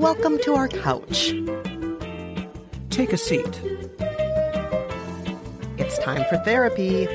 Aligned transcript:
Welcome 0.00 0.38
to 0.44 0.54
our 0.54 0.66
couch. 0.66 1.34
Take 2.88 3.12
a 3.12 3.18
seat. 3.18 3.60
It's 5.76 5.98
time 5.98 6.24
for 6.30 6.38
therapy. 6.38 7.06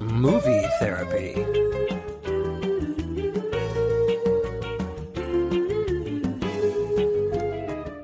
Movie 0.00 0.66
therapy. 0.78 1.65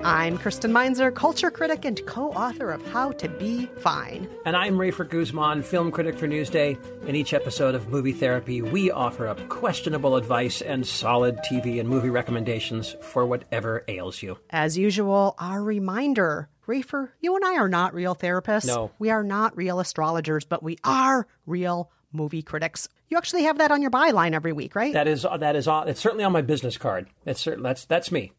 I'm 0.04 0.36
Kristen 0.36 0.72
Meinzer, 0.72 1.12
culture 1.12 1.50
critic 1.50 1.84
and 1.84 2.04
co 2.06 2.32
author 2.32 2.72
of 2.72 2.84
How 2.88 3.12
to 3.12 3.28
Be 3.28 3.66
Fine. 3.78 4.28
And 4.44 4.56
I'm 4.56 4.76
Rafer 4.76 5.08
Guzman, 5.08 5.62
film 5.62 5.92
critic 5.92 6.18
for 6.18 6.26
Newsday. 6.26 6.76
In 7.06 7.14
each 7.14 7.32
episode 7.32 7.76
of 7.76 7.88
Movie 7.88 8.12
Therapy, 8.12 8.62
we 8.62 8.90
offer 8.90 9.28
up 9.28 9.48
questionable 9.48 10.16
advice 10.16 10.60
and 10.60 10.84
solid 10.84 11.38
TV 11.48 11.78
and 11.78 11.88
movie 11.88 12.10
recommendations 12.10 12.96
for 13.00 13.24
whatever 13.24 13.84
ails 13.86 14.22
you. 14.22 14.38
As 14.50 14.76
usual, 14.76 15.36
our 15.38 15.62
reminder 15.62 16.48
Rafer, 16.66 17.10
you 17.20 17.36
and 17.36 17.44
I 17.44 17.58
are 17.58 17.68
not 17.68 17.94
real 17.94 18.16
therapists. 18.16 18.66
No. 18.66 18.90
We 18.98 19.10
are 19.10 19.22
not 19.22 19.56
real 19.56 19.78
astrologers, 19.78 20.44
but 20.44 20.64
we 20.64 20.78
are 20.82 21.28
real 21.46 21.92
movie 22.12 22.42
critics. 22.42 22.88
You 23.08 23.18
actually 23.18 23.44
have 23.44 23.58
that 23.58 23.70
on 23.70 23.82
your 23.82 23.90
byline 23.92 24.32
every 24.32 24.52
week, 24.52 24.74
right? 24.74 24.94
That 24.94 25.06
is 25.06 25.22
that 25.38 25.54
is 25.54 25.68
on, 25.68 25.88
it's 25.88 26.00
certainly 26.00 26.24
on 26.24 26.32
my 26.32 26.42
business 26.42 26.76
card. 26.76 27.08
It's 27.24 27.40
certain 27.40 27.62
that's 27.62 27.84
that's 27.84 28.10
me. 28.10 28.32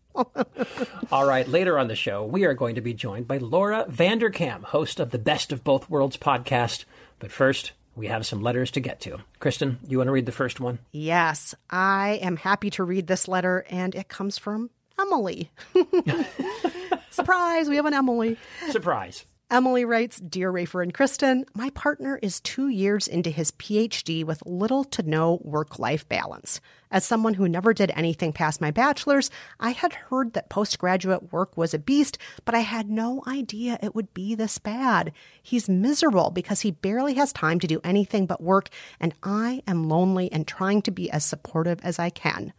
All 1.11 1.25
right, 1.25 1.47
later 1.47 1.78
on 1.78 1.88
the 1.88 1.95
show, 1.95 2.23
we 2.23 2.45
are 2.45 2.53
going 2.53 2.75
to 2.75 2.81
be 2.81 2.94
joined 2.94 3.28
by 3.28 3.38
Laura 3.38 3.86
Vanderkam, 3.89 4.64
host 4.64 5.00
of 5.00 5.11
the 5.11 5.19
Best 5.19 5.52
of 5.52 5.64
Both 5.64 5.89
Worlds 5.89 6.17
podcast. 6.17 6.86
But 7.19 7.31
first, 7.31 7.72
we 7.95 8.08
have 8.08 8.25
some 8.25 8.41
letters 8.41 8.72
to 8.72 8.80
get 8.80 9.00
to. 9.02 9.19
Kristen, 9.39 9.80
you 9.88 9.97
want 9.97 10.08
to 10.08 10.11
read 10.11 10.25
the 10.25 10.31
first 10.31 10.59
one? 10.59 10.80
Yes, 10.91 11.53
I 11.69 12.19
am 12.22 12.38
happy 12.38 12.69
to 12.72 12.84
read 12.84 13.08
this 13.08 13.28
letter, 13.28 13.66
and 13.69 13.94
it 13.96 14.07
comes 14.07 14.38
from 14.38 14.69
Emily. 15.00 15.52
Surprise, 17.09 17.69
we 17.69 17.75
have 17.75 17.85
an 17.85 17.94
Emily. 17.94 18.38
Surprise. 18.69 19.25
Emily 19.51 19.85
writes 19.85 20.19
Dear 20.19 20.51
Rafer 20.51 20.81
and 20.81 20.93
Kristen, 20.93 21.45
my 21.53 21.69
partner 21.71 22.17
is 22.23 22.39
two 22.39 22.69
years 22.69 23.07
into 23.07 23.29
his 23.29 23.51
PhD 23.51 24.23
with 24.23 24.41
little 24.45 24.83
to 24.85 25.03
no 25.03 25.39
work 25.43 25.77
life 25.77 26.07
balance. 26.09 26.59
As 26.89 27.05
someone 27.05 27.35
who 27.35 27.47
never 27.47 27.73
did 27.73 27.91
anything 27.95 28.33
past 28.33 28.61
my 28.61 28.71
bachelor's, 28.71 29.29
I 29.59 29.71
had 29.71 29.93
heard 29.93 30.33
that 30.33 30.49
postgraduate 30.49 31.31
work 31.31 31.55
was 31.55 31.73
a 31.73 31.79
beast, 31.79 32.17
but 32.45 32.55
I 32.55 32.59
had 32.59 32.89
no 32.89 33.21
idea 33.27 33.77
it 33.83 33.93
would 33.93 34.13
be 34.13 34.33
this 34.33 34.57
bad. 34.57 35.11
He's 35.41 35.69
miserable 35.69 36.31
because 36.31 36.61
he 36.61 36.71
barely 36.71 37.13
has 37.15 37.31
time 37.31 37.59
to 37.59 37.67
do 37.67 37.81
anything 37.83 38.25
but 38.25 38.41
work, 38.41 38.69
and 38.99 39.13
I 39.21 39.61
am 39.67 39.87
lonely 39.87 40.31
and 40.31 40.47
trying 40.47 40.81
to 40.83 40.91
be 40.91 41.11
as 41.11 41.25
supportive 41.25 41.79
as 41.83 41.99
I 41.99 42.09
can. 42.09 42.53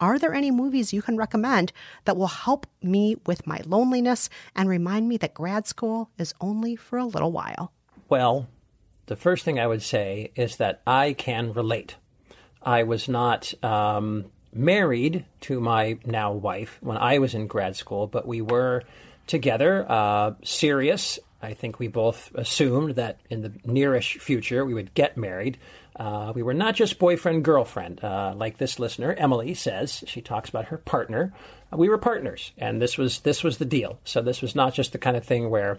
Are 0.00 0.18
there 0.18 0.34
any 0.34 0.50
movies 0.50 0.92
you 0.92 1.00
can 1.00 1.16
recommend 1.16 1.72
that 2.04 2.16
will 2.16 2.26
help 2.26 2.66
me 2.82 3.16
with 3.24 3.46
my 3.46 3.60
loneliness 3.64 4.28
and 4.54 4.68
remind 4.68 5.08
me 5.08 5.16
that 5.18 5.34
grad 5.34 5.66
school 5.66 6.10
is 6.18 6.34
only 6.40 6.76
for 6.76 6.98
a 6.98 7.06
little 7.06 7.32
while? 7.32 7.72
Well, 8.08 8.48
the 9.06 9.16
first 9.16 9.44
thing 9.44 9.58
I 9.58 9.66
would 9.66 9.82
say 9.82 10.32
is 10.34 10.56
that 10.56 10.82
I 10.86 11.12
can 11.14 11.52
relate. 11.52 11.96
I 12.62 12.82
was 12.82 13.08
not 13.08 13.54
um, 13.64 14.26
married 14.52 15.24
to 15.42 15.60
my 15.60 15.98
now 16.04 16.32
wife 16.32 16.78
when 16.80 16.98
I 16.98 17.18
was 17.18 17.34
in 17.34 17.46
grad 17.46 17.76
school, 17.76 18.06
but 18.06 18.26
we 18.26 18.42
were 18.42 18.82
together, 19.26 19.86
uh, 19.88 20.34
serious. 20.42 21.18
I 21.42 21.54
think 21.54 21.78
we 21.78 21.88
both 21.88 22.30
assumed 22.34 22.96
that 22.96 23.20
in 23.30 23.42
the 23.42 23.50
nearish 23.66 24.20
future 24.20 24.64
we 24.64 24.74
would 24.74 24.94
get 24.94 25.16
married. 25.16 25.58
Uh, 25.94 26.32
we 26.34 26.42
were 26.42 26.54
not 26.54 26.74
just 26.74 26.98
boyfriend 26.98 27.44
girlfriend, 27.44 28.02
uh, 28.02 28.34
like 28.36 28.58
this 28.58 28.78
listener 28.78 29.12
Emily 29.14 29.54
says. 29.54 30.04
She 30.06 30.20
talks 30.20 30.48
about 30.48 30.66
her 30.66 30.78
partner. 30.78 31.32
Uh, 31.72 31.76
we 31.76 31.88
were 31.88 31.98
partners, 31.98 32.52
and 32.58 32.80
this 32.80 32.98
was 32.98 33.20
this 33.20 33.42
was 33.42 33.58
the 33.58 33.64
deal. 33.64 33.98
So 34.04 34.22
this 34.22 34.42
was 34.42 34.54
not 34.54 34.74
just 34.74 34.92
the 34.92 34.98
kind 34.98 35.16
of 35.16 35.24
thing 35.24 35.50
where 35.50 35.78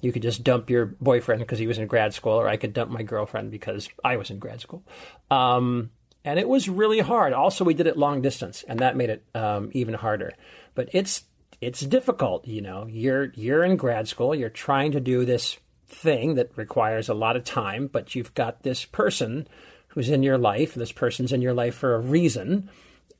you 0.00 0.12
could 0.12 0.22
just 0.22 0.44
dump 0.44 0.70
your 0.70 0.86
boyfriend 0.86 1.40
because 1.40 1.58
he 1.58 1.66
was 1.66 1.78
in 1.78 1.86
grad 1.86 2.14
school, 2.14 2.34
or 2.34 2.48
I 2.48 2.56
could 2.56 2.74
dump 2.74 2.90
my 2.90 3.02
girlfriend 3.02 3.50
because 3.50 3.88
I 4.04 4.16
was 4.16 4.30
in 4.30 4.38
grad 4.38 4.60
school. 4.60 4.82
Um, 5.30 5.90
and 6.24 6.38
it 6.38 6.48
was 6.48 6.68
really 6.68 6.98
hard. 7.00 7.32
Also, 7.32 7.64
we 7.64 7.74
did 7.74 7.86
it 7.86 7.96
long 7.96 8.20
distance, 8.20 8.64
and 8.66 8.80
that 8.80 8.96
made 8.96 9.10
it 9.10 9.24
um, 9.34 9.70
even 9.72 9.94
harder. 9.94 10.32
But 10.74 10.90
it's 10.92 11.22
it's 11.60 11.80
difficult, 11.80 12.46
you 12.46 12.60
know. 12.60 12.86
You're 12.88 13.32
you're 13.34 13.64
in 13.64 13.76
grad 13.76 14.08
school. 14.08 14.34
You're 14.34 14.50
trying 14.50 14.92
to 14.92 15.00
do 15.00 15.24
this 15.24 15.56
thing 15.88 16.34
that 16.34 16.50
requires 16.56 17.08
a 17.08 17.14
lot 17.14 17.36
of 17.36 17.44
time, 17.44 17.86
but 17.86 18.14
you've 18.14 18.34
got 18.34 18.62
this 18.62 18.84
person 18.84 19.48
who's 19.88 20.10
in 20.10 20.22
your 20.22 20.38
life. 20.38 20.74
This 20.74 20.92
person's 20.92 21.32
in 21.32 21.42
your 21.42 21.54
life 21.54 21.74
for 21.74 21.94
a 21.94 22.00
reason, 22.00 22.70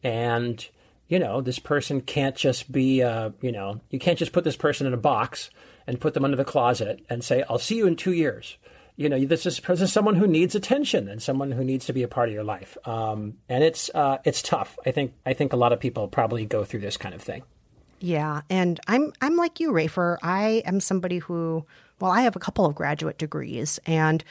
and 0.02 0.66
you 1.08 1.18
know 1.18 1.40
this 1.40 1.58
person 1.58 2.00
can't 2.00 2.36
just 2.36 2.70
be, 2.70 3.02
uh, 3.02 3.30
you 3.40 3.52
know, 3.52 3.80
you 3.90 3.98
can't 3.98 4.18
just 4.18 4.32
put 4.32 4.44
this 4.44 4.56
person 4.56 4.86
in 4.86 4.94
a 4.94 4.98
box 4.98 5.50
and 5.86 6.00
put 6.00 6.14
them 6.14 6.24
under 6.24 6.36
the 6.36 6.44
closet 6.44 7.04
and 7.08 7.24
say, 7.24 7.42
"I'll 7.48 7.58
see 7.58 7.76
you 7.76 7.86
in 7.86 7.96
two 7.96 8.12
years." 8.12 8.58
You 8.98 9.10
know, 9.10 9.22
this 9.26 9.44
is, 9.44 9.60
this 9.60 9.82
is 9.82 9.92
someone 9.92 10.14
who 10.14 10.26
needs 10.26 10.54
attention 10.54 11.06
and 11.06 11.22
someone 11.22 11.52
who 11.52 11.62
needs 11.62 11.84
to 11.84 11.92
be 11.92 12.02
a 12.02 12.08
part 12.08 12.30
of 12.30 12.34
your 12.34 12.44
life, 12.44 12.78
um, 12.86 13.34
and 13.48 13.62
it's 13.62 13.90
uh, 13.94 14.18
it's 14.24 14.42
tough. 14.42 14.78
I 14.84 14.90
think 14.90 15.14
I 15.24 15.32
think 15.32 15.52
a 15.52 15.56
lot 15.56 15.72
of 15.72 15.80
people 15.80 16.08
probably 16.08 16.44
go 16.44 16.64
through 16.64 16.80
this 16.80 16.96
kind 16.96 17.14
of 17.14 17.22
thing. 17.22 17.42
Yeah, 17.98 18.42
and 18.50 18.78
I'm 18.86 19.12
I'm 19.20 19.36
like 19.36 19.60
you, 19.60 19.72
Rafer. 19.72 20.18
I 20.22 20.62
am 20.66 20.80
somebody 20.80 21.18
who, 21.18 21.64
well, 22.00 22.10
I 22.10 22.22
have 22.22 22.36
a 22.36 22.40
couple 22.40 22.66
of 22.66 22.74
graduate 22.74 23.18
degrees, 23.18 23.78
and 23.86 24.22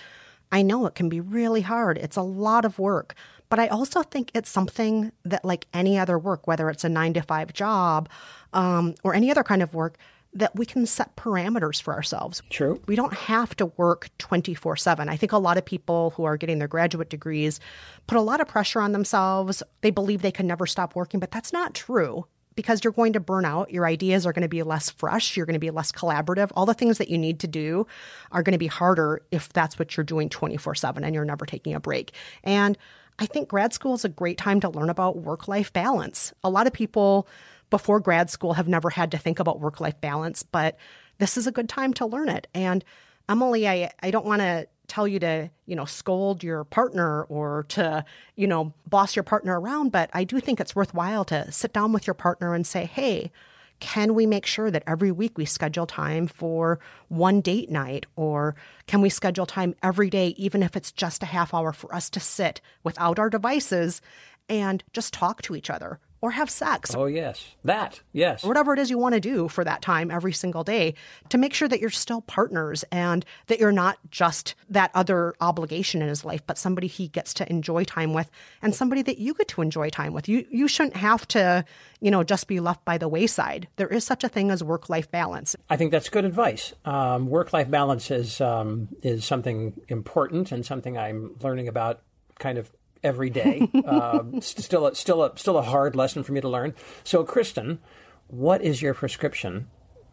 I 0.52 0.62
know 0.62 0.86
it 0.86 0.96
can 0.96 1.10
be 1.10 1.20
really 1.20 1.62
hard. 1.62 1.98
It's 1.98 2.18
a 2.18 2.22
lot 2.22 2.66
of 2.66 2.78
work, 2.78 3.16
but 3.50 3.60
I 3.60 3.68
also 3.68 4.04
think 4.04 4.32
it's 4.34 4.50
something 4.50 5.12
that, 5.24 5.44
like 5.44 5.68
any 5.74 5.98
other 5.98 6.20
work, 6.20 6.48
whether 6.48 6.70
it's 6.70 6.84
a 6.84 6.90
nine 6.90 7.14
to 7.14 7.22
five 7.22 7.54
job 7.54 8.08
um, 8.54 8.96
or 9.04 9.16
any 9.16 9.32
other 9.32 9.44
kind 9.44 9.64
of 9.64 9.74
work, 9.74 9.98
that 10.34 10.56
we 10.56 10.66
can 10.66 10.86
set 10.86 11.16
parameters 11.16 11.82
for 11.82 11.94
ourselves. 11.94 12.44
True. 12.50 12.80
We 12.88 12.96
don't 12.96 13.14
have 13.14 13.56
to 13.56 13.68
work 13.78 14.10
24 14.20 14.76
7. 14.76 15.10
I 15.10 15.18
think 15.18 15.32
a 15.32 15.38
lot 15.40 15.58
of 15.58 15.66
people 15.66 16.12
who 16.12 16.24
are 16.26 16.38
getting 16.38 16.60
their 16.60 16.68
graduate 16.68 17.10
degrees 17.10 17.60
put 18.06 18.18
a 18.18 18.22
lot 18.22 18.42
of 18.42 18.48
pressure 18.48 18.80
on 18.82 18.92
themselves. 18.92 19.64
They 19.82 19.92
believe 19.92 20.22
they 20.22 20.32
can 20.32 20.46
never 20.46 20.68
stop 20.68 20.96
working, 20.96 21.20
but 21.20 21.32
that's 21.32 21.52
not 21.52 21.74
true 21.74 22.28
because 22.56 22.84
you're 22.84 22.94
going 22.94 23.14
to 23.14 23.20
burn 23.20 23.46
out. 23.46 23.72
Your 23.72 23.86
ideas 23.86 24.26
are 24.26 24.34
going 24.34 24.44
to 24.44 24.48
be 24.48 24.64
less 24.64 24.90
fresh. 24.90 25.36
You're 25.36 25.46
going 25.46 25.56
to 25.56 25.60
be 25.60 25.72
less 25.72 25.92
collaborative. 25.92 26.52
All 26.56 26.66
the 26.66 26.74
things 26.74 26.98
that 26.98 27.10
you 27.10 27.18
need 27.18 27.40
to 27.42 27.48
do 27.48 27.86
are 28.32 28.44
going 28.44 28.54
to 28.54 28.60
be 28.60 28.68
harder 28.68 29.22
if 29.32 29.50
that's 29.50 29.78
what 29.78 29.96
you're 29.96 30.04
doing 30.04 30.30
24 30.30 30.76
7 30.76 31.04
and 31.04 31.14
you're 31.14 31.26
never 31.26 31.46
taking 31.46 31.74
a 31.74 31.80
break. 31.80 32.14
And 32.44 32.78
I 33.20 33.26
think 33.26 33.50
grad 33.50 33.74
school 33.74 33.94
is 33.94 34.06
a 34.06 34.10
great 34.10 34.38
time 34.38 34.60
to 34.62 34.70
learn 34.70 34.90
about 34.90 35.18
work 35.18 35.48
life 35.48 35.72
balance. 35.72 36.34
A 36.44 36.50
lot 36.50 36.68
of 36.68 36.74
people 36.74 37.28
before 37.70 38.00
grad 38.00 38.30
school 38.30 38.54
have 38.54 38.68
never 38.68 38.90
had 38.90 39.12
to 39.12 39.18
think 39.18 39.40
about 39.40 39.60
work 39.60 39.80
life 39.80 40.00
balance, 40.02 40.44
but 40.44 40.78
this 41.18 41.38
is 41.38 41.48
a 41.48 41.52
good 41.52 41.70
time 41.70 41.94
to 41.94 42.06
learn 42.06 42.30
it. 42.30 42.48
And 42.54 42.84
Emily, 43.28 43.68
I, 43.68 43.92
I 44.02 44.12
don't 44.12 44.26
want 44.26 44.42
to 44.42 44.68
tell 44.88 45.08
you 45.08 45.20
to, 45.20 45.50
you 45.66 45.76
know, 45.76 45.86
scold 45.86 46.44
your 46.44 46.64
partner 46.64 47.24
or 47.24 47.66
to, 47.70 48.06
you 48.36 48.48
know, 48.48 48.74
boss 48.88 49.16
your 49.16 49.24
partner 49.24 49.60
around, 49.60 49.92
but 49.92 50.10
I 50.14 50.24
do 50.24 50.40
think 50.40 50.60
it's 50.60 50.76
worthwhile 50.76 51.26
to 51.26 51.52
sit 51.52 51.74
down 51.74 51.92
with 51.92 52.08
your 52.08 52.14
partner 52.14 52.54
and 52.54 52.66
say, 52.68 52.86
hey, 52.86 53.32
Can 53.80 54.14
we 54.16 54.26
make 54.26 54.46
sure 54.46 54.72
that 54.72 54.84
every 54.88 55.12
week 55.12 55.38
we 55.38 55.46
schedule 55.46 55.86
time 55.86 56.28
for 56.28 56.80
one 57.10 57.42
date 57.42 57.70
night? 57.70 58.06
Or 58.16 58.56
can 58.88 59.02
we 59.02 59.10
schedule 59.10 59.46
time 59.46 59.76
every 59.84 60.10
day, 60.10 60.30
even 60.38 60.64
if 60.64 60.76
it's 60.76 60.92
just 60.92 61.24
a 61.24 61.28
half 61.28 61.54
hour 61.54 61.74
for 61.74 61.94
us 61.94 62.10
to 62.12 62.20
sit 62.20 62.62
without 62.84 63.20
our 63.20 63.30
devices 63.30 64.02
and 64.48 64.84
just 64.94 65.14
talk 65.14 65.42
to 65.44 65.56
each 65.56 65.70
other? 65.70 66.00
Or 66.26 66.32
have 66.32 66.50
sex. 66.50 66.96
Oh, 66.96 67.06
yes. 67.06 67.54
That, 67.64 68.02
yes. 68.12 68.44
Whatever 68.44 68.74
it 68.74 68.80
is 68.80 68.90
you 68.90 68.98
want 68.98 69.14
to 69.14 69.22
do 69.22 69.48
for 69.48 69.64
that 69.64 69.84
time 69.84 70.10
every 70.10 70.34
single 70.34 70.64
day 70.64 70.96
to 71.30 71.38
make 71.38 71.54
sure 71.54 71.68
that 71.68 71.80
you're 71.80 71.92
still 71.92 72.22
partners 72.22 72.84
and 72.92 73.24
that 73.46 73.60
you're 73.60 73.72
not 73.72 74.00
just 74.10 74.56
that 74.68 74.90
other 74.96 75.36
obligation 75.40 76.02
in 76.02 76.08
his 76.08 76.26
life, 76.26 76.42
but 76.48 76.58
somebody 76.58 76.88
he 76.88 77.10
gets 77.10 77.32
to 77.36 77.48
enjoy 77.48 77.84
time 77.84 78.12
with 78.12 78.32
and 78.64 78.74
somebody 78.74 79.04
that 79.04 79.20
you 79.20 79.36
get 79.36 79.48
to 79.50 79.62
enjoy 79.62 79.90
time 79.90 80.14
with. 80.14 80.28
You 80.28 80.48
you 80.50 80.68
shouldn't 80.68 80.96
have 80.96 81.28
to, 81.28 81.64
you 82.02 82.10
know, 82.10 82.24
just 82.24 82.48
be 82.48 82.60
left 82.60 82.84
by 82.86 82.98
the 82.98 83.08
wayside. 83.08 83.68
There 83.76 83.88
is 83.88 84.04
such 84.04 84.24
a 84.24 84.28
thing 84.28 84.50
as 84.50 84.64
work 84.64 84.90
life 84.90 85.12
balance. 85.12 85.56
I 85.70 85.78
think 85.78 85.92
that's 85.92 86.10
good 86.10 86.26
advice. 86.26 86.74
Um, 86.86 87.28
work 87.28 87.54
life 87.54 87.70
balance 87.70 88.10
is 88.10 88.42
um, 88.42 88.88
is 89.04 89.26
something 89.26 89.80
important 89.90 90.52
and 90.52 90.66
something 90.66 90.98
I'm 90.98 91.36
learning 91.44 91.68
about 91.68 92.02
kind 92.40 92.58
of 92.58 92.72
every 93.06 93.30
day. 93.30 93.70
uh, 93.86 94.24
still, 94.42 94.88
a, 94.88 94.96
still, 94.96 95.24
a, 95.24 95.38
still 95.38 95.58
a 95.58 95.62
hard 95.62 95.96
lesson 95.96 96.24
for 96.24 96.34
me 96.34 96.42
to 96.42 96.50
learn. 96.50 96.74
So, 97.04 97.24
Kristen, 97.24 97.80
what 98.28 98.62
is 98.62 98.82
your 98.82 98.94
prescription 98.94 99.70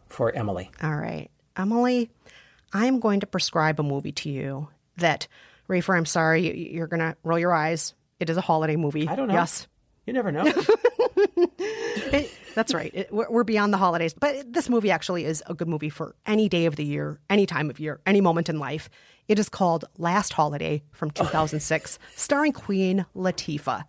for 0.08 0.30
Emily? 0.30 0.70
All 0.82 0.94
right, 0.94 1.30
Emily, 1.56 2.10
I'm 2.72 3.00
going 3.00 3.20
to 3.20 3.26
prescribe 3.26 3.80
a 3.80 3.82
movie 3.82 4.12
to 4.12 4.30
you 4.30 4.68
that, 4.98 5.26
Rafer, 5.68 5.96
I'm 5.96 6.06
sorry, 6.06 6.70
you're 6.72 6.86
going 6.86 7.00
to 7.00 7.16
roll 7.24 7.38
your 7.38 7.52
eyes. 7.52 7.94
It 8.20 8.30
is 8.30 8.36
a 8.36 8.42
holiday 8.42 8.76
movie. 8.76 9.08
I 9.08 9.16
don't 9.16 9.28
know. 9.28 9.34
Yes. 9.34 9.66
You 10.06 10.12
never 10.12 10.30
know. 10.30 10.44
it, 10.46 12.30
that's 12.54 12.74
right. 12.74 12.90
It, 12.94 13.12
we're 13.12 13.44
beyond 13.44 13.72
the 13.72 13.78
holidays. 13.78 14.14
But 14.14 14.52
this 14.52 14.68
movie 14.68 14.90
actually 14.90 15.24
is 15.24 15.42
a 15.46 15.54
good 15.54 15.68
movie 15.68 15.90
for 15.90 16.14
any 16.26 16.48
day 16.48 16.66
of 16.66 16.76
the 16.76 16.84
year, 16.84 17.20
any 17.30 17.46
time 17.46 17.70
of 17.70 17.80
year, 17.80 18.00
any 18.06 18.20
moment 18.20 18.48
in 18.48 18.58
life. 18.58 18.88
It 19.28 19.38
is 19.38 19.48
called 19.48 19.84
Last 19.98 20.32
Holiday 20.32 20.82
from 20.90 21.10
2006, 21.10 21.98
starring 22.16 22.52
Queen 22.52 23.06
Latifah. 23.16 23.84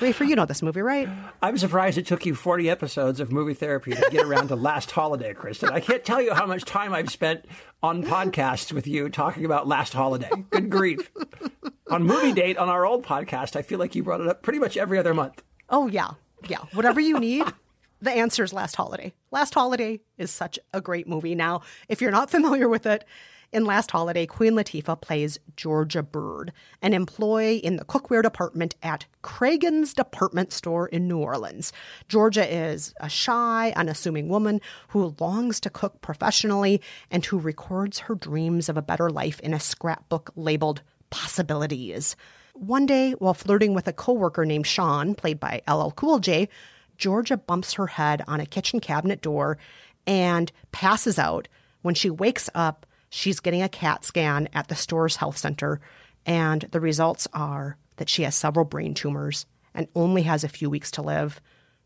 Rafer, 0.00 0.26
you 0.26 0.34
know 0.34 0.46
this 0.46 0.62
movie, 0.62 0.80
right? 0.80 1.08
I'm 1.42 1.58
surprised 1.58 1.98
it 1.98 2.06
took 2.06 2.24
you 2.24 2.34
40 2.34 2.70
episodes 2.70 3.20
of 3.20 3.30
movie 3.30 3.54
therapy 3.54 3.92
to 3.92 4.08
get 4.10 4.24
around 4.24 4.48
to 4.48 4.56
Last 4.56 4.90
Holiday, 4.90 5.34
Kristen. 5.34 5.68
I 5.68 5.80
can't 5.80 6.02
tell 6.04 6.20
you 6.20 6.32
how 6.32 6.46
much 6.46 6.64
time 6.64 6.94
I've 6.94 7.10
spent 7.10 7.44
on 7.82 8.02
podcasts 8.02 8.72
with 8.72 8.86
you 8.86 9.10
talking 9.10 9.44
about 9.44 9.68
Last 9.68 9.92
Holiday. 9.92 10.30
Good 10.50 10.70
grief. 10.70 11.10
on 11.90 12.04
Movie 12.04 12.32
Date, 12.32 12.56
on 12.56 12.68
our 12.70 12.86
old 12.86 13.04
podcast, 13.04 13.54
I 13.54 13.62
feel 13.62 13.78
like 13.78 13.94
you 13.94 14.02
brought 14.02 14.22
it 14.22 14.28
up 14.28 14.42
pretty 14.42 14.58
much 14.58 14.76
every 14.76 14.98
other 14.98 15.12
month. 15.12 15.42
Oh, 15.68 15.88
yeah. 15.88 16.12
Yeah. 16.48 16.58
Whatever 16.72 17.00
you 17.00 17.20
need, 17.20 17.44
the 18.02 18.10
answer 18.10 18.42
is 18.42 18.52
Last 18.52 18.76
Holiday. 18.76 19.14
Last 19.30 19.54
Holiday 19.54 20.00
is 20.18 20.30
such 20.30 20.58
a 20.74 20.80
great 20.80 21.08
movie. 21.08 21.34
Now, 21.34 21.62
if 21.88 22.00
you're 22.00 22.10
not 22.10 22.30
familiar 22.36 22.68
with 22.68 22.84
it, 22.84 23.04
in 23.52 23.66
Last 23.66 23.90
Holiday, 23.90 24.24
Queen 24.24 24.54
Latifah 24.54 24.98
plays 25.02 25.38
Georgia 25.56 26.02
Bird, 26.02 26.54
an 26.80 26.94
employee 26.94 27.58
in 27.58 27.76
the 27.76 27.84
cookware 27.84 28.22
department 28.22 28.74
at 28.82 29.04
Kragen's 29.22 29.92
department 29.92 30.54
store 30.54 30.88
in 30.88 31.06
New 31.06 31.18
Orleans. 31.18 31.70
Georgia 32.08 32.50
is 32.50 32.94
a 32.98 33.10
shy, 33.10 33.74
unassuming 33.76 34.30
woman 34.30 34.62
who 34.88 35.14
longs 35.20 35.60
to 35.60 35.70
cook 35.70 36.00
professionally 36.00 36.80
and 37.10 37.26
who 37.26 37.38
records 37.38 37.98
her 38.00 38.14
dreams 38.14 38.70
of 38.70 38.78
a 38.78 38.82
better 38.82 39.10
life 39.10 39.38
in 39.40 39.52
a 39.52 39.60
scrapbook 39.60 40.30
labeled 40.34 40.80
Possibilities. 41.10 42.16
One 42.54 42.86
day, 42.86 43.12
while 43.12 43.34
flirting 43.34 43.74
with 43.74 43.86
a 43.86 43.92
coworker 43.92 44.46
named 44.46 44.66
Sean, 44.66 45.14
played 45.14 45.38
by 45.38 45.60
LL 45.68 45.90
Cool 45.90 46.20
J, 46.20 46.48
Georgia 47.02 47.36
bumps 47.36 47.72
her 47.74 47.88
head 47.88 48.22
on 48.28 48.40
a 48.40 48.46
kitchen 48.46 48.80
cabinet 48.80 49.20
door 49.20 49.58
and 50.06 50.52
passes 50.70 51.18
out. 51.18 51.48
When 51.82 51.94
she 51.94 52.10
wakes 52.10 52.48
up, 52.54 52.86
She's 53.14 53.40
getting 53.40 53.60
a 53.60 53.68
CAT 53.68 54.06
scan 54.06 54.48
at 54.54 54.68
the 54.68 54.74
store's 54.74 55.16
health 55.16 55.36
center, 55.36 55.82
and 56.24 56.62
the 56.70 56.80
results 56.80 57.28
are 57.34 57.76
that 57.96 58.08
she 58.08 58.22
has 58.22 58.34
several 58.34 58.64
brain 58.64 58.94
tumors 58.94 59.44
and 59.74 59.86
only 59.94 60.22
has 60.22 60.44
a 60.44 60.48
few 60.48 60.70
weeks 60.70 60.90
to 60.92 61.02
live. 61.02 61.38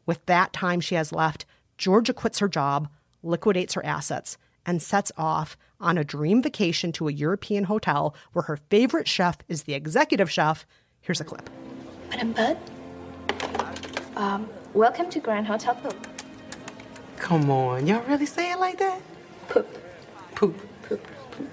With 0.07 0.25
that 0.27 0.53
time 0.53 0.81
she 0.81 0.95
has 0.95 1.11
left, 1.11 1.45
Georgia 1.79 2.15
quits 2.15 2.39
her 2.39 2.47
job, 2.47 2.89
liquidates 3.25 3.75
her 3.75 3.85
assets, 3.85 4.39
and 4.65 4.81
sets 4.81 5.11
off 5.19 5.57
on 5.81 5.99
a 5.99 6.05
dream 6.05 6.43
vacation 6.43 6.93
to 6.93 7.09
a 7.09 7.13
European 7.13 7.65
hotel 7.65 8.15
where 8.33 8.45
her 8.45 8.61
favorite 8.71 9.09
chef 9.09 9.39
is 9.49 9.65
the 9.65 9.75
executive 9.75 10.31
chef. 10.31 10.65
Here's 11.01 11.21
a 11.21 11.25
clip. 11.25 11.51
Madam 12.09 12.35
Bird, 12.35 12.57
um, 14.15 14.49
welcome 14.77 15.09
to 15.09 15.19
Grand 15.19 15.47
Hotel 15.47 15.75
Poop. 15.75 16.07
Come 17.17 17.51
on, 17.51 17.87
y'all 17.87 18.05
really 18.05 18.27
say 18.27 18.53
it 18.53 18.59
like 18.59 18.79
that? 18.79 19.01
Poop. 19.49 19.67
Poop. 20.35 20.61
Poop. 20.83 21.07
Poop. 21.31 21.49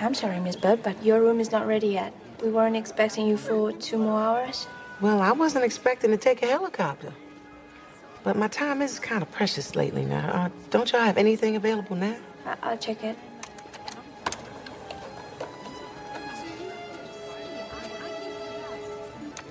I'm 0.00 0.14
sorry, 0.14 0.38
Miss 0.38 0.54
Bird, 0.54 0.84
but 0.84 1.02
your 1.04 1.20
room 1.20 1.40
is 1.40 1.50
not 1.50 1.66
ready 1.66 1.88
yet. 1.88 2.12
We 2.44 2.50
weren't 2.50 2.76
expecting 2.76 3.26
you 3.26 3.36
for 3.36 3.72
two 3.72 3.98
more 3.98 4.20
hours. 4.20 4.68
Well, 5.00 5.20
I 5.20 5.32
wasn't 5.32 5.64
expecting 5.64 6.12
to 6.12 6.16
take 6.16 6.44
a 6.44 6.46
helicopter. 6.46 7.12
But 8.22 8.36
my 8.36 8.46
time 8.46 8.82
is 8.82 9.00
kind 9.00 9.20
of 9.20 9.30
precious 9.32 9.74
lately 9.74 10.04
now. 10.04 10.30
Uh, 10.30 10.48
don't 10.70 10.92
y'all 10.92 11.00
have 11.00 11.18
anything 11.18 11.56
available 11.56 11.96
now? 11.96 12.16
I- 12.62 12.70
will 12.70 12.78
check 12.78 13.02
it. 13.02 13.18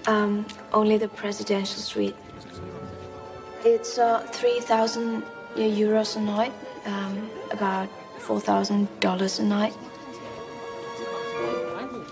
Um, 0.08 0.48
only 0.72 0.98
the 0.98 1.10
presidential 1.10 1.82
suite. 1.82 2.16
It's 3.72 4.00
uh, 4.00 4.26
3,000 4.32 5.22
euros 5.56 6.16
a 6.16 6.22
night, 6.22 6.52
um, 6.88 7.30
about 7.52 7.88
$4,000 8.18 9.40
a 9.40 9.44
night. 9.44 9.76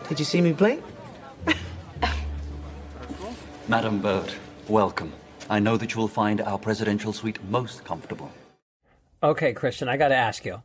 Did 0.07 0.19
you 0.19 0.25
see 0.25 0.39
me 0.39 0.54
play? 0.54 0.80
Madam 3.68 4.00
Bird, 4.00 4.31
welcome. 4.68 5.12
I 5.50 5.57
know 5.57 5.77
that 5.77 5.95
you 5.95 6.00
will 6.00 6.07
find 6.07 6.42
our 6.42 6.59
presidential 6.59 7.12
suite 7.12 7.44
most 7.45 7.83
comfortable. 7.83 8.31
Okay, 9.24 9.51
Kristen, 9.51 9.89
I 9.89 9.98
got 9.98 10.09
to 10.09 10.15
ask 10.15 10.45
you 10.45 10.62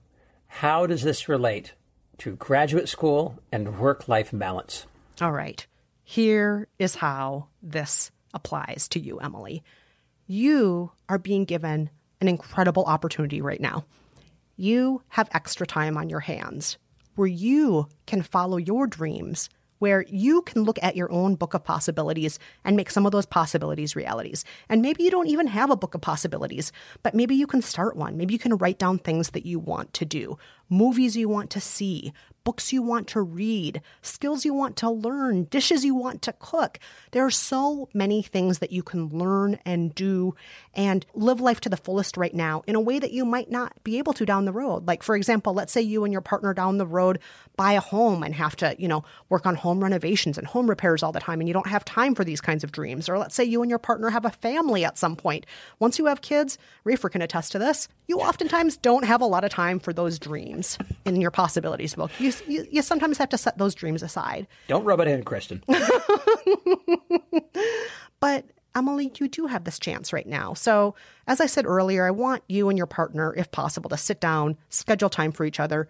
how 0.60 0.86
does 0.86 1.04
this 1.04 1.26
relate 1.26 1.72
to 2.18 2.36
graduate 2.36 2.90
school 2.90 3.38
and 3.50 3.78
work 3.78 4.08
life 4.08 4.28
balance? 4.30 4.84
All 5.22 5.32
right. 5.32 5.66
Here 6.04 6.68
is 6.78 6.96
how 6.96 7.46
this 7.62 8.10
applies 8.34 8.88
to 8.88 9.00
you, 9.00 9.20
Emily. 9.20 9.62
You 10.32 10.92
are 11.10 11.18
being 11.18 11.44
given 11.44 11.90
an 12.22 12.26
incredible 12.26 12.86
opportunity 12.86 13.42
right 13.42 13.60
now. 13.60 13.84
You 14.56 15.02
have 15.08 15.28
extra 15.34 15.66
time 15.66 15.98
on 15.98 16.08
your 16.08 16.20
hands 16.20 16.78
where 17.16 17.28
you 17.28 17.86
can 18.06 18.22
follow 18.22 18.56
your 18.56 18.86
dreams, 18.86 19.50
where 19.78 20.06
you 20.08 20.40
can 20.40 20.62
look 20.62 20.78
at 20.82 20.96
your 20.96 21.12
own 21.12 21.34
book 21.34 21.52
of 21.52 21.64
possibilities 21.64 22.38
and 22.64 22.78
make 22.78 22.88
some 22.88 23.04
of 23.04 23.12
those 23.12 23.26
possibilities 23.26 23.94
realities. 23.94 24.42
And 24.70 24.80
maybe 24.80 25.02
you 25.02 25.10
don't 25.10 25.26
even 25.26 25.48
have 25.48 25.68
a 25.68 25.76
book 25.76 25.94
of 25.94 26.00
possibilities, 26.00 26.72
but 27.02 27.14
maybe 27.14 27.34
you 27.34 27.46
can 27.46 27.60
start 27.60 27.94
one. 27.94 28.16
Maybe 28.16 28.32
you 28.32 28.38
can 28.38 28.56
write 28.56 28.78
down 28.78 29.00
things 29.00 29.32
that 29.32 29.44
you 29.44 29.58
want 29.58 29.92
to 29.92 30.06
do, 30.06 30.38
movies 30.70 31.14
you 31.14 31.28
want 31.28 31.50
to 31.50 31.60
see, 31.60 32.10
books 32.44 32.72
you 32.72 32.82
want 32.82 33.08
to 33.08 33.20
read, 33.20 33.82
skills 34.02 34.44
you 34.44 34.54
want 34.54 34.76
to 34.76 34.90
learn, 34.90 35.44
dishes 35.44 35.84
you 35.84 35.94
want 35.94 36.22
to 36.22 36.32
cook. 36.32 36.78
There 37.12 37.24
are 37.24 37.30
so 37.30 37.88
many 37.94 38.22
things 38.22 38.58
that 38.58 38.72
you 38.72 38.82
can 38.82 39.08
learn 39.08 39.58
and 39.64 39.94
do 39.94 40.34
and 40.74 41.04
live 41.14 41.40
life 41.40 41.60
to 41.60 41.68
the 41.68 41.76
fullest 41.76 42.16
right 42.16 42.34
now 42.34 42.62
in 42.66 42.74
a 42.74 42.80
way 42.80 42.98
that 42.98 43.12
you 43.12 43.24
might 43.24 43.50
not 43.50 43.82
be 43.84 43.98
able 43.98 44.12
to 44.14 44.26
down 44.26 44.44
the 44.44 44.52
road. 44.52 44.86
Like, 44.86 45.02
for 45.02 45.14
example, 45.14 45.54
let's 45.54 45.72
say 45.72 45.82
you 45.82 46.04
and 46.04 46.12
your 46.12 46.22
partner 46.22 46.54
down 46.54 46.78
the 46.78 46.86
road 46.86 47.18
buy 47.56 47.72
a 47.72 47.80
home 47.80 48.22
and 48.22 48.34
have 48.34 48.56
to, 48.56 48.74
you 48.78 48.88
know, 48.88 49.04
work 49.28 49.46
on 49.46 49.54
home 49.54 49.82
renovations 49.82 50.38
and 50.38 50.46
home 50.46 50.68
repairs 50.68 51.02
all 51.02 51.12
the 51.12 51.20
time 51.20 51.40
and 51.40 51.48
you 51.48 51.52
don't 51.52 51.66
have 51.66 51.84
time 51.84 52.14
for 52.14 52.24
these 52.24 52.40
kinds 52.40 52.64
of 52.64 52.72
dreams. 52.72 53.08
Or 53.08 53.18
let's 53.18 53.34
say 53.34 53.44
you 53.44 53.62
and 53.62 53.70
your 53.70 53.78
partner 53.78 54.10
have 54.10 54.24
a 54.24 54.30
family 54.30 54.84
at 54.84 54.98
some 54.98 55.16
point. 55.16 55.46
Once 55.78 55.98
you 55.98 56.06
have 56.06 56.22
kids, 56.22 56.58
Rafer 56.84 57.10
can 57.10 57.22
attest 57.22 57.52
to 57.52 57.58
this, 57.58 57.88
you 58.08 58.18
oftentimes 58.18 58.76
don't 58.76 59.04
have 59.04 59.20
a 59.20 59.26
lot 59.26 59.44
of 59.44 59.50
time 59.50 59.78
for 59.78 59.92
those 59.92 60.18
dreams 60.18 60.78
in 61.04 61.20
your 61.20 61.30
possibilities 61.30 61.94
book. 61.94 62.10
You 62.18 62.31
you, 62.46 62.66
you, 62.70 62.82
sometimes 62.82 63.18
have 63.18 63.30
to 63.30 63.38
set 63.38 63.58
those 63.58 63.74
dreams 63.74 64.02
aside. 64.02 64.46
Don't 64.68 64.84
rub 64.84 65.00
it 65.00 65.08
in, 65.08 65.24
Kristen. 65.24 65.62
but 68.20 68.44
Emily, 68.74 69.12
you 69.18 69.28
do 69.28 69.46
have 69.46 69.64
this 69.64 69.78
chance 69.78 70.12
right 70.12 70.26
now. 70.26 70.54
So, 70.54 70.94
as 71.26 71.40
I 71.40 71.46
said 71.46 71.66
earlier, 71.66 72.06
I 72.06 72.10
want 72.10 72.42
you 72.48 72.68
and 72.68 72.78
your 72.78 72.86
partner, 72.86 73.34
if 73.36 73.50
possible, 73.50 73.90
to 73.90 73.96
sit 73.96 74.20
down, 74.20 74.56
schedule 74.70 75.10
time 75.10 75.32
for 75.32 75.44
each 75.44 75.60
other, 75.60 75.88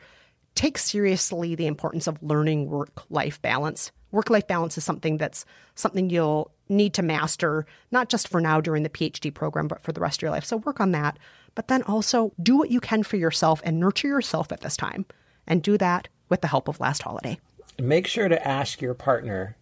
take 0.55 0.79
seriously 0.79 1.55
the 1.55 1.67
importance 1.67 2.07
of 2.07 2.23
learning 2.23 2.69
work 2.69 3.05
life 3.11 3.41
balance. 3.41 3.93
Work 4.11 4.31
life 4.31 4.47
balance 4.47 4.77
is 4.77 4.85
something 4.85 5.17
that's 5.17 5.45
something 5.75 6.11
you'll 6.11 6.51
need 6.69 6.93
to 6.95 7.03
master, 7.03 7.67
not 7.91 8.09
just 8.09 8.29
for 8.29 8.41
now 8.41 8.61
during 8.61 8.83
the 8.83 8.91
PhD 8.91 9.33
program, 9.33 9.69
but 9.69 9.83
for 9.83 9.93
the 9.93 10.01
rest 10.01 10.19
of 10.19 10.23
your 10.23 10.31
life. 10.31 10.45
So, 10.45 10.59
work 10.59 10.81
on 10.81 10.93
that. 10.93 11.19
But 11.55 11.69
then 11.69 11.83
also 11.83 12.33
do 12.43 12.57
what 12.57 12.71
you 12.71 12.81
can 12.81 13.03
for 13.03 13.17
yourself 13.17 13.61
and 13.65 13.79
nurture 13.79 14.09
yourself 14.09 14.53
at 14.53 14.63
this 14.63 14.77
time. 14.77 15.05
And 15.47 15.63
do 15.63 15.77
that 15.79 16.09
with 16.29 16.41
the 16.41 16.49
help 16.49 16.69
of 16.69 16.81
Last 16.81 17.03
Holiday. 17.03 17.39
Make 17.81 18.07
sure 18.07 18.29
to 18.29 18.47
ask 18.47 18.81
your 18.81 18.95
partner 18.95 19.57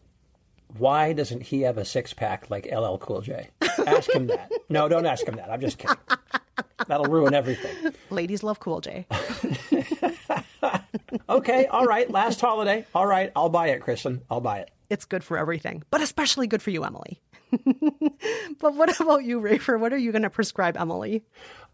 why 0.79 1.13
doesn't 1.13 1.43
he 1.45 1.63
have 1.63 1.79
a 1.79 1.85
six 1.85 2.13
pack 2.13 2.49
like 2.51 2.67
LL 2.71 2.97
Cool 2.97 3.23
J? 3.23 3.49
Ask 3.87 4.15
him 4.15 4.29
that. 4.29 4.51
No, 4.69 4.89
don't 4.89 5.05
ask 5.05 5.27
him 5.27 5.35
that. 5.35 5.51
I'm 5.51 5.61
just 5.61 5.79
kidding. 5.79 5.97
That'll 6.87 7.07
ruin 7.07 7.35
everything. 7.35 7.93
Ladies 8.09 8.45
love 8.45 8.61
Cool 8.61 8.81
J. 8.81 9.05
okay, 11.29 11.67
all 11.67 11.87
right. 11.87 12.09
Last 12.09 12.41
holiday. 12.41 12.87
All 12.95 13.07
right, 13.07 13.33
I'll 13.35 13.49
buy 13.49 13.71
it, 13.71 13.81
Kristen. 13.81 14.23
I'll 14.31 14.41
buy 14.41 14.59
it. 14.59 14.71
It's 14.91 15.07
good 15.07 15.25
for 15.25 15.37
everything, 15.37 15.83
but 15.91 16.01
especially 16.01 16.47
good 16.47 16.63
for 16.63 16.71
you, 16.71 16.85
Emily. 16.85 17.21
but 18.61 18.75
what 18.77 19.01
about 19.01 19.25
you, 19.25 19.41
Rafer? 19.41 19.79
What 19.79 19.93
are 19.93 19.99
you 19.99 20.13
going 20.13 20.23
to 20.23 20.31
prescribe 20.31 20.77
Emily? 20.77 21.25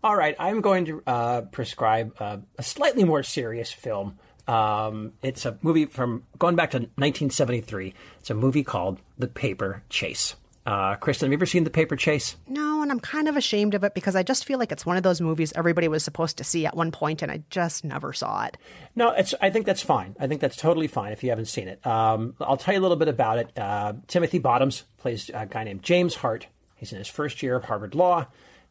All 0.05 0.15
right, 0.17 0.37
I'm 0.39 0.61
going 0.61 0.85
to 0.87 1.03
uh, 1.07 1.41
prescribe 1.43 2.15
uh, 2.21 2.39
a 2.59 2.63
slightly 2.63 3.05
more 3.05 3.23
serious 3.23 3.73
film. 3.73 4.19
Um, 4.47 5.13
it's 5.23 5.45
a 5.45 5.59
movie 5.63 5.87
from 5.87 6.23
going 6.39 6.55
back 6.55 6.71
to 6.73 6.79
1973. 6.79 7.93
It's 8.21 8.31
a 8.31 8.35
movie 8.35 8.63
called 8.63 9.01
The 9.19 9.27
Paper 9.27 9.83
Chase. 9.89 10.37
Uh, 10.65 10.97
Kristen, 10.97 11.27
have 11.27 11.33
you 11.33 11.39
ever 11.39 11.47
seen 11.47 11.65
The 11.65 11.71
Paper 11.71 11.95
Chase? 11.97 12.37
No, 12.49 12.83
and 12.83 12.91
I'm 12.91 12.99
kind 13.01 13.29
of 13.29 13.37
ashamed 13.37 13.75
of 13.75 13.85
it 13.85 13.95
because 13.95 14.17
I 14.17 14.23
just 14.25 14.45
feel 14.45 14.59
like 14.59 14.73
it's 14.73 14.85
one 14.85 14.97
of 14.97 15.05
those 15.05 15.21
movies 15.21 15.53
everybody 15.55 15.87
was 15.87 16.03
supposed 16.05 16.39
to 16.39 16.45
see 16.45 16.67
at 16.67 16.77
one 16.77 16.91
point, 16.91 17.23
and 17.23 17.31
I 17.31 17.43
just 17.51 17.85
never 17.85 18.13
saw 18.13 18.45
it. 18.47 18.57
No, 18.97 19.11
it's. 19.11 19.33
I 19.41 19.51
think 19.51 19.65
that's 19.67 19.83
fine. 19.83 20.17
I 20.19 20.27
think 20.27 20.41
that's 20.41 20.57
totally 20.57 20.89
fine 20.89 21.13
if 21.13 21.23
you 21.23 21.31
haven't 21.31 21.47
seen 21.47 21.69
it. 21.69 21.85
Um, 21.87 22.35
I'll 22.41 22.57
tell 22.57 22.75
you 22.75 22.81
a 22.81 22.83
little 22.83 22.97
bit 22.97 23.07
about 23.09 23.39
it. 23.39 23.57
Uh, 23.57 23.95
Timothy 24.09 24.39
Bottoms 24.41 24.85
plays 24.99 25.31
a 25.33 25.47
guy 25.47 25.63
named 25.63 25.85
James 25.85 26.17
Hart. 26.17 26.49
He's 26.75 26.93
in 26.93 26.99
his 26.99 27.09
first 27.09 27.43
year 27.45 27.55
of 27.57 27.65
Harvard 27.65 27.95
Law. 27.95 28.27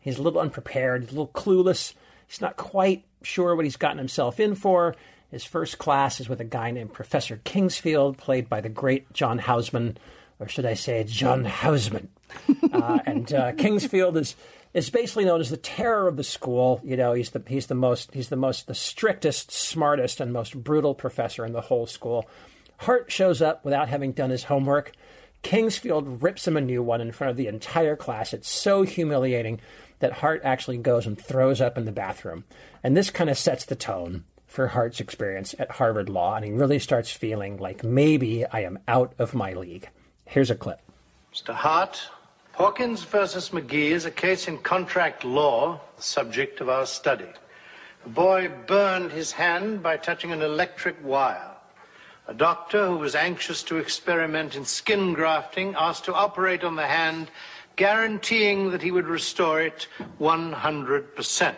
He's 0.06 0.18
a 0.18 0.22
little 0.22 0.40
unprepared, 0.40 1.04
a 1.04 1.08
little 1.08 1.28
clueless. 1.28 1.94
He's 2.28 2.40
not 2.40 2.56
quite 2.56 3.04
sure 3.22 3.56
what 3.56 3.66
he's 3.66 3.76
gotten 3.76 3.98
himself 3.98 4.40
in 4.40 4.56
for. 4.56 4.96
His 5.30 5.44
first 5.44 5.78
class 5.78 6.22
is 6.22 6.30
with 6.30 6.40
a 6.40 6.46
guy 6.46 6.72
named 6.72 6.94
Professor 6.94 7.42
Kingsfield, 7.44 8.16
played 8.16 8.48
by 8.48 8.62
the 8.62 8.70
great 8.70 9.12
John 9.12 9.40
Houseman 9.40 9.98
or 10.40 10.48
should 10.48 10.66
I 10.66 10.74
say, 10.74 11.04
John 11.04 11.46
Houseman. 11.46 12.10
uh, 12.72 13.00
and 13.06 13.32
uh, 13.34 13.52
Kingsfield 13.54 14.18
is 14.18 14.36
is 14.74 14.90
basically 14.90 15.24
known 15.24 15.40
as 15.40 15.50
the 15.50 15.58
terror 15.58 16.08
of 16.08 16.18
the 16.18 16.24
school. 16.24 16.82
You 16.84 16.98
know, 16.98 17.14
he's 17.14 17.30
the 17.32 17.42
he's 17.48 17.68
the 17.68 17.76
most 17.76 18.14
he's 18.14 18.30
the 18.30 18.36
most 18.36 18.68
the 18.68 18.76
strictest, 18.76 19.52
smartest, 19.52 20.20
and 20.20 20.34
most 20.34 20.62
brutal 20.64 20.94
professor 20.94 21.46
in 21.46 21.54
the 21.54 21.62
whole 21.62 21.88
school. 21.88 22.30
Hart 22.78 23.12
shows 23.12 23.42
up 23.42 23.64
without 23.64 23.88
having 23.88 24.12
done 24.12 24.30
his 24.30 24.46
homework. 24.46 24.92
Kingsfield 25.44 26.24
rips 26.24 26.48
him 26.48 26.58
a 26.58 26.62
new 26.62 26.82
one 26.82 27.02
in 27.02 27.12
front 27.12 27.32
of 27.32 27.38
the 27.38 27.48
entire 27.48 27.96
class. 27.96 28.34
It's 28.34 28.50
so 28.50 28.82
humiliating 28.82 29.62
that 30.06 30.20
Hart 30.20 30.42
actually 30.44 30.78
goes 30.78 31.08
and 31.08 31.20
throws 31.20 31.60
up 31.60 31.80
in 31.80 31.86
the 31.86 31.92
bathroom. 31.92 32.44
And 32.84 32.96
this 32.96 33.10
kind 33.10 33.28
of 33.28 33.40
sets 33.40 33.66
the 33.66 33.76
tone 33.76 34.24
for 34.46 34.68
Hart's 34.68 35.00
experience 35.00 35.56
at 35.58 35.72
Harvard 35.72 36.10
Law, 36.10 36.36
and 36.36 36.46
he 36.46 36.52
really 36.52 36.78
starts 36.78 37.10
feeling 37.10 37.58
like 37.58 37.84
maybe 37.84 38.46
I 38.46 38.60
am 38.60 38.78
out 38.88 39.14
of 39.18 39.34
my 39.34 39.54
league. 39.54 39.90
Here's 40.26 40.52
a 40.52 40.56
clip. 40.56 40.80
Mr. 41.34 41.56
Hart, 41.56 42.08
Hawkins 42.52 43.04
versus 43.04 43.50
McGee 43.50 43.90
is 43.90 44.06
a 44.06 44.12
case 44.12 44.48
in 44.48 44.60
contract 44.60 45.26
law, 45.26 45.82
the 45.98 46.04
subject 46.04 46.62
of 46.62 46.70
our 46.70 46.86
study. 46.86 47.30
A 48.06 48.10
boy 48.10 48.52
burned 48.68 49.12
his 49.12 49.32
hand 49.32 49.82
by 49.82 49.98
touching 49.98 50.32
an 50.32 50.44
electric 50.44 51.04
wire. 51.04 51.50
A 52.28 52.34
doctor 52.36 52.86
who 52.86 52.98
was 52.98 53.16
anxious 53.16 53.64
to 53.64 53.78
experiment 53.78 54.56
in 54.56 54.66
skin 54.66 55.14
grafting 55.14 55.74
asked 55.76 56.06
to 56.06 56.14
operate 56.14 56.64
on 56.64 56.76
the 56.76 56.86
hand, 56.86 57.32
guaranteeing 57.76 58.72
that 58.72 58.82
he 58.82 58.92
would 58.92 59.08
restore 59.08 59.62
it 59.62 59.88
100%. 60.20 61.56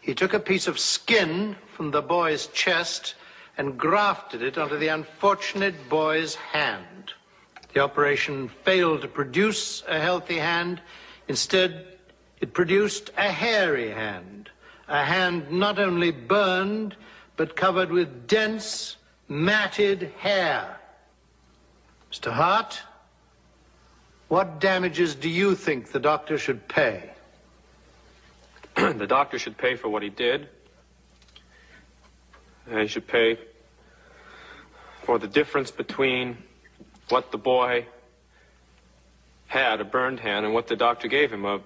He 0.00 0.14
took 0.14 0.34
a 0.34 0.40
piece 0.40 0.66
of 0.66 0.78
skin 0.78 1.56
from 1.74 1.90
the 1.90 2.02
boy's 2.02 2.46
chest 2.48 3.14
and 3.56 3.76
grafted 3.76 4.42
it 4.42 4.56
onto 4.56 4.78
the 4.78 4.88
unfortunate 4.88 5.88
boy's 5.88 6.34
hand. 6.34 7.12
The 7.74 7.80
operation 7.80 8.48
failed 8.64 9.02
to 9.02 9.08
produce 9.08 9.82
a 9.86 10.00
healthy 10.00 10.38
hand. 10.38 10.80
Instead, 11.28 11.98
it 12.40 12.54
produced 12.54 13.10
a 13.16 13.30
hairy 13.30 13.90
hand. 13.90 14.50
A 14.86 15.04
hand 15.04 15.50
not 15.50 15.78
only 15.78 16.10
burned, 16.10 16.96
but 17.36 17.56
covered 17.56 17.90
with 17.90 18.26
dense, 18.26 18.96
matted 19.28 20.12
hair. 20.18 20.80
Mr. 22.10 22.32
Hart, 22.32 22.80
what 24.28 24.60
damages 24.60 25.14
do 25.14 25.28
you 25.28 25.54
think 25.54 25.90
the 25.90 26.00
doctor 26.00 26.38
should 26.38 26.68
pay? 26.68 27.10
the 28.76 29.06
doctor 29.06 29.38
should 29.38 29.56
pay 29.56 29.74
for 29.74 29.88
what 29.88 30.02
he 30.02 30.10
did. 30.10 30.48
And 32.70 32.80
he 32.80 32.86
should 32.86 33.06
pay 33.06 33.38
for 35.02 35.18
the 35.18 35.26
difference 35.26 35.70
between 35.70 36.36
what 37.08 37.32
the 37.32 37.38
boy 37.38 37.86
had, 39.46 39.80
a 39.80 39.84
burned 39.84 40.20
hand, 40.20 40.44
and 40.44 40.54
what 40.54 40.66
the 40.66 40.76
doctor 40.76 41.08
gave 41.08 41.32
him, 41.32 41.46
a, 41.46 41.60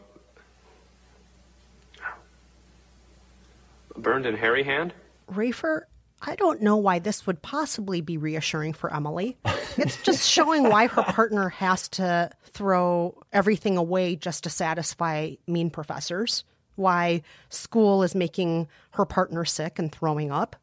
a 3.96 3.98
burned 3.98 4.24
and 4.24 4.38
hairy 4.38 4.62
hand? 4.62 4.94
Rafer, 5.28 5.82
I 6.24 6.36
don't 6.36 6.62
know 6.62 6.76
why 6.76 7.00
this 7.00 7.26
would 7.26 7.42
possibly 7.42 8.00
be 8.00 8.16
reassuring 8.16 8.74
for 8.74 8.94
Emily. 8.94 9.36
It's 9.76 10.00
just 10.02 10.28
showing 10.28 10.62
why 10.68 10.86
her 10.86 11.02
partner 11.02 11.48
has 11.48 11.88
to 11.90 12.30
throw 12.44 13.20
everything 13.32 13.76
away 13.76 14.14
just 14.16 14.44
to 14.44 14.50
satisfy 14.50 15.32
mean 15.48 15.68
professors, 15.70 16.44
why 16.76 17.22
school 17.48 18.02
is 18.04 18.14
making 18.14 18.68
her 18.92 19.04
partner 19.04 19.44
sick 19.44 19.78
and 19.78 19.90
throwing 19.90 20.30
up. 20.30 20.54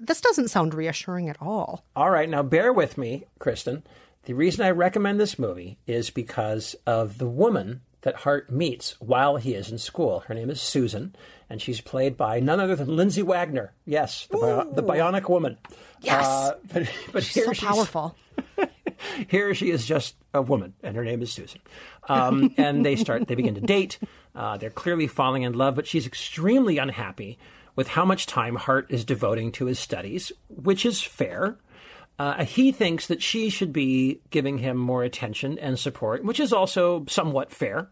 This 0.00 0.20
doesn't 0.20 0.48
sound 0.48 0.72
reassuring 0.72 1.28
at 1.28 1.36
all. 1.40 1.84
All 1.94 2.10
right, 2.10 2.28
now 2.28 2.42
bear 2.42 2.72
with 2.72 2.96
me, 2.96 3.24
Kristen. 3.38 3.82
The 4.24 4.34
reason 4.34 4.64
I 4.64 4.70
recommend 4.70 5.20
this 5.20 5.38
movie 5.38 5.78
is 5.86 6.10
because 6.10 6.76
of 6.86 7.18
the 7.18 7.28
woman 7.28 7.82
that 8.02 8.16
Hart 8.16 8.50
meets 8.50 8.96
while 9.00 9.36
he 9.36 9.54
is 9.54 9.70
in 9.70 9.78
school. 9.78 10.20
Her 10.20 10.34
name 10.34 10.50
is 10.50 10.60
Susan, 10.60 11.14
and 11.50 11.60
she's 11.60 11.80
played 11.80 12.16
by 12.16 12.40
none 12.40 12.60
other 12.60 12.76
than 12.76 12.94
Lindsay 12.94 13.22
Wagner. 13.22 13.72
Yes, 13.84 14.26
the, 14.30 14.38
bio- 14.38 14.72
the 14.72 14.82
Bionic 14.82 15.28
Woman. 15.28 15.58
Yes, 16.00 16.26
uh, 16.26 16.54
but, 16.72 16.88
but 17.12 17.24
she's 17.24 17.44
so 17.44 17.52
powerful. 17.66 18.16
here 19.28 19.54
she 19.54 19.70
is 19.70 19.86
just 19.86 20.16
a 20.32 20.42
woman, 20.42 20.74
and 20.82 20.96
her 20.96 21.04
name 21.04 21.22
is 21.22 21.32
Susan. 21.32 21.60
Um, 22.08 22.54
and 22.56 22.84
they 22.84 22.96
start. 22.96 23.26
They 23.26 23.34
begin 23.34 23.54
to 23.54 23.60
date. 23.60 23.98
Uh, 24.34 24.56
they're 24.56 24.70
clearly 24.70 25.06
falling 25.06 25.42
in 25.42 25.54
love, 25.54 25.74
but 25.74 25.86
she's 25.86 26.06
extremely 26.06 26.78
unhappy 26.78 27.38
with 27.74 27.88
how 27.88 28.04
much 28.04 28.26
time 28.26 28.56
Hart 28.56 28.86
is 28.90 29.04
devoting 29.04 29.52
to 29.52 29.66
his 29.66 29.78
studies, 29.78 30.32
which 30.48 30.84
is 30.84 31.02
fair. 31.02 31.56
Uh, 32.18 32.44
he 32.44 32.72
thinks 32.72 33.06
that 33.06 33.22
she 33.22 33.48
should 33.48 33.72
be 33.72 34.20
giving 34.30 34.58
him 34.58 34.76
more 34.76 35.04
attention 35.04 35.58
and 35.58 35.78
support, 35.78 36.24
which 36.24 36.40
is 36.40 36.52
also 36.52 37.04
somewhat 37.08 37.52
fair. 37.52 37.88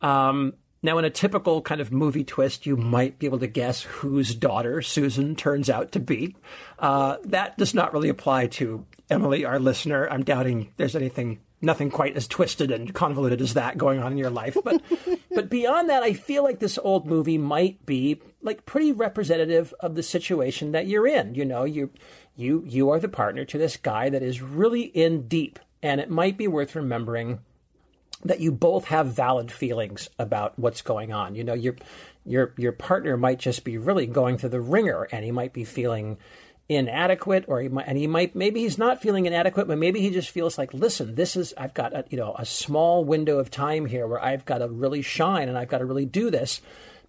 Um, 0.00 0.54
now, 0.84 0.98
in 0.98 1.06
a 1.06 1.10
typical 1.10 1.62
kind 1.62 1.80
of 1.80 1.90
movie 1.90 2.24
twist, 2.24 2.66
you 2.66 2.76
might 2.76 3.18
be 3.18 3.24
able 3.24 3.38
to 3.38 3.46
guess 3.46 3.82
whose 3.82 4.34
daughter 4.34 4.82
Susan 4.82 5.34
turns 5.34 5.70
out 5.70 5.92
to 5.92 6.00
be. 6.00 6.36
Uh, 6.78 7.16
that 7.24 7.56
does 7.56 7.72
not 7.72 7.94
really 7.94 8.10
apply 8.10 8.48
to 8.48 8.84
Emily, 9.08 9.46
our 9.46 9.58
listener. 9.58 10.06
I'm 10.10 10.24
doubting 10.24 10.72
there's 10.76 10.94
anything 10.94 11.40
nothing 11.62 11.90
quite 11.90 12.16
as 12.16 12.28
twisted 12.28 12.70
and 12.70 12.92
convoluted 12.92 13.40
as 13.40 13.54
that 13.54 13.78
going 13.78 13.98
on 13.98 14.12
in 14.12 14.18
your 14.18 14.28
life. 14.28 14.58
But 14.62 14.82
but 15.34 15.48
beyond 15.48 15.88
that, 15.88 16.02
I 16.02 16.12
feel 16.12 16.42
like 16.42 16.58
this 16.58 16.78
old 16.78 17.06
movie 17.06 17.38
might 17.38 17.86
be 17.86 18.20
like 18.42 18.66
pretty 18.66 18.92
representative 18.92 19.72
of 19.80 19.94
the 19.94 20.02
situation 20.02 20.72
that 20.72 20.86
you're 20.86 21.06
in. 21.06 21.34
You 21.34 21.46
know, 21.46 21.64
you 21.64 21.90
you 22.36 22.64
you 22.66 22.90
are 22.90 22.98
the 22.98 23.08
partner 23.08 23.44
to 23.44 23.58
this 23.58 23.76
guy 23.76 24.08
that 24.10 24.22
is 24.22 24.42
really 24.42 24.82
in 24.82 25.28
deep, 25.28 25.58
and 25.82 26.00
it 26.00 26.10
might 26.10 26.36
be 26.36 26.48
worth 26.48 26.74
remembering 26.74 27.40
that 28.24 28.40
you 28.40 28.50
both 28.50 28.86
have 28.86 29.08
valid 29.08 29.52
feelings 29.52 30.08
about 30.18 30.58
what's 30.58 30.82
going 30.82 31.12
on. 31.12 31.34
You 31.34 31.44
know, 31.44 31.54
your 31.54 31.76
your 32.24 32.54
your 32.56 32.72
partner 32.72 33.16
might 33.16 33.38
just 33.38 33.64
be 33.64 33.78
really 33.78 34.06
going 34.06 34.38
through 34.38 34.50
the 34.50 34.60
ringer, 34.60 35.04
and 35.12 35.24
he 35.24 35.30
might 35.30 35.52
be 35.52 35.64
feeling 35.64 36.18
inadequate 36.68 37.44
or 37.46 37.60
he 37.60 37.68
might 37.68 37.86
and 37.86 37.98
he 37.98 38.06
might 38.06 38.34
maybe 38.34 38.60
he's 38.60 38.78
not 38.78 39.02
feeling 39.02 39.26
inadequate 39.26 39.68
but 39.68 39.76
maybe 39.76 40.00
he 40.00 40.08
just 40.08 40.30
feels 40.30 40.56
like 40.56 40.72
listen 40.72 41.14
this 41.14 41.36
is 41.36 41.52
i've 41.58 41.74
got 41.74 41.92
a 41.92 42.06
you 42.08 42.16
know 42.16 42.34
a 42.38 42.46
small 42.46 43.04
window 43.04 43.38
of 43.38 43.50
time 43.50 43.84
here 43.84 44.06
where 44.06 44.22
i've 44.24 44.46
got 44.46 44.58
to 44.58 44.68
really 44.68 45.02
shine 45.02 45.50
and 45.50 45.58
i've 45.58 45.68
got 45.68 45.78
to 45.78 45.84
really 45.84 46.06
do 46.06 46.30
this 46.30 46.62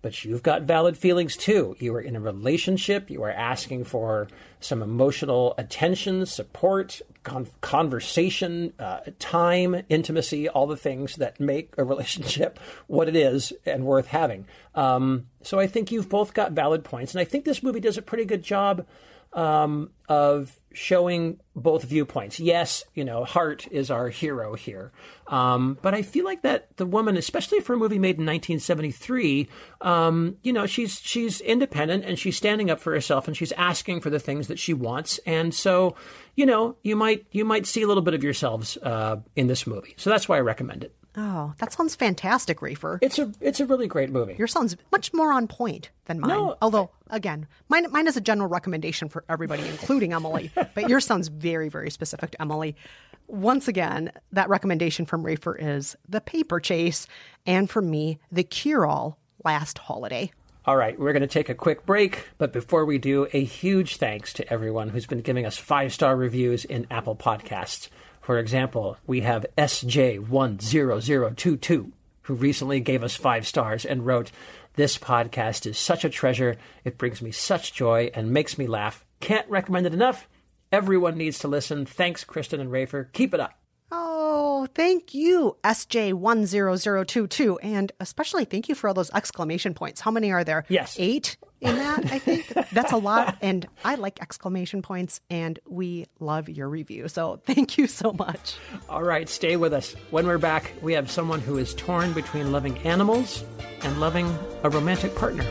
but 0.05 0.23
you've 0.23 0.43
got 0.43 0.61
valid 0.61 0.95
feelings 0.95 1.35
too. 1.35 1.75
You 1.79 1.95
are 1.95 1.99
in 1.99 2.15
a 2.15 2.19
relationship. 2.19 3.09
You 3.09 3.23
are 3.23 3.31
asking 3.31 3.85
for 3.85 4.27
some 4.59 4.83
emotional 4.83 5.55
attention 5.57 6.27
support 6.27 7.01
con- 7.23 7.47
conversation 7.61 8.73
uh, 8.77 8.99
time 9.17 9.81
intimacy 9.89 10.47
all 10.47 10.67
the 10.67 10.77
things 10.77 11.15
that 11.15 11.39
make 11.39 11.73
a 11.79 11.83
relationship 11.93 12.59
what 12.85 13.09
it 13.09 13.15
is 13.15 13.51
and 13.65 13.83
worth 13.83 14.05
having. 14.05 14.45
Um, 14.75 15.25
so 15.41 15.59
i 15.59 15.65
think 15.65 15.91
you've 15.91 16.07
both 16.07 16.35
got 16.35 16.51
valid 16.51 16.83
points. 16.83 17.15
And 17.15 17.19
i 17.19 17.23
think 17.25 17.43
this 17.43 17.63
movie 17.63 17.79
does 17.79 17.97
a 17.97 18.03
pretty 18.03 18.25
good 18.25 18.43
job 18.43 18.85
um, 19.33 19.89
of 20.07 20.59
showing 20.75 21.39
both 21.55 21.83
viewpoints. 21.83 22.39
Yes, 22.39 22.83
you 22.93 23.03
know, 23.03 23.23
Hart 23.23 23.67
is 23.71 23.89
our 23.89 24.09
hero 24.09 24.55
here, 24.55 24.91
um, 25.27 25.77
but 25.81 25.93
I 25.93 26.01
feel 26.01 26.25
like 26.25 26.41
that 26.43 26.75
the 26.77 26.85
woman, 26.85 27.17
especially 27.17 27.61
for 27.61 27.73
a 27.73 27.77
movie 27.77 27.97
made 27.97 28.17
in 28.17 28.25
1973, 28.25 29.47
um, 29.81 30.37
you 30.43 30.53
know, 30.53 30.65
she's 30.65 30.99
she's 31.01 31.41
independent 31.41 32.03
and 32.05 32.19
she's 32.19 32.37
standing 32.37 32.69
up 32.69 32.79
for 32.79 32.93
herself 32.93 33.27
and 33.27 33.35
she's 33.35 33.51
asking 33.53 34.01
for 34.01 34.09
the 34.09 34.19
things 34.19 34.47
that 34.47 34.59
she 34.59 34.73
wants, 34.73 35.19
and 35.25 35.53
so, 35.53 35.95
you 36.35 36.45
know, 36.45 36.75
you 36.83 36.95
might 36.95 37.25
you 37.31 37.45
might 37.45 37.65
see 37.65 37.81
a 37.81 37.87
little 37.87 38.03
bit 38.03 38.13
of 38.13 38.23
yourselves 38.23 38.77
uh, 38.83 39.17
in 39.35 39.47
this 39.47 39.65
movie. 39.65 39.93
So 39.97 40.09
that's 40.09 40.27
why 40.29 40.37
I 40.37 40.41
recommend 40.41 40.83
it. 40.83 40.93
Oh, 41.17 41.53
that 41.59 41.71
sounds 41.71 41.95
fantastic, 41.95 42.59
Rafer. 42.59 42.99
It's 43.01 43.17
a 43.17 43.31
it's 43.39 43.59
a 43.59 43.65
really 43.65 43.87
great 43.87 44.11
movie. 44.11 44.35
Your 44.37 44.47
sounds 44.47 44.75
much 44.91 45.13
more 45.13 45.31
on 45.31 45.47
point 45.47 45.89
than 46.05 46.19
mine. 46.19 46.29
No, 46.29 46.57
Although, 46.61 46.91
again, 47.09 47.47
mine 47.69 47.91
mine 47.91 48.07
is 48.07 48.17
a 48.17 48.21
general 48.21 48.49
recommendation 48.49 49.09
for 49.09 49.23
everybody, 49.29 49.67
including 49.67 50.13
Emily. 50.13 50.51
But 50.55 50.89
yours 50.89 51.05
sounds 51.05 51.27
very, 51.27 51.69
very 51.69 51.89
specific 51.89 52.31
to 52.31 52.41
Emily. 52.41 52.75
Once 53.27 53.67
again, 53.67 54.11
that 54.31 54.49
recommendation 54.49 55.05
from 55.05 55.23
Rafer 55.23 55.55
is 55.59 55.95
The 56.07 56.21
Paper 56.21 56.59
Chase, 56.59 57.07
and 57.45 57.69
for 57.69 57.81
me, 57.81 58.19
The 58.31 58.43
Cure 58.43 58.85
All 58.85 59.17
Last 59.43 59.79
Holiday. 59.79 60.31
All 60.67 60.77
right, 60.77 60.99
we're 60.99 61.13
going 61.13 61.21
to 61.21 61.27
take 61.27 61.49
a 61.49 61.55
quick 61.55 61.85
break, 61.85 62.29
but 62.39 62.51
before 62.51 62.85
we 62.85 62.97
do, 62.97 63.27
a 63.33 63.43
huge 63.43 63.97
thanks 63.97 64.33
to 64.33 64.51
everyone 64.51 64.89
who's 64.89 65.05
been 65.05 65.21
giving 65.21 65.45
us 65.45 65.57
five 65.57 65.93
star 65.93 66.15
reviews 66.15 66.65
in 66.65 66.87
Apple 66.89 67.15
Podcasts. 67.15 67.89
For 68.19 68.39
example, 68.39 68.97
we 69.05 69.21
have 69.21 69.45
SJ10022, 69.59 71.91
who 72.23 72.33
recently 72.33 72.79
gave 72.79 73.03
us 73.03 73.15
five 73.15 73.45
stars 73.45 73.85
and 73.85 74.07
wrote, 74.07 74.31
This 74.75 74.97
podcast 74.97 75.65
is 75.65 75.77
such 75.77 76.03
a 76.03 76.09
treasure. 76.09 76.57
It 76.83 76.97
brings 76.97 77.21
me 77.21 77.31
such 77.31 77.73
joy 77.73 78.11
and 78.13 78.31
makes 78.31 78.57
me 78.57 78.67
laugh. 78.67 79.05
Can't 79.21 79.49
recommend 79.49 79.85
it 79.85 79.93
enough. 79.93 80.27
Everyone 80.69 81.17
needs 81.17 81.39
to 81.39 81.47
listen. 81.47 81.85
Thanks, 81.85 82.25
Kristen 82.25 82.59
and 82.59 82.69
Rafer. 82.69 83.11
Keep 83.13 83.33
it 83.33 83.39
up. 83.39 83.53
Oh, 83.89 84.67
thank 84.75 85.13
you, 85.13 85.55
SJ10022. 85.63 87.57
And 87.63 87.93
especially 88.01 88.43
thank 88.43 88.67
you 88.67 88.75
for 88.75 88.89
all 88.89 88.93
those 88.93 89.11
exclamation 89.11 89.73
points. 89.73 90.01
How 90.01 90.11
many 90.11 90.31
are 90.33 90.43
there? 90.43 90.65
Yes. 90.67 90.97
Eight 90.99 91.37
in 91.65 91.75
that, 91.77 92.11
I 92.11 92.19
think. 92.19 92.47
That's 92.71 92.91
a 92.91 92.97
lot. 92.97 93.37
And 93.41 93.67
I 93.83 93.95
like 93.95 94.21
exclamation 94.21 94.81
points, 94.81 95.21
and 95.29 95.59
we 95.67 96.05
love 96.19 96.49
your 96.49 96.69
review. 96.69 97.07
So 97.07 97.41
thank 97.45 97.77
you 97.77 97.87
so 97.87 98.13
much. 98.13 98.55
All 98.89 99.03
right, 99.03 99.27
stay 99.27 99.55
with 99.55 99.73
us. 99.73 99.95
When 100.11 100.27
we're 100.27 100.37
back, 100.37 100.71
we 100.81 100.93
have 100.93 101.09
someone 101.11 101.41
who 101.41 101.57
is 101.57 101.73
torn 101.73 102.13
between 102.13 102.51
loving 102.51 102.77
animals 102.79 103.43
and 103.81 103.99
loving 103.99 104.37
a 104.63 104.69
romantic 104.69 105.15
partner. 105.15 105.45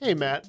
Hey, 0.00 0.14
Matt. 0.14 0.48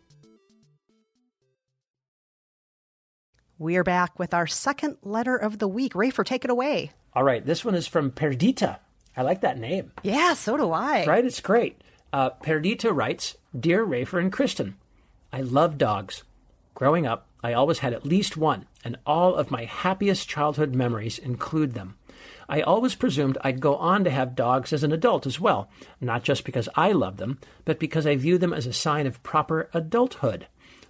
We 3.61 3.77
are 3.77 3.83
back 3.83 4.17
with 4.17 4.33
our 4.33 4.47
second 4.47 4.97
letter 5.03 5.37
of 5.37 5.59
the 5.59 5.67
week. 5.67 5.93
Rafer, 5.93 6.25
take 6.25 6.43
it 6.43 6.49
away. 6.49 6.93
All 7.13 7.21
right, 7.21 7.45
this 7.45 7.63
one 7.63 7.75
is 7.75 7.85
from 7.85 8.09
Perdita. 8.09 8.79
I 9.15 9.21
like 9.21 9.41
that 9.41 9.59
name. 9.59 9.91
Yeah, 10.01 10.33
so 10.33 10.57
do 10.57 10.71
I. 10.71 11.05
Right? 11.05 11.23
It's 11.23 11.41
great. 11.41 11.79
Uh, 12.11 12.31
Perdita 12.31 12.91
writes 12.91 13.37
Dear 13.55 13.85
Rafer 13.85 14.19
and 14.19 14.33
Kristen, 14.33 14.77
I 15.31 15.41
love 15.41 15.77
dogs. 15.77 16.23
Growing 16.73 17.05
up, 17.05 17.27
I 17.43 17.53
always 17.53 17.77
had 17.77 17.93
at 17.93 18.03
least 18.03 18.35
one, 18.35 18.65
and 18.83 18.97
all 19.05 19.35
of 19.35 19.51
my 19.51 19.65
happiest 19.65 20.27
childhood 20.27 20.73
memories 20.73 21.19
include 21.19 21.75
them. 21.75 21.99
I 22.49 22.61
always 22.61 22.95
presumed 22.95 23.37
I'd 23.41 23.61
go 23.61 23.75
on 23.75 24.03
to 24.05 24.09
have 24.09 24.33
dogs 24.35 24.73
as 24.73 24.81
an 24.83 24.91
adult 24.91 25.27
as 25.27 25.39
well, 25.39 25.69
not 25.99 26.23
just 26.23 26.45
because 26.45 26.67
I 26.73 26.93
love 26.93 27.17
them, 27.17 27.37
but 27.63 27.77
because 27.77 28.07
I 28.07 28.15
view 28.15 28.39
them 28.39 28.53
as 28.53 28.65
a 28.65 28.73
sign 28.73 29.05
of 29.05 29.21
proper 29.21 29.69
adulthood. 29.71 30.47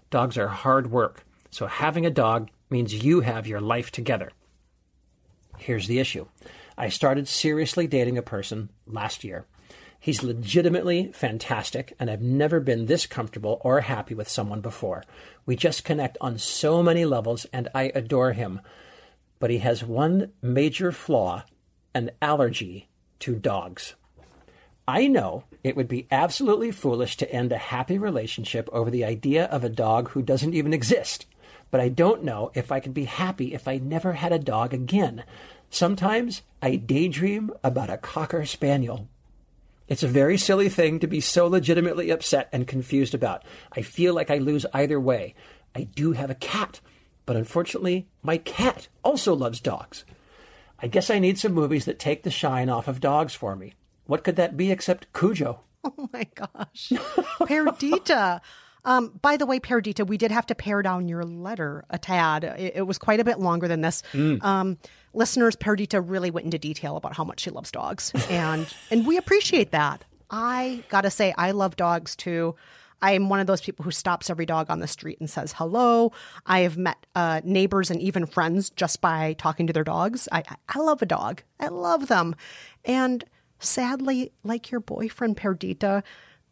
Dogs 0.10 0.38
are 0.38 0.48
hard 0.48 0.90
work, 0.90 1.26
so 1.50 1.68
having 1.68 2.06
a 2.06 2.10
dog 2.10 2.50
means 2.72 3.04
you 3.04 3.22
have 3.22 3.48
your 3.48 3.62
life 3.62 3.92
together. 3.92 4.32
Here's 5.58 5.88
the 5.88 6.00
issue 6.00 6.26
I 6.78 6.90
started 6.90 7.28
seriously 7.28 7.88
dating 7.88 8.18
a 8.18 8.24
person 8.24 8.70
last 8.88 9.24
year. 9.24 9.46
He's 10.00 10.24
legitimately 10.24 11.12
fantastic, 11.14 11.94
and 12.00 12.10
I've 12.10 12.24
never 12.24 12.60
been 12.60 12.88
this 12.88 13.06
comfortable 13.06 13.62
or 13.64 13.82
happy 13.82 14.16
with 14.16 14.28
someone 14.28 14.62
before. 14.62 15.04
We 15.46 15.56
just 15.56 15.84
connect 15.84 16.18
on 16.20 16.40
so 16.40 16.82
many 16.82 17.06
levels, 17.06 17.46
and 17.54 17.68
I 17.76 17.92
adore 17.94 18.34
him. 18.34 18.62
But 19.38 19.52
he 19.52 19.60
has 19.60 19.84
one 19.84 20.32
major 20.42 20.92
flaw 20.92 21.44
an 21.94 22.12
allergy 22.22 22.90
to 23.20 23.36
dogs. 23.36 23.96
I 24.88 25.08
know 25.08 25.44
it 25.64 25.76
would 25.76 25.88
be 25.88 26.08
absolutely 26.10 26.72
foolish 26.72 27.18
to 27.18 27.32
end 27.32 27.52
a 27.52 27.58
happy 27.58 27.98
relationship 27.98 28.68
over 28.72 28.90
the 28.90 29.06
idea 29.06 29.46
of 29.46 29.64
a 29.64 29.70
dog 29.70 30.10
who 30.10 30.22
doesn't 30.22 30.56
even 30.56 30.74
exist, 30.74 31.28
but 31.72 31.82
I 31.82 31.90
don't 31.90 32.24
know 32.24 32.52
if 32.54 32.72
I 32.72 32.80
could 32.80 32.94
be 32.94 33.06
happy 33.06 33.54
if 33.54 33.68
I 33.68 33.78
never 33.78 34.14
had 34.14 34.32
a 34.32 34.40
dog 34.40 34.74
again. 34.74 35.24
Sometimes 35.70 36.42
I 36.62 36.76
daydream 36.76 37.52
about 37.64 37.90
a 37.90 37.98
Cocker 37.98 38.46
Spaniel. 38.46 39.08
It's 39.88 40.04
a 40.04 40.08
very 40.08 40.38
silly 40.38 40.70
thing 40.70 41.00
to 41.00 41.08
be 41.08 41.20
so 41.22 41.48
legitimately 41.48 42.12
upset 42.12 42.50
and 42.52 42.68
confused 42.68 43.14
about. 43.14 43.44
I 43.72 43.82
feel 43.82 44.14
like 44.14 44.30
I 44.30 44.38
lose 44.38 44.66
either 44.74 45.00
way. 45.00 45.34
I 45.76 45.84
do 45.84 46.12
have 46.12 46.30
a 46.30 46.36
cat, 46.36 46.82
but 47.26 47.36
unfortunately, 47.36 48.08
my 48.22 48.38
cat 48.38 48.88
also 49.04 49.34
loves 49.34 49.60
dogs. 49.60 50.06
I 50.80 50.88
guess 50.88 51.10
I 51.10 51.20
need 51.20 51.38
some 51.38 51.54
movies 51.54 51.86
that 51.86 52.00
take 52.00 52.24
the 52.24 52.32
shine 52.32 52.70
off 52.70 52.88
of 52.88 53.00
dogs 53.00 53.34
for 53.34 53.56
me. 53.56 53.74
What 54.06 54.24
could 54.24 54.36
that 54.36 54.58
be 54.58 54.72
except 54.72 55.12
Cujo? 55.14 55.62
Oh 55.84 56.08
my 56.14 56.28
gosh. 56.36 56.94
Perdita. 57.40 58.40
Um, 58.84 59.20
by 59.22 59.38
the 59.38 59.46
way, 59.46 59.60
Perdita, 59.60 60.06
we 60.06 60.18
did 60.18 60.32
have 60.32 60.46
to 60.48 60.56
pare 60.56 60.82
down 60.82 61.08
your 61.08 61.24
letter 61.24 61.86
a 61.90 61.98
tad. 61.98 62.44
It, 62.44 62.74
it 62.78 62.82
was 62.88 62.98
quite 62.98 63.20
a 63.20 63.24
bit 63.24 63.40
longer 63.40 63.68
than 63.68 63.82
this. 63.82 64.02
Mm. 64.14 64.44
Um, 64.44 64.78
listeners, 65.14 65.56
Perdita 65.56 66.02
really 66.02 66.32
went 66.32 66.46
into 66.46 66.58
detail 66.58 66.98
about 66.98 67.16
how 67.16 67.24
much 67.24 67.42
she 67.42 67.52
loves 67.52 67.72
dogs, 67.72 68.12
and 68.30 68.68
and 68.90 69.06
we 69.06 69.18
appreciate 69.18 69.72
that. 69.72 70.04
I 70.30 70.84
gotta 70.90 71.12
say, 71.12 71.34
I 71.38 71.52
love 71.52 71.76
dogs 71.76 72.16
too. 72.16 72.56
I 73.02 73.14
am 73.14 73.30
one 73.30 73.40
of 73.40 73.48
those 73.48 73.62
people 73.62 73.84
who 73.84 73.92
stops 73.92 74.30
every 74.30 74.46
dog 74.46 74.70
on 74.70 74.80
the 74.80 74.88
street 74.88 75.20
and 75.20 75.30
says 75.30 75.54
hello. 75.58 76.12
I 76.46 76.60
have 76.60 76.78
met 76.78 77.06
uh, 77.16 77.42
neighbors 77.44 77.90
and 77.90 78.00
even 78.00 78.26
friends 78.28 78.70
just 78.70 79.02
by 79.02 79.34
talking 79.34 79.68
to 79.68 79.74
their 79.74 79.84
dogs. 79.84 80.28
I, 80.32 80.44
I 80.70 80.80
love 80.80 81.02
a 81.02 81.08
dog. 81.08 81.42
I 81.60 81.70
love 81.70 82.08
them. 82.08 82.36
And 82.86 83.24
sadly, 83.60 84.32
like 84.44 84.70
your 84.70 84.82
boyfriend, 84.82 85.38
Perdita, 85.38 86.04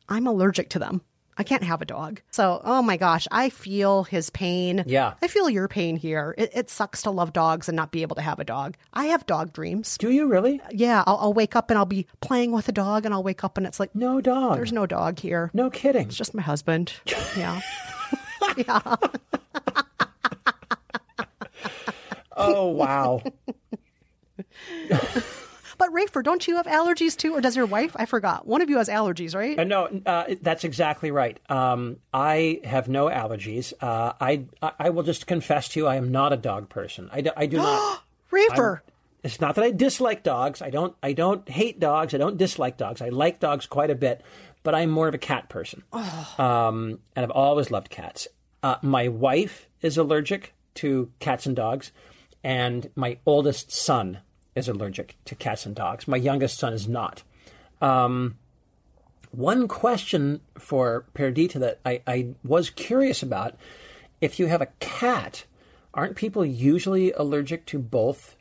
I'm 0.07 0.25
allergic 0.25 0.69
to 0.69 0.79
them. 0.79 1.01
I 1.37 1.43
can't 1.43 1.63
have 1.63 1.81
a 1.81 1.85
dog. 1.85 2.21
So, 2.31 2.61
oh 2.65 2.81
my 2.81 2.97
gosh, 2.97 3.27
I 3.31 3.49
feel 3.49 4.03
his 4.03 4.29
pain. 4.29 4.83
Yeah. 4.85 5.13
I 5.21 5.27
feel 5.27 5.49
your 5.49 5.67
pain 5.69 5.95
here. 5.95 6.35
It, 6.37 6.51
it 6.53 6.69
sucks 6.69 7.01
to 7.03 7.11
love 7.11 7.31
dogs 7.31 7.69
and 7.69 7.75
not 7.75 7.91
be 7.91 8.01
able 8.01 8.15
to 8.17 8.21
have 8.21 8.39
a 8.39 8.43
dog. 8.43 8.75
I 8.93 9.05
have 9.05 9.25
dog 9.25 9.53
dreams. 9.53 9.97
Do 9.97 10.09
you 10.11 10.27
really? 10.27 10.61
Yeah. 10.71 11.03
I'll, 11.07 11.17
I'll 11.17 11.33
wake 11.33 11.55
up 11.55 11.69
and 11.69 11.77
I'll 11.77 11.85
be 11.85 12.07
playing 12.19 12.51
with 12.51 12.67
a 12.67 12.73
dog 12.73 13.05
and 13.05 13.13
I'll 13.13 13.23
wake 13.23 13.43
up 13.43 13.57
and 13.57 13.65
it's 13.65 13.79
like, 13.79 13.95
no 13.95 14.19
dog. 14.19 14.57
There's 14.57 14.73
no 14.73 14.85
dog 14.85 15.19
here. 15.19 15.49
No 15.53 15.69
kidding. 15.69 16.07
It's 16.07 16.17
just 16.17 16.33
my 16.33 16.41
husband. 16.41 16.93
Yeah. 17.37 17.61
yeah. 18.57 18.95
Oh, 22.35 22.67
wow. 22.67 23.21
But 25.79 25.93
Rafer, 25.93 26.21
don't 26.21 26.45
you 26.45 26.57
have 26.57 26.65
allergies 26.65 27.15
too, 27.15 27.33
or 27.33 27.39
does 27.39 27.55
your 27.55 27.65
wife? 27.65 27.95
I 27.95 28.05
forgot. 28.05 28.45
One 28.45 28.61
of 28.61 28.69
you 28.69 28.79
has 28.79 28.89
allergies, 28.89 29.33
right? 29.33 29.57
Uh, 29.57 29.63
no, 29.63 30.01
uh, 30.05 30.35
that's 30.41 30.65
exactly 30.65 31.09
right. 31.09 31.39
Um, 31.49 31.97
I 32.13 32.59
have 32.65 32.89
no 32.89 33.05
allergies. 33.05 33.71
Uh, 33.81 34.11
I 34.19 34.43
I 34.61 34.89
will 34.89 35.03
just 35.03 35.25
confess 35.25 35.69
to 35.69 35.79
you, 35.79 35.87
I 35.87 35.95
am 35.95 36.11
not 36.11 36.33
a 36.33 36.37
dog 36.37 36.67
person. 36.67 37.09
I 37.13 37.21
do, 37.21 37.31
I 37.35 37.45
do 37.45 37.57
not. 37.57 38.03
Rafer, 38.31 38.81
it's 39.23 39.39
not 39.39 39.55
that 39.55 39.63
I 39.63 39.71
dislike 39.71 40.21
dogs. 40.21 40.61
I 40.61 40.69
don't. 40.69 40.93
I 41.01 41.13
don't 41.13 41.47
hate 41.47 41.79
dogs. 41.79 42.13
I 42.13 42.17
don't 42.17 42.35
dislike 42.35 42.75
dogs. 42.75 43.01
I 43.01 43.07
like 43.07 43.39
dogs 43.39 43.65
quite 43.65 43.89
a 43.89 43.95
bit, 43.95 44.21
but 44.63 44.75
I'm 44.75 44.89
more 44.89 45.07
of 45.07 45.13
a 45.13 45.17
cat 45.17 45.47
person. 45.47 45.83
Um, 45.93 46.99
and 47.15 47.23
I've 47.23 47.31
always 47.31 47.71
loved 47.71 47.89
cats. 47.89 48.27
Uh, 48.61 48.75
my 48.81 49.07
wife 49.07 49.69
is 49.81 49.97
allergic 49.97 50.53
to 50.75 51.09
cats 51.19 51.45
and 51.45 51.55
dogs, 51.55 51.93
and 52.43 52.89
my 52.95 53.17
oldest 53.25 53.71
son 53.71 54.19
is 54.59 54.69
allergic 54.69 55.15
to 55.25 55.35
cats 55.35 55.65
and 55.65 55.75
dogs. 55.75 56.07
My 56.07 56.17
youngest 56.17 56.59
son 56.59 56.73
is 56.73 56.87
not. 56.87 57.23
Um, 57.81 58.37
one 59.31 59.67
question 59.67 60.41
for 60.57 61.05
Perdita 61.13 61.59
that 61.59 61.79
I, 61.85 62.01
I 62.07 62.27
was 62.43 62.69
curious 62.69 63.23
about 63.23 63.55
if 64.21 64.39
you 64.39 64.47
have 64.47 64.61
a 64.61 64.67
cat, 64.79 65.45
aren't 65.93 66.15
people 66.15 66.45
usually 66.45 67.11
allergic 67.11 67.65
to 67.67 67.79
both? 67.79 68.35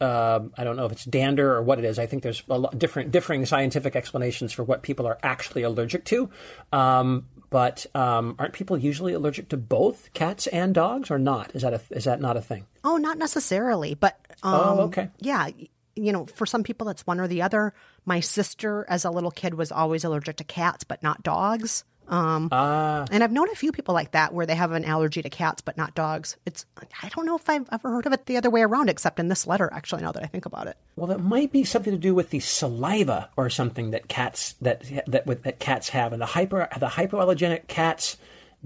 Uh, 0.00 0.40
I 0.56 0.64
don't 0.64 0.76
know 0.76 0.86
if 0.86 0.92
it's 0.92 1.04
dander 1.04 1.54
or 1.54 1.62
what 1.62 1.78
it 1.78 1.84
is. 1.84 1.98
I 1.98 2.06
think 2.06 2.22
there's 2.22 2.42
a 2.48 2.58
lot 2.58 2.78
different, 2.78 3.10
differing 3.10 3.44
scientific 3.44 3.94
explanations 3.94 4.52
for 4.52 4.64
what 4.64 4.82
people 4.82 5.06
are 5.06 5.18
actually 5.22 5.62
allergic 5.62 6.04
to. 6.06 6.30
Um, 6.72 7.26
but 7.50 7.84
um, 7.94 8.36
aren't 8.38 8.54
people 8.54 8.78
usually 8.78 9.12
allergic 9.12 9.48
to 9.50 9.56
both 9.56 10.08
cats 10.14 10.46
and 10.46 10.72
dogs, 10.72 11.10
or 11.10 11.18
not? 11.18 11.54
Is 11.54 11.62
that 11.62 11.74
a, 11.74 11.80
is 11.90 12.04
that 12.04 12.20
not 12.20 12.36
a 12.36 12.40
thing? 12.40 12.64
Oh, 12.82 12.96
not 12.96 13.18
necessarily, 13.18 13.94
but 13.94 14.18
um, 14.42 14.52
Oh, 14.54 14.80
okay. 14.84 15.08
Yeah, 15.18 15.48
you 15.96 16.12
know, 16.12 16.26
for 16.26 16.46
some 16.46 16.62
people 16.62 16.88
it's 16.88 17.06
one 17.06 17.20
or 17.20 17.28
the 17.28 17.42
other. 17.42 17.74
My 18.06 18.20
sister, 18.20 18.86
as 18.88 19.04
a 19.04 19.10
little 19.10 19.30
kid, 19.30 19.54
was 19.54 19.70
always 19.72 20.04
allergic 20.04 20.36
to 20.36 20.44
cats, 20.44 20.84
but 20.84 21.02
not 21.02 21.22
dogs. 21.22 21.84
Um, 22.08 22.48
Ah. 22.50 23.04
and 23.12 23.22
I've 23.22 23.30
known 23.30 23.48
a 23.50 23.54
few 23.54 23.70
people 23.70 23.94
like 23.94 24.10
that 24.12 24.34
where 24.34 24.44
they 24.44 24.56
have 24.56 24.72
an 24.72 24.84
allergy 24.84 25.22
to 25.22 25.30
cats 25.30 25.60
but 25.62 25.76
not 25.76 25.94
dogs. 25.94 26.36
It's 26.44 26.66
I 27.00 27.08
don't 27.10 27.24
know 27.24 27.36
if 27.36 27.48
I've 27.48 27.68
ever 27.70 27.88
heard 27.90 28.04
of 28.06 28.12
it 28.12 28.26
the 28.26 28.36
other 28.36 28.50
way 28.50 28.62
around, 28.62 28.88
except 28.90 29.20
in 29.20 29.28
this 29.28 29.46
letter. 29.46 29.68
Actually, 29.72 30.02
now 30.02 30.10
that 30.10 30.24
I 30.24 30.26
think 30.26 30.44
about 30.44 30.66
it, 30.66 30.76
Well, 30.96 31.06
that 31.06 31.20
might 31.20 31.52
be 31.52 31.62
something 31.62 31.92
to 31.92 31.98
do 31.98 32.12
with 32.12 32.30
the 32.30 32.40
saliva 32.40 33.28
or 33.36 33.48
something 33.48 33.90
that 33.92 34.08
cats 34.08 34.54
that 34.60 34.82
that 35.06 35.24
that 35.44 35.60
cats 35.60 35.90
have, 35.90 36.12
and 36.12 36.20
the 36.20 36.26
hyper 36.26 36.66
the 36.80 36.86
hypoallergenic 36.88 37.68
cats 37.68 38.16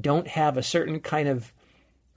don't 0.00 0.28
have 0.28 0.56
a 0.56 0.62
certain 0.62 1.00
kind 1.00 1.28
of. 1.28 1.52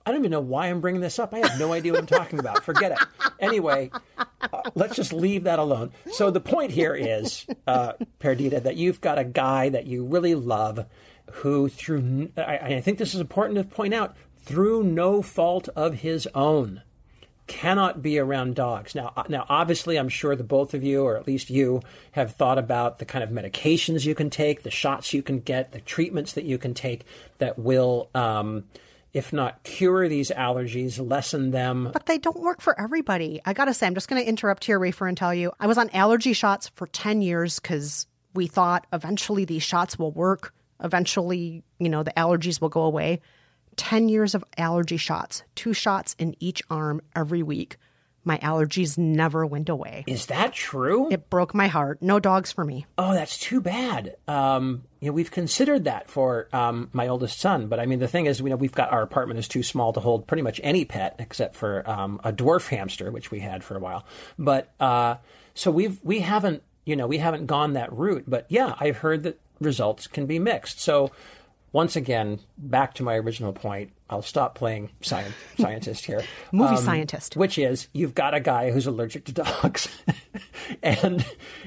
I 0.07 0.11
don't 0.11 0.19
even 0.21 0.31
know 0.31 0.39
why 0.39 0.67
I'm 0.67 0.79
bringing 0.79 1.01
this 1.01 1.19
up. 1.19 1.33
I 1.33 1.39
have 1.39 1.59
no 1.59 1.73
idea 1.73 1.91
what 1.91 1.99
I'm 1.99 2.07
talking 2.07 2.39
about. 2.39 2.63
Forget 2.63 2.93
it. 2.93 2.99
Anyway, 3.41 3.91
uh, 4.17 4.61
let's 4.73 4.95
just 4.95 5.11
leave 5.11 5.43
that 5.43 5.59
alone. 5.59 5.91
So 6.13 6.31
the 6.31 6.39
point 6.39 6.71
here 6.71 6.95
is, 6.95 7.45
uh, 7.67 7.91
Perdita, 8.17 8.61
that 8.61 8.77
you've 8.77 9.01
got 9.01 9.19
a 9.19 9.25
guy 9.25 9.67
that 9.67 9.85
you 9.85 10.05
really 10.05 10.33
love, 10.33 10.85
who 11.29 11.67
through—I 11.67 12.79
think 12.79 12.99
this 12.99 13.13
is 13.15 13.19
important 13.19 13.57
to 13.57 13.65
point 13.65 13.93
out 13.93 14.15
through 14.43 14.83
no 14.83 15.21
fault 15.21 15.67
of 15.75 15.95
his 15.95 16.25
own 16.33 16.83
cannot 17.47 18.01
be 18.01 18.17
around 18.17 18.55
dogs. 18.55 18.95
Now, 18.95 19.11
uh, 19.17 19.23
now, 19.27 19.45
obviously, 19.49 19.97
I'm 19.97 20.07
sure 20.07 20.37
the 20.37 20.43
both 20.43 20.73
of 20.73 20.85
you, 20.85 21.03
or 21.03 21.17
at 21.17 21.27
least 21.27 21.49
you, 21.49 21.81
have 22.13 22.33
thought 22.35 22.57
about 22.57 22.99
the 22.99 23.05
kind 23.05 23.25
of 23.25 23.29
medications 23.29 24.05
you 24.05 24.15
can 24.15 24.29
take, 24.29 24.63
the 24.63 24.71
shots 24.71 25.13
you 25.13 25.21
can 25.21 25.41
get, 25.41 25.73
the 25.73 25.81
treatments 25.81 26.31
that 26.33 26.45
you 26.45 26.57
can 26.57 26.73
take 26.73 27.05
that 27.39 27.59
will, 27.59 28.09
um, 28.15 28.63
if 29.17 29.33
not 29.33 29.63
cure 29.63 30.07
these 30.07 30.31
allergies, 30.31 30.99
lessen 30.99 31.51
them. 31.51 31.89
but 31.91 32.05
they 32.05 32.17
don't 32.17 32.39
work 32.39 32.61
for 32.61 32.79
everybody. 32.79 33.41
I 33.45 33.53
gotta 33.53 33.73
say, 33.73 33.87
I'm 33.87 33.93
just 33.93 34.07
gonna 34.07 34.21
interrupt 34.21 34.63
here, 34.63 34.79
Rafer, 34.79 35.07
and 35.07 35.17
tell 35.17 35.33
you 35.33 35.51
I 35.59 35.67
was 35.67 35.77
on 35.77 35.89
allergy 35.89 36.33
shots 36.33 36.69
for 36.75 36.87
ten 36.87 37.21
years 37.21 37.59
because 37.59 38.07
we 38.33 38.47
thought 38.47 38.85
eventually 38.93 39.45
these 39.45 39.63
shots 39.63 39.97
will 39.97 40.11
work. 40.11 40.53
Eventually, 40.83 41.63
you 41.79 41.89
know, 41.89 42.03
the 42.03 42.13
allergies 42.15 42.61
will 42.61 42.69
go 42.69 42.83
away. 42.83 43.19
10 43.77 44.09
years 44.09 44.35
of 44.35 44.43
allergy 44.57 44.97
shots, 44.97 45.43
two 45.55 45.73
shots 45.73 46.15
in 46.19 46.35
each 46.39 46.61
arm 46.69 47.01
every 47.15 47.43
week. 47.43 47.77
My 48.27 48.37
allergies 48.39 48.97
never 48.97 49.45
went 49.45 49.69
away. 49.69 50.03
Is 50.05 50.25
that 50.25 50.51
true? 50.51 51.07
It 51.09 51.29
broke 51.29 51.55
my 51.55 51.67
heart. 51.67 52.01
No 52.01 52.19
dogs 52.19 52.51
for 52.51 52.65
me. 52.65 52.85
Oh, 52.97 53.13
that's 53.13 53.37
too 53.37 53.61
bad. 53.61 54.17
Um, 54.27 54.83
you 54.99 55.07
know, 55.07 55.13
we've 55.13 55.31
considered 55.31 55.85
that 55.85 56.09
for 56.09 56.49
um, 56.51 56.89
my 56.91 57.07
oldest 57.07 57.39
son, 57.39 57.67
but 57.67 57.79
I 57.79 57.85
mean, 57.85 57.99
the 57.99 58.07
thing 58.09 58.25
is, 58.25 58.41
you 58.41 58.49
know, 58.49 58.57
we've 58.57 58.73
got 58.73 58.91
our 58.91 59.01
apartment 59.01 59.39
is 59.39 59.47
too 59.47 59.63
small 59.63 59.93
to 59.93 60.01
hold 60.01 60.27
pretty 60.27 60.43
much 60.43 60.59
any 60.61 60.83
pet 60.83 61.15
except 61.19 61.55
for 61.55 61.89
um, 61.89 62.19
a 62.21 62.33
dwarf 62.33 62.67
hamster, 62.67 63.11
which 63.11 63.31
we 63.31 63.39
had 63.39 63.63
for 63.63 63.77
a 63.77 63.79
while. 63.79 64.05
But 64.37 64.73
uh, 64.77 65.15
so 65.53 65.71
we've 65.71 65.97
we 66.03 66.19
haven't, 66.19 66.63
you 66.83 66.97
know, 66.97 67.07
we 67.07 67.19
haven't 67.19 67.45
gone 67.45 67.73
that 67.73 67.93
route. 67.93 68.25
But 68.27 68.45
yeah, 68.49 68.75
I've 68.77 68.97
heard 68.97 69.23
that 69.23 69.39
results 69.61 70.05
can 70.05 70.25
be 70.25 70.37
mixed. 70.37 70.81
So 70.81 71.11
once 71.71 71.95
again, 71.95 72.39
back 72.57 72.93
to 72.95 73.03
my 73.03 73.15
original 73.15 73.53
point. 73.53 73.91
I'll 74.09 74.21
stop 74.21 74.55
playing 74.55 74.91
science, 75.01 75.33
scientist 75.59 76.05
here. 76.05 76.23
Movie 76.51 76.75
Um, 76.75 76.77
scientist. 76.83 77.35
which 77.35 77.57
is 77.57 77.87
you've 77.93 78.15
got 78.15 78.33
a 78.33 78.39
guy 78.39 78.71
who's 78.71 78.87
allergic 78.87 79.25
to 79.25 79.31
dogs, 79.33 79.87
and 80.83 81.25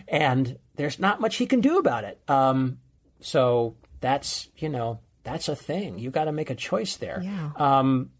and 0.08 0.58
there's 0.76 0.98
not 0.98 1.20
much 1.20 1.36
he 1.36 1.46
can 1.46 1.60
do 1.60 1.78
about 1.78 2.04
it. 2.04 2.18
Um, 2.28 2.78
so 3.20 3.76
that's 4.00 4.48
you 4.56 4.68
know 4.68 5.00
that's 5.22 5.48
a 5.48 5.56
thing. 5.56 5.98
You 5.98 6.10
got 6.10 6.24
to 6.24 6.32
make 6.32 6.50
a 6.50 6.54
choice 6.54 6.96
there. 6.96 7.20
Yeah. 7.22 7.50
Um, 7.56 8.10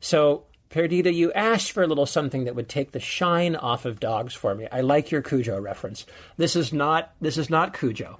so 0.00 0.44
Perdita, 0.70 1.12
you 1.12 1.32
asked 1.32 1.72
for 1.72 1.82
a 1.82 1.86
little 1.86 2.06
something 2.06 2.44
that 2.44 2.54
would 2.54 2.68
take 2.68 2.92
the 2.92 3.00
shine 3.00 3.54
off 3.56 3.84
of 3.84 4.00
dogs 4.00 4.34
for 4.34 4.54
me. 4.54 4.66
I 4.72 4.80
like 4.80 5.10
your 5.10 5.22
Cujo 5.22 5.60
reference. 5.60 6.04
This 6.36 6.54
is 6.56 6.72
not 6.72 7.12
this 7.20 7.36
is 7.38 7.50
not 7.50 7.76
Cujo. 7.78 8.18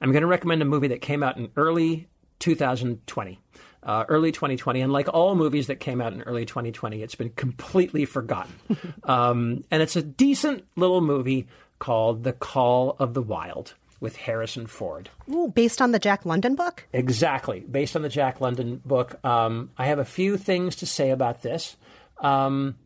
I'm 0.00 0.12
going 0.12 0.22
to 0.22 0.26
recommend 0.28 0.60
a 0.62 0.66
movie 0.66 0.88
that 0.88 1.00
came 1.00 1.22
out 1.22 1.36
in 1.36 1.48
early 1.56 2.08
2020. 2.40 3.40
Uh, 3.86 4.04
early 4.08 4.32
2020, 4.32 4.80
and 4.80 4.92
like 4.92 5.08
all 5.14 5.36
movies 5.36 5.68
that 5.68 5.78
came 5.78 6.00
out 6.00 6.12
in 6.12 6.20
early 6.22 6.44
2020, 6.44 7.02
it's 7.02 7.14
been 7.14 7.30
completely 7.30 8.04
forgotten. 8.04 8.52
um, 9.04 9.62
and 9.70 9.80
it's 9.80 9.94
a 9.94 10.02
decent 10.02 10.64
little 10.74 11.00
movie 11.00 11.46
called 11.78 12.24
The 12.24 12.32
Call 12.32 12.96
of 12.98 13.14
the 13.14 13.22
Wild 13.22 13.74
with 14.00 14.16
Harrison 14.16 14.66
Ford. 14.66 15.08
Ooh, 15.32 15.52
based 15.54 15.80
on 15.80 15.92
the 15.92 16.00
Jack 16.00 16.26
London 16.26 16.56
book? 16.56 16.84
Exactly, 16.92 17.60
based 17.60 17.94
on 17.94 18.02
the 18.02 18.08
Jack 18.08 18.40
London 18.40 18.82
book. 18.84 19.24
Um, 19.24 19.70
I 19.78 19.86
have 19.86 20.00
a 20.00 20.04
few 20.04 20.36
things 20.36 20.76
to 20.76 20.86
say 20.86 21.10
about 21.10 21.42
this. 21.42 21.76
Um, 22.18 22.76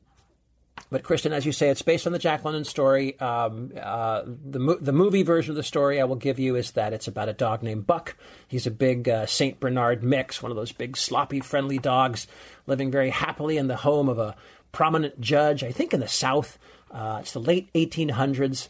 but 0.88 1.02
Kristen, 1.02 1.32
as 1.32 1.44
you 1.44 1.52
say, 1.52 1.68
it's 1.68 1.82
based 1.82 2.06
on 2.06 2.12
the 2.12 2.18
Jack 2.18 2.44
London 2.44 2.64
story. 2.64 3.18
Um, 3.20 3.72
uh, 3.80 4.22
the 4.26 4.58
mo- 4.58 4.78
the 4.80 4.92
movie 4.92 5.22
version 5.22 5.50
of 5.50 5.56
the 5.56 5.62
story 5.62 6.00
I 6.00 6.04
will 6.04 6.16
give 6.16 6.38
you 6.38 6.56
is 6.56 6.72
that 6.72 6.92
it's 6.92 7.08
about 7.08 7.28
a 7.28 7.32
dog 7.32 7.62
named 7.62 7.86
Buck. 7.86 8.16
He's 8.48 8.66
a 8.66 8.70
big 8.70 9.08
uh, 9.08 9.26
Saint 9.26 9.60
Bernard 9.60 10.02
mix, 10.02 10.42
one 10.42 10.50
of 10.50 10.56
those 10.56 10.72
big 10.72 10.96
sloppy, 10.96 11.40
friendly 11.40 11.78
dogs, 11.78 12.26
living 12.66 12.90
very 12.90 13.10
happily 13.10 13.56
in 13.56 13.68
the 13.68 13.76
home 13.76 14.08
of 14.08 14.18
a 14.18 14.34
prominent 14.72 15.20
judge. 15.20 15.62
I 15.62 15.72
think 15.72 15.92
in 15.92 16.00
the 16.00 16.08
South. 16.08 16.58
Uh, 16.90 17.18
it's 17.20 17.32
the 17.32 17.40
late 17.40 17.72
1800s. 17.74 18.68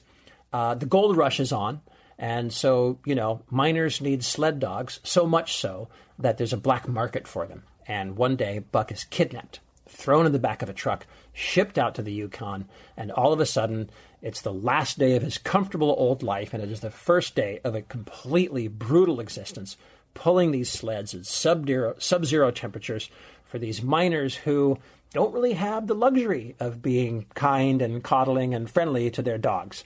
Uh, 0.52 0.74
the 0.74 0.86
gold 0.86 1.16
rush 1.16 1.40
is 1.40 1.52
on. 1.52 1.80
And 2.18 2.52
so, 2.52 2.98
you 3.06 3.14
know, 3.14 3.40
miners 3.48 4.02
need 4.02 4.22
sled 4.22 4.60
dogs, 4.60 5.00
so 5.02 5.26
much 5.26 5.56
so 5.56 5.88
that 6.18 6.36
there's 6.36 6.52
a 6.52 6.58
black 6.58 6.86
market 6.86 7.26
for 7.26 7.46
them. 7.46 7.62
And 7.88 8.16
one 8.16 8.36
day, 8.36 8.58
Buck 8.58 8.92
is 8.92 9.04
kidnapped, 9.04 9.60
thrown 9.88 10.26
in 10.26 10.32
the 10.32 10.38
back 10.38 10.60
of 10.60 10.68
a 10.68 10.74
truck, 10.74 11.06
shipped 11.32 11.78
out 11.78 11.94
to 11.94 12.02
the 12.02 12.12
Yukon, 12.12 12.66
and 12.96 13.10
all 13.12 13.32
of 13.32 13.40
a 13.40 13.46
sudden, 13.46 13.90
it's 14.22 14.40
the 14.40 14.52
last 14.52 14.98
day 14.98 15.16
of 15.16 15.22
his 15.22 15.38
comfortable 15.38 15.94
old 15.96 16.22
life, 16.22 16.52
and 16.52 16.62
it 16.62 16.70
is 16.70 16.80
the 16.80 16.90
first 16.90 17.34
day 17.34 17.60
of 17.64 17.74
a 17.74 17.82
completely 17.82 18.68
brutal 18.68 19.20
existence, 19.20 19.76
pulling 20.14 20.50
these 20.50 20.70
sleds 20.70 21.14
at 21.14 21.26
sub-zero, 21.26 21.94
sub-zero 21.98 22.50
temperatures 22.50 23.10
for 23.44 23.58
these 23.58 23.82
miners 23.82 24.36
who 24.36 24.78
don't 25.12 25.34
really 25.34 25.54
have 25.54 25.86
the 25.86 25.94
luxury 25.94 26.54
of 26.60 26.82
being 26.82 27.26
kind 27.34 27.82
and 27.82 28.04
coddling 28.04 28.54
and 28.54 28.70
friendly 28.70 29.10
to 29.10 29.22
their 29.22 29.38
dogs. 29.38 29.84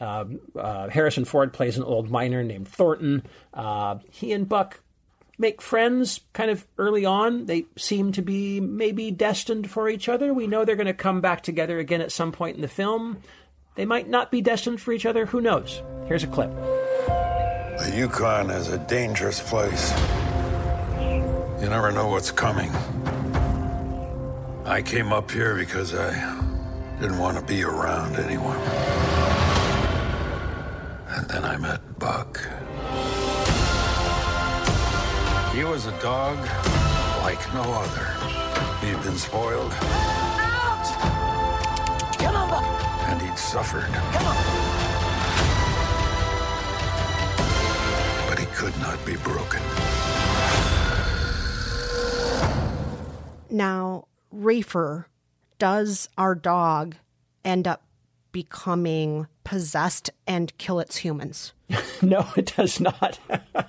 Uh, 0.00 0.24
uh, 0.56 0.88
Harrison 0.88 1.24
Ford 1.24 1.52
plays 1.52 1.76
an 1.76 1.82
old 1.82 2.10
miner 2.10 2.44
named 2.44 2.68
Thornton. 2.68 3.24
Uh, 3.52 3.98
he 4.10 4.32
and 4.32 4.48
Buck 4.48 4.80
make 5.40 5.62
friends 5.62 6.20
kind 6.34 6.50
of 6.50 6.66
early 6.76 7.06
on. 7.06 7.46
They 7.46 7.64
seem 7.76 8.12
to 8.12 8.22
be 8.22 8.60
maybe 8.60 9.10
destined 9.10 9.70
for 9.70 9.88
each 9.88 10.08
other. 10.08 10.34
We 10.34 10.46
know 10.46 10.64
they're 10.64 10.76
going 10.76 10.86
to 10.86 10.94
come 10.94 11.22
back 11.22 11.42
together 11.42 11.78
again 11.78 12.02
at 12.02 12.12
some 12.12 12.30
point 12.30 12.56
in 12.56 12.62
the 12.62 12.68
film. 12.68 13.22
They 13.74 13.86
might 13.86 14.08
not 14.08 14.30
be 14.30 14.42
destined 14.42 14.82
for 14.82 14.92
each 14.92 15.06
other. 15.06 15.24
Who 15.26 15.40
knows? 15.40 15.82
Here's 16.06 16.24
a 16.24 16.26
clip. 16.26 16.50
The 16.50 17.92
Yukon 17.96 18.50
is 18.50 18.68
a 18.68 18.78
dangerous 18.78 19.40
place. 19.40 19.90
You 21.00 21.68
never 21.68 21.90
know 21.90 22.08
what's 22.08 22.30
coming. 22.30 22.70
I 24.66 24.82
came 24.82 25.12
up 25.12 25.30
here 25.30 25.56
because 25.56 25.94
I 25.94 26.12
didn't 27.00 27.18
want 27.18 27.38
to 27.38 27.44
be 27.44 27.62
around 27.62 28.16
anyone. 28.16 28.58
And 31.08 31.28
then 31.28 31.44
I 31.44 31.56
met 31.56 31.80
He 35.60 35.66
was 35.66 35.84
a 35.84 35.92
dog 36.00 36.38
like 37.20 37.52
no 37.52 37.60
other. 37.60 38.06
He'd 38.80 39.02
been 39.02 39.18
spoiled. 39.18 39.70
And 43.04 43.20
he'd 43.20 43.36
suffered. 43.36 43.90
But 48.26 48.38
he 48.38 48.46
could 48.56 48.74
not 48.80 49.04
be 49.04 49.16
broken. 49.16 49.60
Now, 53.50 54.06
Rafer, 54.34 55.04
does 55.58 56.08
our 56.16 56.34
dog 56.34 56.96
end 57.44 57.68
up 57.68 57.82
becoming 58.32 59.26
possessed 59.44 60.10
and 60.26 60.56
kill 60.58 60.80
its 60.80 60.96
humans. 60.96 61.52
no, 62.02 62.26
it 62.36 62.52
does 62.56 62.80
not. 62.80 63.18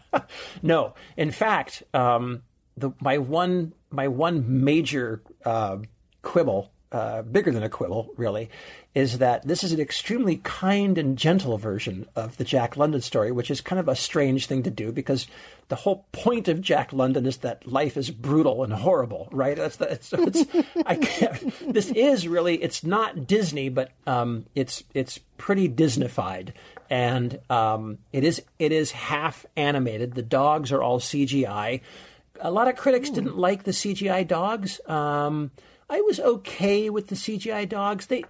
no, 0.61 0.93
in 1.17 1.31
fact, 1.31 1.83
um, 1.93 2.43
the 2.77 2.91
my 3.01 3.17
one 3.17 3.73
my 3.89 4.07
one 4.07 4.63
major 4.63 5.21
uh, 5.45 5.77
quibble, 6.21 6.71
uh, 6.91 7.21
bigger 7.21 7.51
than 7.51 7.63
a 7.63 7.69
quibble, 7.69 8.09
really, 8.17 8.49
is 8.93 9.19
that 9.19 9.47
this 9.47 9.63
is 9.63 9.71
an 9.71 9.79
extremely 9.79 10.37
kind 10.43 10.97
and 10.97 11.17
gentle 11.17 11.57
version 11.57 12.05
of 12.15 12.35
the 12.35 12.43
Jack 12.43 12.75
London 12.75 12.99
story, 12.99 13.31
which 13.31 13.49
is 13.49 13.61
kind 13.61 13.79
of 13.79 13.87
a 13.87 13.95
strange 13.95 14.47
thing 14.47 14.63
to 14.63 14.69
do 14.69 14.91
because 14.91 15.27
the 15.69 15.77
whole 15.77 16.05
point 16.11 16.49
of 16.49 16.59
Jack 16.59 16.91
London 16.91 17.25
is 17.25 17.37
that 17.37 17.65
life 17.65 17.95
is 17.95 18.11
brutal 18.11 18.63
and 18.65 18.73
horrible, 18.73 19.29
right? 19.31 19.55
That's 19.55 19.77
the, 19.77 19.93
it's, 19.93 20.11
it's 20.11 20.45
I 20.85 20.95
can't, 20.95 21.73
this 21.73 21.89
is 21.91 22.27
really 22.27 22.61
it's 22.61 22.83
not 22.83 23.27
Disney, 23.27 23.69
but 23.69 23.91
um, 24.05 24.45
it's 24.55 24.83
it's 24.93 25.19
pretty 25.37 25.69
Disneyfied, 25.69 26.49
and 26.89 27.39
um, 27.49 27.99
it 28.11 28.25
is 28.25 28.41
it 28.59 28.73
is 28.73 28.91
half 28.91 29.45
animated. 29.55 30.15
The 30.15 30.21
dogs 30.21 30.73
are 30.73 30.83
all 30.83 30.99
CGI. 30.99 31.79
A 32.41 32.51
lot 32.51 32.67
of 32.67 32.75
critics 32.75 33.09
didn't 33.09 33.37
like 33.37 33.63
the 33.63 33.71
CGI 33.71 34.27
dogs. 34.27 34.81
Um, 34.85 35.51
I 35.89 36.01
was 36.01 36.19
okay 36.19 36.89
with 36.89 37.07
the 37.07 37.15
CGI 37.15 37.69
dogs. 37.69 38.07
They 38.07 38.25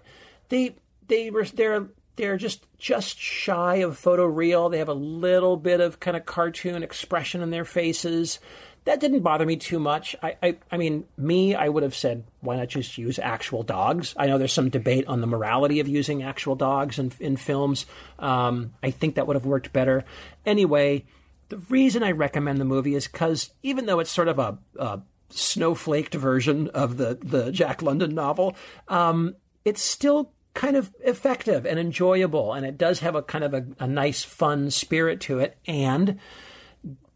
they 0.51 0.75
they 1.07 1.31
were 1.31 1.45
they're 1.45 1.87
they're 2.17 2.37
just 2.37 2.67
just 2.77 3.17
shy 3.17 3.77
of 3.77 3.99
photoreal. 3.99 4.69
They 4.69 4.77
have 4.77 4.89
a 4.89 4.93
little 4.93 5.57
bit 5.57 5.81
of 5.81 5.99
kind 5.99 6.15
of 6.15 6.25
cartoon 6.25 6.83
expression 6.83 7.41
in 7.41 7.49
their 7.49 7.65
faces. 7.65 8.39
That 8.83 8.99
didn't 8.99 9.21
bother 9.21 9.45
me 9.45 9.57
too 9.57 9.79
much. 9.79 10.15
I, 10.23 10.35
I, 10.41 10.57
I 10.71 10.77
mean, 10.77 11.05
me, 11.15 11.53
I 11.53 11.69
would 11.69 11.83
have 11.83 11.95
said, 11.95 12.23
why 12.39 12.57
not 12.57 12.67
just 12.67 12.97
use 12.97 13.19
actual 13.19 13.61
dogs? 13.61 14.15
I 14.17 14.25
know 14.25 14.39
there's 14.39 14.53
some 14.53 14.71
debate 14.71 15.05
on 15.05 15.21
the 15.21 15.27
morality 15.27 15.79
of 15.79 15.87
using 15.87 16.23
actual 16.23 16.55
dogs 16.55 16.97
in, 16.97 17.11
in 17.19 17.37
films. 17.37 17.85
Um, 18.17 18.73
I 18.81 18.89
think 18.89 19.15
that 19.15 19.27
would 19.27 19.35
have 19.35 19.45
worked 19.45 19.71
better. 19.71 20.03
Anyway, 20.47 21.05
the 21.49 21.57
reason 21.69 22.01
I 22.01 22.11
recommend 22.11 22.59
the 22.59 22.65
movie 22.65 22.95
is 22.95 23.07
because 23.07 23.51
even 23.61 23.85
though 23.85 23.99
it's 23.99 24.09
sort 24.09 24.27
of 24.27 24.39
a, 24.39 24.57
a 24.79 25.01
snowflaked 25.29 26.15
version 26.15 26.67
of 26.69 26.97
the, 26.97 27.19
the 27.21 27.51
Jack 27.51 27.83
London 27.83 28.15
novel, 28.15 28.55
um, 28.87 29.35
it's 29.63 29.83
still 29.83 30.33
kind 30.53 30.75
of 30.75 30.93
effective 30.99 31.65
and 31.65 31.79
enjoyable, 31.79 32.53
and 32.53 32.65
it 32.65 32.77
does 32.77 32.99
have 32.99 33.15
a 33.15 33.21
kind 33.21 33.43
of 33.43 33.53
a, 33.53 33.65
a 33.79 33.87
nice, 33.87 34.23
fun 34.23 34.69
spirit 34.69 35.21
to 35.21 35.39
it. 35.39 35.57
And 35.65 36.19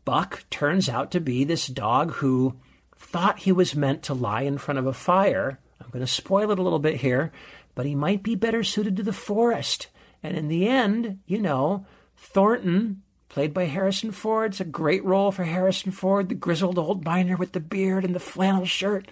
Buck 0.06 0.46
turns 0.50 0.88
out 0.88 1.12
to 1.12 1.20
be 1.20 1.44
this 1.44 1.68
dog 1.68 2.14
who 2.14 2.56
thought 2.96 3.40
he 3.40 3.52
was 3.52 3.76
meant 3.76 4.04
to 4.04 4.14
lie 4.14 4.42
in 4.42 4.58
front 4.58 4.80
of 4.80 4.86
a 4.86 4.94
fire. 4.94 5.60
I'm 5.82 5.90
going 5.90 6.06
to 6.06 6.12
spoil 6.12 6.52
it 6.52 6.60
a 6.60 6.62
little 6.62 6.80
bit 6.80 6.98
here, 6.98 7.32
but 7.74 7.86
he 7.86 7.96
might 7.96 8.24
be 8.24 8.36
better 8.36 8.64
suited 8.64 8.96
to 8.98 9.04
the 9.04 9.14
forest. 9.14 9.88
And 10.24 10.38
in 10.38 10.48
the 10.48 10.68
end, 10.68 11.20
you 11.26 11.40
know, 11.40 11.86
Thornton, 12.18 13.02
played 13.30 13.54
by 13.54 13.66
Harrison 13.66 14.12
Ford, 14.12 14.54
it's 14.54 14.62
a 14.62 14.66
great 14.66 15.04
role 15.04 15.32
for 15.32 15.44
Harrison 15.44 15.92
Ford, 15.92 16.30
the 16.30 16.36
grizzled 16.36 16.80
old 16.80 17.04
miner 17.04 17.36
with 17.36 17.52
the 17.52 17.60
beard 17.60 18.06
and 18.06 18.16
the 18.16 18.20
flannel 18.20 18.66
shirt. 18.66 19.10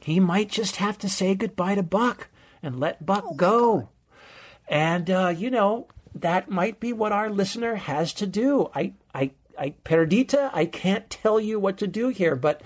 He 0.00 0.20
might 0.20 0.48
just 0.48 0.76
have 0.76 0.96
to 0.98 1.08
say 1.08 1.34
goodbye 1.34 1.74
to 1.74 1.82
Buck 1.82 2.28
and 2.66 2.80
let 2.80 3.04
Buck 3.04 3.36
go. 3.36 3.88
And, 4.68 5.10
uh, 5.10 5.34
you 5.36 5.50
know, 5.50 5.88
that 6.14 6.48
might 6.48 6.80
be 6.80 6.92
what 6.92 7.12
our 7.12 7.30
listener 7.30 7.74
has 7.74 8.12
to 8.14 8.26
do. 8.26 8.70
I, 8.74 8.92
I, 9.14 9.32
I, 9.58 9.74
Perdita, 9.84 10.50
I 10.52 10.66
can't 10.66 11.10
tell 11.10 11.38
you 11.38 11.58
what 11.58 11.78
to 11.78 11.86
do 11.86 12.08
here, 12.08 12.36
but 12.36 12.62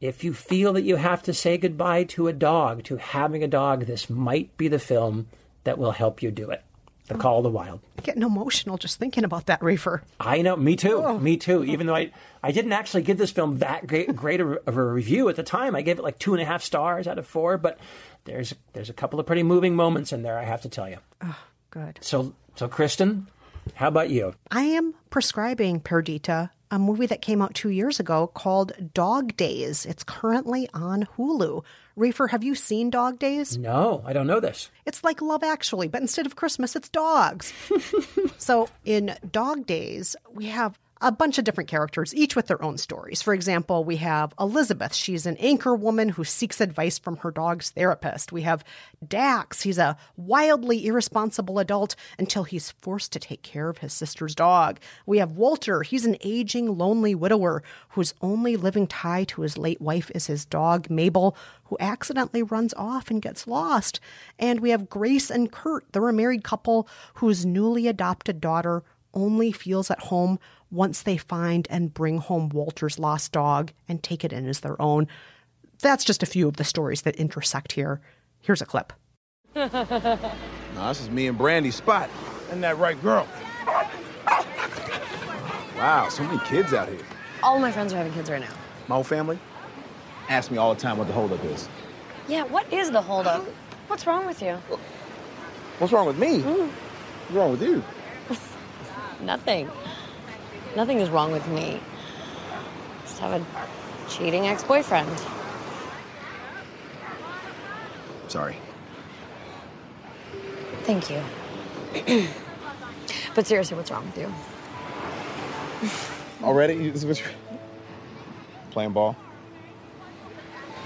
if 0.00 0.22
you 0.22 0.32
feel 0.32 0.74
that 0.74 0.82
you 0.82 0.96
have 0.96 1.22
to 1.24 1.34
say 1.34 1.58
goodbye 1.58 2.04
to 2.04 2.28
a 2.28 2.32
dog, 2.32 2.84
to 2.84 2.96
having 2.96 3.42
a 3.42 3.48
dog, 3.48 3.86
this 3.86 4.08
might 4.08 4.56
be 4.56 4.68
the 4.68 4.78
film 4.78 5.26
that 5.64 5.78
will 5.78 5.90
help 5.92 6.22
you 6.22 6.30
do 6.30 6.50
it. 6.50 6.62
The 7.08 7.14
Call 7.14 7.38
of 7.38 7.42
the 7.42 7.50
Wild. 7.50 7.80
Getting 8.02 8.22
emotional 8.22 8.76
just 8.76 8.98
thinking 8.98 9.24
about 9.24 9.46
that, 9.46 9.60
Rafer. 9.60 10.02
I 10.20 10.42
know, 10.42 10.56
me 10.56 10.76
too, 10.76 11.18
me 11.18 11.38
too. 11.38 11.64
Even 11.64 11.86
though 11.86 11.94
I, 11.94 12.12
I 12.42 12.52
didn't 12.52 12.72
actually 12.72 13.02
give 13.02 13.16
this 13.16 13.30
film 13.30 13.58
that 13.58 13.86
great, 13.86 14.14
great 14.14 14.42
of 14.42 14.58
a 14.66 14.84
review 14.84 15.30
at 15.30 15.36
the 15.36 15.42
time. 15.42 15.74
I 15.74 15.80
gave 15.80 15.98
it 15.98 16.02
like 16.02 16.18
two 16.18 16.34
and 16.34 16.42
a 16.42 16.44
half 16.44 16.62
stars 16.62 17.08
out 17.08 17.18
of 17.18 17.26
four, 17.26 17.56
but 17.56 17.78
there's 18.28 18.54
there's 18.72 18.90
a 18.90 18.94
couple 18.94 19.18
of 19.18 19.26
pretty 19.26 19.42
moving 19.42 19.74
moments 19.74 20.12
in 20.12 20.22
there. 20.22 20.38
I 20.38 20.44
have 20.44 20.62
to 20.62 20.68
tell 20.68 20.88
you. 20.88 20.98
Oh, 21.22 21.38
good. 21.70 21.98
So 22.00 22.34
so 22.56 22.68
Kristen, 22.68 23.28
how 23.74 23.88
about 23.88 24.10
you? 24.10 24.34
I 24.50 24.62
am 24.62 24.94
prescribing 25.10 25.80
Perdita, 25.80 26.50
a 26.70 26.78
movie 26.78 27.06
that 27.06 27.22
came 27.22 27.40
out 27.40 27.54
two 27.54 27.70
years 27.70 27.98
ago 27.98 28.26
called 28.28 28.72
Dog 28.94 29.36
Days. 29.36 29.86
It's 29.86 30.04
currently 30.04 30.68
on 30.74 31.08
Hulu. 31.16 31.64
Rafer, 31.96 32.30
have 32.30 32.44
you 32.44 32.54
seen 32.54 32.90
Dog 32.90 33.18
Days? 33.18 33.58
No, 33.58 34.02
I 34.06 34.12
don't 34.12 34.28
know 34.28 34.38
this. 34.38 34.70
It's 34.86 35.02
like 35.02 35.20
Love 35.20 35.42
Actually, 35.42 35.88
but 35.88 36.00
instead 36.00 36.26
of 36.26 36.36
Christmas, 36.36 36.76
it's 36.76 36.88
dogs. 36.88 37.52
so 38.38 38.68
in 38.84 39.16
Dog 39.32 39.66
Days, 39.66 40.14
we 40.32 40.46
have 40.46 40.78
a 41.00 41.12
bunch 41.12 41.38
of 41.38 41.44
different 41.44 41.70
characters, 41.70 42.14
each 42.14 42.34
with 42.34 42.46
their 42.46 42.62
own 42.62 42.78
stories. 42.78 43.22
For 43.22 43.34
example, 43.34 43.84
we 43.84 43.96
have 43.96 44.34
Elizabeth. 44.38 44.94
She's 44.94 45.26
an 45.26 45.36
anchor 45.38 45.74
woman 45.74 46.10
who 46.10 46.24
seeks 46.24 46.60
advice 46.60 46.98
from 46.98 47.18
her 47.18 47.30
dog's 47.30 47.70
therapist. 47.70 48.32
We 48.32 48.42
have 48.42 48.64
Dax. 49.06 49.62
He's 49.62 49.78
a 49.78 49.96
wildly 50.16 50.86
irresponsible 50.86 51.58
adult 51.58 51.94
until 52.18 52.44
he's 52.44 52.72
forced 52.72 53.12
to 53.12 53.18
take 53.18 53.42
care 53.42 53.68
of 53.68 53.78
his 53.78 53.92
sister's 53.92 54.34
dog. 54.34 54.80
We 55.06 55.18
have 55.18 55.32
Walter. 55.32 55.82
He's 55.82 56.06
an 56.06 56.16
aging, 56.22 56.76
lonely 56.76 57.14
widower 57.14 57.62
whose 57.90 58.14
only 58.20 58.56
living 58.56 58.86
tie 58.86 59.24
to 59.24 59.42
his 59.42 59.58
late 59.58 59.80
wife 59.80 60.10
is 60.14 60.26
his 60.26 60.44
dog, 60.44 60.90
Mabel, 60.90 61.36
who 61.64 61.76
accidentally 61.80 62.42
runs 62.42 62.74
off 62.74 63.10
and 63.10 63.22
gets 63.22 63.46
lost. 63.46 64.00
And 64.38 64.60
we 64.60 64.70
have 64.70 64.88
Grace 64.88 65.30
and 65.30 65.52
Kurt. 65.52 65.84
They're 65.92 66.08
a 66.08 66.12
married 66.12 66.44
couple 66.44 66.88
whose 67.14 67.46
newly 67.46 67.86
adopted 67.86 68.40
daughter 68.40 68.82
only 69.14 69.52
feels 69.52 69.90
at 69.90 70.00
home 70.00 70.38
once 70.70 71.02
they 71.02 71.16
find 71.16 71.66
and 71.70 71.94
bring 71.94 72.18
home 72.18 72.48
Walter's 72.48 72.98
lost 72.98 73.32
dog 73.32 73.72
and 73.88 74.02
take 74.02 74.24
it 74.24 74.32
in 74.32 74.46
as 74.48 74.60
their 74.60 74.80
own. 74.80 75.06
That's 75.80 76.04
just 76.04 76.22
a 76.22 76.26
few 76.26 76.48
of 76.48 76.56
the 76.56 76.64
stories 76.64 77.02
that 77.02 77.16
intersect 77.16 77.72
here. 77.72 78.00
Here's 78.40 78.62
a 78.62 78.66
clip. 78.66 78.92
no, 79.54 79.68
this 80.88 81.00
is 81.00 81.10
me 81.10 81.26
and 81.26 81.38
Brandy's 81.38 81.76
spot. 81.76 82.10
And 82.50 82.62
that 82.62 82.78
right 82.78 83.00
girl. 83.02 83.26
Wow, 85.76 86.08
so 86.08 86.24
many 86.24 86.38
kids 86.40 86.72
out 86.72 86.88
here. 86.88 86.98
All 87.42 87.58
my 87.58 87.70
friends 87.70 87.92
are 87.92 87.96
having 87.96 88.12
kids 88.12 88.30
right 88.30 88.40
now. 88.40 88.52
My 88.88 88.96
whole 88.96 89.04
family 89.04 89.38
ask 90.28 90.50
me 90.50 90.58
all 90.58 90.74
the 90.74 90.80
time 90.80 90.98
what 90.98 91.06
the 91.06 91.12
holdup 91.12 91.42
is. 91.44 91.68
Yeah, 92.26 92.42
what 92.44 92.70
is 92.72 92.90
the 92.90 93.00
holdup? 93.00 93.44
What's 93.86 94.06
wrong 94.06 94.26
with 94.26 94.42
you? 94.42 94.54
What's 95.78 95.92
wrong 95.92 96.06
with 96.06 96.18
me? 96.18 96.40
Mm. 96.40 96.68
What's 96.68 97.32
wrong 97.32 97.50
with 97.52 97.62
you? 97.62 97.82
Nothing. 99.24 99.70
Nothing 100.76 101.00
is 101.00 101.10
wrong 101.10 101.32
with 101.32 101.46
me. 101.48 101.80
Just 103.04 103.18
have 103.20 103.40
a 103.40 103.44
cheating 104.08 104.46
ex 104.46 104.62
boyfriend. 104.62 105.08
Sorry. 108.28 108.56
Thank 110.82 111.10
you. 111.10 111.22
but 113.34 113.46
seriously, 113.46 113.76
what's 113.76 113.90
wrong 113.90 114.04
with 114.06 114.18
you? 114.18 114.32
Already? 116.46 116.88
Is 116.94 117.04
what 117.04 117.18
you're 117.20 117.32
playing 118.70 118.92
ball? 118.92 119.16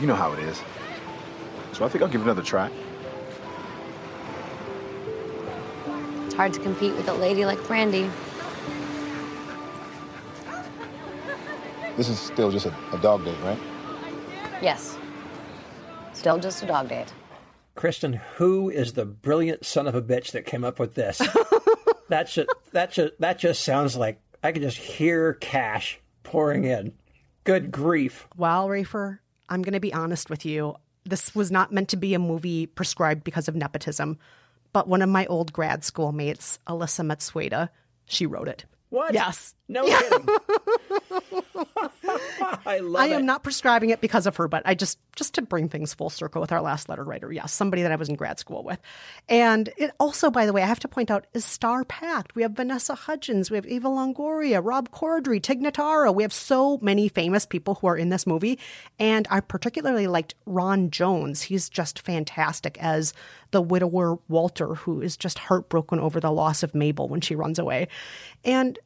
You 0.01 0.07
know 0.07 0.15
how 0.15 0.33
it 0.33 0.41
is. 0.41 0.63
So 1.73 1.85
I 1.85 1.89
think 1.89 2.03
I'll 2.03 2.09
give 2.09 2.21
it 2.21 2.25
another 2.25 2.43
try. 2.43 2.71
It's 6.25 6.35
hard 6.35 6.53
to 6.55 6.61
compete 6.61 6.95
with 6.95 7.09
a 7.09 7.15
lady 7.15 7.45
like 7.45 7.65
Brandy. 7.67 8.11
This 11.97 12.09
is 12.09 12.19
still 12.19 12.51
just 12.51 12.67
a, 12.67 12.75
a 12.93 12.99
dog 12.99 13.25
date, 13.25 13.37
right? 13.43 13.59
Yes. 14.63 14.97
Still 16.15 16.39
just 16.39 16.63
a 16.63 16.67
dog 16.67 16.89
date. 16.89 17.13
Kristen, 17.75 18.15
who 18.37 18.71
is 18.71 18.93
the 18.93 19.05
brilliant 19.05 19.65
son 19.65 19.87
of 19.87 19.95
a 19.95 20.03
bitch 20.03 20.33
that 20.33 20.47
came 20.47 20.65
up 20.65 20.79
with 20.79 20.95
this? 20.95 21.19
that 22.09 22.29
should 22.29 22.49
that 22.73 22.93
should 22.93 23.13
that 23.19 23.39
just 23.39 23.63
sounds 23.63 23.97
like 23.97 24.21
I 24.43 24.53
can 24.53 24.63
just 24.63 24.77
hear 24.77 25.35
cash 25.35 26.01
pouring 26.23 26.65
in. 26.65 26.93
Good 27.45 27.71
grief. 27.73 28.29
Well, 28.37 28.69
Rafer, 28.69 29.19
I'm 29.49 29.63
going 29.63 29.73
to 29.73 29.81
be 29.81 29.93
honest 29.93 30.31
with 30.31 30.45
you. 30.47 30.77
This 31.05 31.35
was 31.35 31.51
not 31.51 31.73
meant 31.73 31.89
to 31.89 31.97
be 31.97 32.15
a 32.15 32.19
movie 32.19 32.67
prescribed 32.67 33.25
because 33.25 33.49
of 33.49 33.57
nepotism, 33.57 34.19
but 34.73 34.87
one 34.87 35.03
of 35.03 35.09
my 35.09 35.27
old 35.27 35.53
grad 35.53 35.83
school 35.83 36.13
mates, 36.13 36.59
Elissa 36.69 37.03
Matsueda, 37.03 37.69
she 38.05 38.27
wrote 38.27 38.49
it. 38.49 38.65
What? 38.91 39.15
Yes. 39.15 39.55
No 39.69 39.85
kidding. 39.87 40.29
I 42.67 42.79
love 42.81 43.03
I 43.03 43.07
it. 43.07 43.13
am 43.13 43.27
not 43.27 43.43
prescribing 43.43 43.91
it 43.91 44.01
because 44.01 44.27
of 44.27 44.37
her, 44.37 44.49
but 44.49 44.63
I 44.67 44.75
just 44.75 44.99
just 45.15 45.35
to 45.35 45.43
bring 45.43 45.69
things 45.69 45.93
full 45.95 46.11
circle 46.11 46.41
with 46.41 46.53
our 46.53 46.61
last 46.61 46.89
letter 46.89 47.05
writer. 47.05 47.31
Yes, 47.33 47.53
somebody 47.53 47.83
that 47.83 47.93
I 47.93 47.97
was 47.97 48.09
in 48.09 48.15
grad 48.15 48.39
school 48.39 48.65
with. 48.65 48.81
And 49.29 49.71
it 49.77 49.93
also, 50.01 50.31
by 50.31 50.47
the 50.47 50.53
way, 50.53 50.63
I 50.63 50.67
have 50.67 50.81
to 50.81 50.89
point 50.89 51.11
out, 51.11 51.27
is 51.35 51.45
star 51.45 51.85
packed. 51.85 52.35
We 52.35 52.43
have 52.43 52.53
Vanessa 52.53 52.95
Hudgens, 52.95 53.51
we 53.51 53.57
have 53.57 53.67
Eva 53.67 53.89
Longoria, 53.89 54.61
Rob 54.65 54.91
Corddry, 54.91 55.43
Tig 55.43 55.61
Notaro. 55.61 56.15
We 56.15 56.23
have 56.23 56.33
so 56.33 56.79
many 56.81 57.09
famous 57.09 57.45
people 57.47 57.75
who 57.77 57.87
are 57.87 57.97
in 57.97 58.09
this 58.09 58.27
movie. 58.27 58.59
And 58.99 59.27
I 59.31 59.41
particularly 59.41 60.07
liked 60.07 60.35
Ron 60.47 60.91
Jones. 60.91 61.43
He's 61.43 61.69
just 61.69 62.01
fantastic 62.01 62.79
as 62.83 63.13
the 63.51 63.63
widower 63.63 64.19
Walter, 64.29 64.75
who 64.75 65.03
is 65.03 65.17
just 65.17 65.39
heartbroken 65.39 66.01
over 66.01 66.21
the 66.21 66.33
loss 66.33 66.63
of 66.63 66.75
Mabel 66.75 67.09
when 67.09 67.21
she 67.21 67.35
runs 67.35 67.59
away. 67.59 67.89
And 68.45 68.79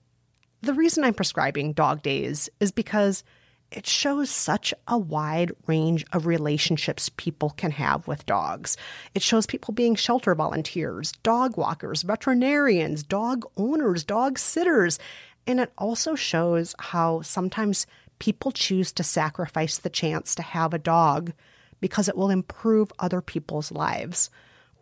the 0.63 0.75
reason 0.75 1.05
I'm 1.05 1.15
prescribing 1.15 1.73
Dog 1.73 2.03
Days 2.03 2.49
is 2.61 2.73
because 2.73 3.25
it 3.73 3.87
shows 3.87 4.31
such 4.31 4.73
a 4.87 4.97
wide 4.97 5.53
range 5.67 6.05
of 6.13 6.27
relationships 6.27 7.11
people 7.17 7.51
can 7.51 7.73
have 7.73 8.07
with 8.07 8.27
dogs. 8.27 8.77
It 9.15 9.23
shows 9.23 9.47
people 9.47 9.75
being 9.75 9.97
shelter 9.97 10.35
volunteers, 10.35 11.13
dog 11.23 11.57
walkers, 11.57 12.03
veterinarians, 12.03 13.03
dog 13.03 13.45
owners, 13.57 14.05
dog 14.05 14.39
sitters. 14.39 14.99
And 15.47 15.59
it 15.61 15.73
also 15.77 16.15
shows 16.15 16.75
how 16.79 17.23
sometimes 17.23 17.87
people 18.19 18.53
choose 18.53 18.93
to 18.93 19.03
sacrifice 19.03 19.79
the 19.79 19.91
chance 19.91 20.35
to 20.37 20.43
have 20.43 20.73
a 20.73 20.79
dog 20.79 21.33
because 21.81 22.09
it 22.09 22.17
will 22.17 22.31
improve 22.31 22.93
other 22.99 23.21
people's 23.21 23.73
lives. 23.73 24.31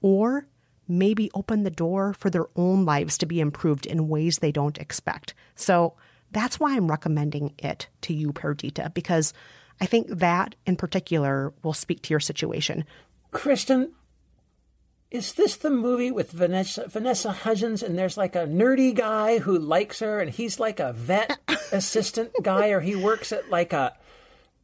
Or 0.02 0.46
maybe 0.88 1.31
open 1.35 1.62
the 1.62 1.70
door 1.70 2.14
for 2.14 2.31
their 2.31 2.47
own 2.57 2.85
lives 2.85 3.18
to 3.18 3.27
be 3.27 3.40
improved 3.40 3.87
in 3.87 4.09
ways 4.09 4.38
they 4.38 4.53
don't 4.53 4.79
expect. 4.79 5.35
So 5.55 5.94
that's 6.31 6.59
why 6.59 6.77
I'm 6.77 6.90
recommending 6.90 7.55
it 7.59 7.88
to 8.03 8.14
you, 8.14 8.33
Perdita, 8.33 8.90
because 8.94 9.33
I 9.81 9.87
think 9.87 10.09
that 10.09 10.55
in 10.66 10.77
particular 10.77 11.53
will 11.62 11.73
speak 11.73 12.03
to 12.03 12.11
your 12.11 12.20
situation. 12.20 12.85
Kristen, 13.31 13.92
is 15.11 15.35
this 15.35 15.57
the 15.57 15.70
movie 15.70 16.11
with 16.11 16.33
Vanessa 16.33 16.88
Vanessa 16.88 17.31
Hudgens 17.33 17.83
and 17.83 17.97
there's 17.97 18.16
like 18.16 18.35
a 18.35 18.47
nerdy 18.47 18.92
guy 18.92 19.38
who 19.38 19.59
likes 19.59 20.01
her 20.01 20.20
and 20.20 20.31
he's 20.31 20.59
like 20.59 20.81
a 20.81 20.92
vet 20.92 21.38
assistant 21.73 22.33
guy 22.42 22.68
or 22.68 22.81
he 22.81 22.97
works 22.97 23.33
at 23.33 23.49
like 23.49 23.73
a 23.73 23.97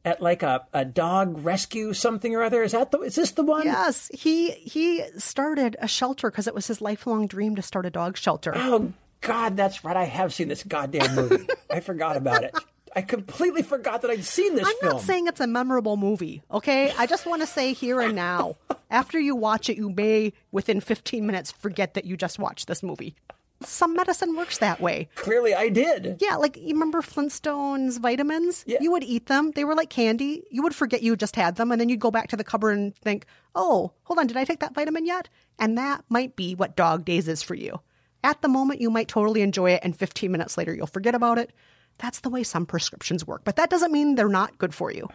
at 0.05 0.21
like 0.23 0.43
a, 0.43 0.67
a 0.73 0.85
dog 0.85 1.45
rescue 1.45 1.93
something 1.93 2.35
or 2.35 2.43
other? 2.43 2.63
Is 2.63 2.73
that 2.73 2.91
the 2.91 3.01
is 3.01 3.15
this 3.17 3.33
the 3.33 3.43
one? 3.43 3.65
Yes, 3.67 4.11
he 4.15 4.51
he 4.53 5.03
started 5.19 5.77
a 5.81 5.89
shelter 5.89 6.31
because 6.31 6.47
it 6.47 6.55
was 6.55 6.67
his 6.67 6.81
lifelong 6.81 7.27
dream 7.27 7.57
to 7.57 7.63
start 7.63 7.87
a 7.87 7.91
dog 7.91 8.17
shelter. 8.17 8.53
Oh 8.55 8.93
God, 9.21 9.57
that's 9.57 9.85
right. 9.85 9.97
I 9.97 10.05
have 10.05 10.33
seen 10.33 10.49
this 10.49 10.63
goddamn 10.63 11.15
movie. 11.15 11.47
I 11.71 11.81
forgot 11.81 12.17
about 12.17 12.45
it. 12.45 12.55
I 12.95 13.03
completely 13.03 13.63
forgot 13.63 14.03
that 14.03 14.11
I'd 14.11 14.25
seen 14.25 14.57
this 14.57 14.67
I'm 14.67 14.75
film. 14.81 14.93
not 14.95 15.03
saying 15.03 15.27
it's 15.29 15.41
a 15.41 15.47
memorable 15.47 15.97
movie, 15.97 16.43
okay? 16.51 16.93
I 16.99 17.07
just 17.07 17.25
want 17.25 17.41
to 17.41 17.47
say 17.47 17.73
here 17.73 18.01
and 18.01 18.17
now, 18.17 18.57
after 18.91 19.21
you 19.21 19.37
watch 19.37 19.69
it, 19.71 19.77
you 19.77 19.91
may, 19.91 20.33
within 20.51 20.81
15 20.81 21.25
minutes, 21.25 21.53
forget 21.53 21.95
that 21.95 22.05
you 22.05 22.17
just 22.17 22.41
watched 22.41 22.67
this 22.67 22.83
movie. 22.83 23.15
Some 23.63 23.95
medicine 23.95 24.37
works 24.37 24.59
that 24.59 24.81
way. 24.81 25.09
Clearly, 25.17 25.55
I 25.55 25.69
did. 25.69 26.17
Yeah, 26.21 26.37
like 26.37 26.57
you 26.57 26.73
remember 26.73 27.03
Flintstones 27.03 28.01
vitamins? 28.01 28.65
Yeah. 28.67 28.79
You 28.81 28.91
would 28.93 29.05
eat 29.05 29.27
them. 29.27 29.51
They 29.51 29.65
were 29.65 29.75
like 29.75 29.91
candy. 29.91 30.45
You 30.51 30.63
would 30.63 30.75
forget 30.75 31.03
you 31.03 31.15
just 31.15 31.37
had 31.37 31.57
them, 31.57 31.71
and 31.71 31.81
then 31.81 31.89
you'd 31.91 32.01
go 32.01 32.11
back 32.11 32.29
to 32.29 32.37
the 32.37 32.45
cupboard 32.45 32.79
and 32.79 32.97
think, 32.97 33.27
oh, 33.55 33.93
hold 34.05 34.19
on, 34.19 34.27
did 34.27 34.39
I 34.39 34.45
take 34.45 34.61
that 34.61 34.75
vitamin 34.75 35.05
yet? 35.05 35.29
And 35.59 35.77
that 35.77 36.05
might 36.09 36.37
be 36.37 36.55
what 36.55 36.77
Dog 36.77 37.05
Days 37.05 37.29
is 37.29 37.43
for 37.43 37.55
you. 37.55 37.81
At 38.25 38.41
the 38.41 38.49
moment, 38.49 38.81
you 38.81 38.91
might 38.91 39.09
totally 39.09 39.43
enjoy 39.43 39.73
it, 39.73 39.81
and 39.83 39.97
15 39.97 40.33
minutes 40.33 40.57
later, 40.57 40.75
you'll 40.75 40.87
forget 40.87 41.15
about 41.15 41.39
it. 41.39 41.53
That's 41.99 42.21
the 42.21 42.31
way 42.31 42.43
some 42.43 42.65
prescriptions 42.65 43.27
work, 43.27 43.43
but 43.45 43.57
that 43.57 43.69
doesn't 43.69 43.93
mean 43.93 44.15
they're 44.15 44.29
not 44.29 44.57
good 44.57 44.75
for 44.75 44.91
you. 44.91 45.09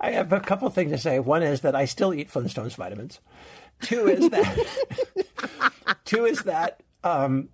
I 0.00 0.12
have 0.12 0.32
a 0.32 0.40
couple 0.40 0.70
things 0.70 0.90
to 0.92 0.98
say. 0.98 1.18
One 1.18 1.42
is 1.42 1.60
that 1.60 1.74
I 1.74 1.84
still 1.84 2.14
eat 2.14 2.30
Flintstones 2.30 2.76
vitamins. 2.76 3.20
Two 3.82 4.08
is 4.08 4.30
that. 4.30 4.58
two 6.06 6.24
is 6.24 6.42
that 6.44 6.82
um, 7.02 7.50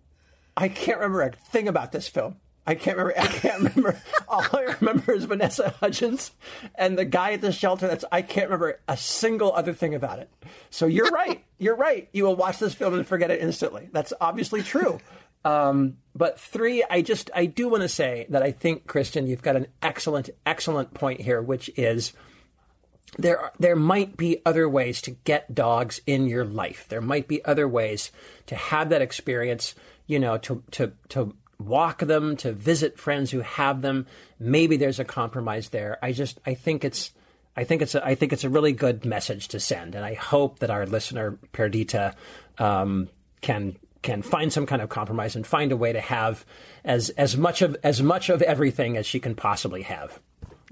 I 0.60 0.68
can't 0.68 0.98
remember 0.98 1.22
a 1.22 1.32
thing 1.32 1.68
about 1.68 1.90
this 1.90 2.06
film. 2.06 2.36
I 2.66 2.74
can't 2.74 2.98
remember. 2.98 3.18
I 3.18 3.26
can't 3.26 3.58
remember. 3.62 4.00
All 4.28 4.44
I 4.52 4.76
remember 4.78 5.12
is 5.12 5.24
Vanessa 5.24 5.70
Hudgens 5.80 6.32
and 6.74 6.98
the 6.98 7.06
guy 7.06 7.32
at 7.32 7.40
the 7.40 7.50
shelter. 7.50 7.88
That's. 7.88 8.04
I 8.12 8.20
can't 8.22 8.48
remember 8.48 8.78
a 8.86 8.96
single 8.96 9.52
other 9.52 9.72
thing 9.72 9.94
about 9.94 10.18
it. 10.18 10.30
So 10.68 10.86
you're 10.86 11.10
right. 11.10 11.42
You're 11.58 11.76
right. 11.76 12.08
You 12.12 12.24
will 12.24 12.36
watch 12.36 12.58
this 12.58 12.74
film 12.74 12.94
and 12.94 13.06
forget 13.06 13.30
it 13.30 13.40
instantly. 13.40 13.88
That's 13.90 14.12
obviously 14.20 14.62
true. 14.62 15.00
Um, 15.44 15.96
but 16.14 16.38
three, 16.38 16.84
I 16.88 17.00
just 17.00 17.30
I 17.34 17.46
do 17.46 17.68
want 17.68 17.82
to 17.82 17.88
say 17.88 18.26
that 18.28 18.42
I 18.42 18.52
think 18.52 18.86
Kristen, 18.86 19.26
you've 19.26 19.42
got 19.42 19.56
an 19.56 19.66
excellent, 19.82 20.28
excellent 20.44 20.92
point 20.92 21.22
here, 21.22 21.40
which 21.40 21.70
is 21.76 22.12
there 23.18 23.40
are, 23.40 23.52
there 23.58 23.76
might 23.76 24.16
be 24.16 24.42
other 24.44 24.68
ways 24.68 25.00
to 25.02 25.10
get 25.10 25.54
dogs 25.54 26.00
in 26.06 26.26
your 26.26 26.44
life. 26.44 26.86
There 26.88 27.00
might 27.00 27.26
be 27.26 27.44
other 27.44 27.66
ways 27.66 28.12
to 28.46 28.54
have 28.54 28.90
that 28.90 29.02
experience. 29.02 29.74
You 30.10 30.18
know, 30.18 30.38
to 30.38 30.62
to 30.72 30.92
to 31.10 31.36
walk 31.60 32.00
them, 32.00 32.36
to 32.38 32.52
visit 32.52 32.98
friends 32.98 33.30
who 33.30 33.40
have 33.40 33.80
them. 33.80 34.06
Maybe 34.40 34.76
there's 34.76 34.98
a 34.98 35.04
compromise 35.04 35.68
there. 35.68 35.98
I 36.02 36.10
just 36.10 36.40
I 36.44 36.54
think 36.54 36.84
it's. 36.84 37.12
I 37.56 37.64
think 37.64 37.82
it's 37.82 37.94
a, 37.94 38.04
I 38.04 38.14
think 38.14 38.32
it's 38.32 38.44
a 38.44 38.48
really 38.48 38.72
good 38.72 39.04
message 39.04 39.48
to 39.48 39.60
send, 39.60 39.94
and 39.94 40.04
I 40.04 40.14
hope 40.14 40.60
that 40.60 40.70
our 40.70 40.86
listener 40.86 41.38
Perdita 41.52 42.14
um, 42.58 43.08
can 43.40 43.76
can 44.02 44.22
find 44.22 44.52
some 44.52 44.66
kind 44.66 44.82
of 44.82 44.88
compromise 44.88 45.36
and 45.36 45.46
find 45.46 45.70
a 45.70 45.76
way 45.76 45.92
to 45.92 46.00
have 46.00 46.44
as 46.84 47.10
as 47.10 47.36
much 47.36 47.62
of 47.62 47.76
as 47.82 48.02
much 48.02 48.30
of 48.30 48.42
everything 48.42 48.96
as 48.96 49.06
she 49.06 49.20
can 49.20 49.34
possibly 49.34 49.82
have. 49.82 50.18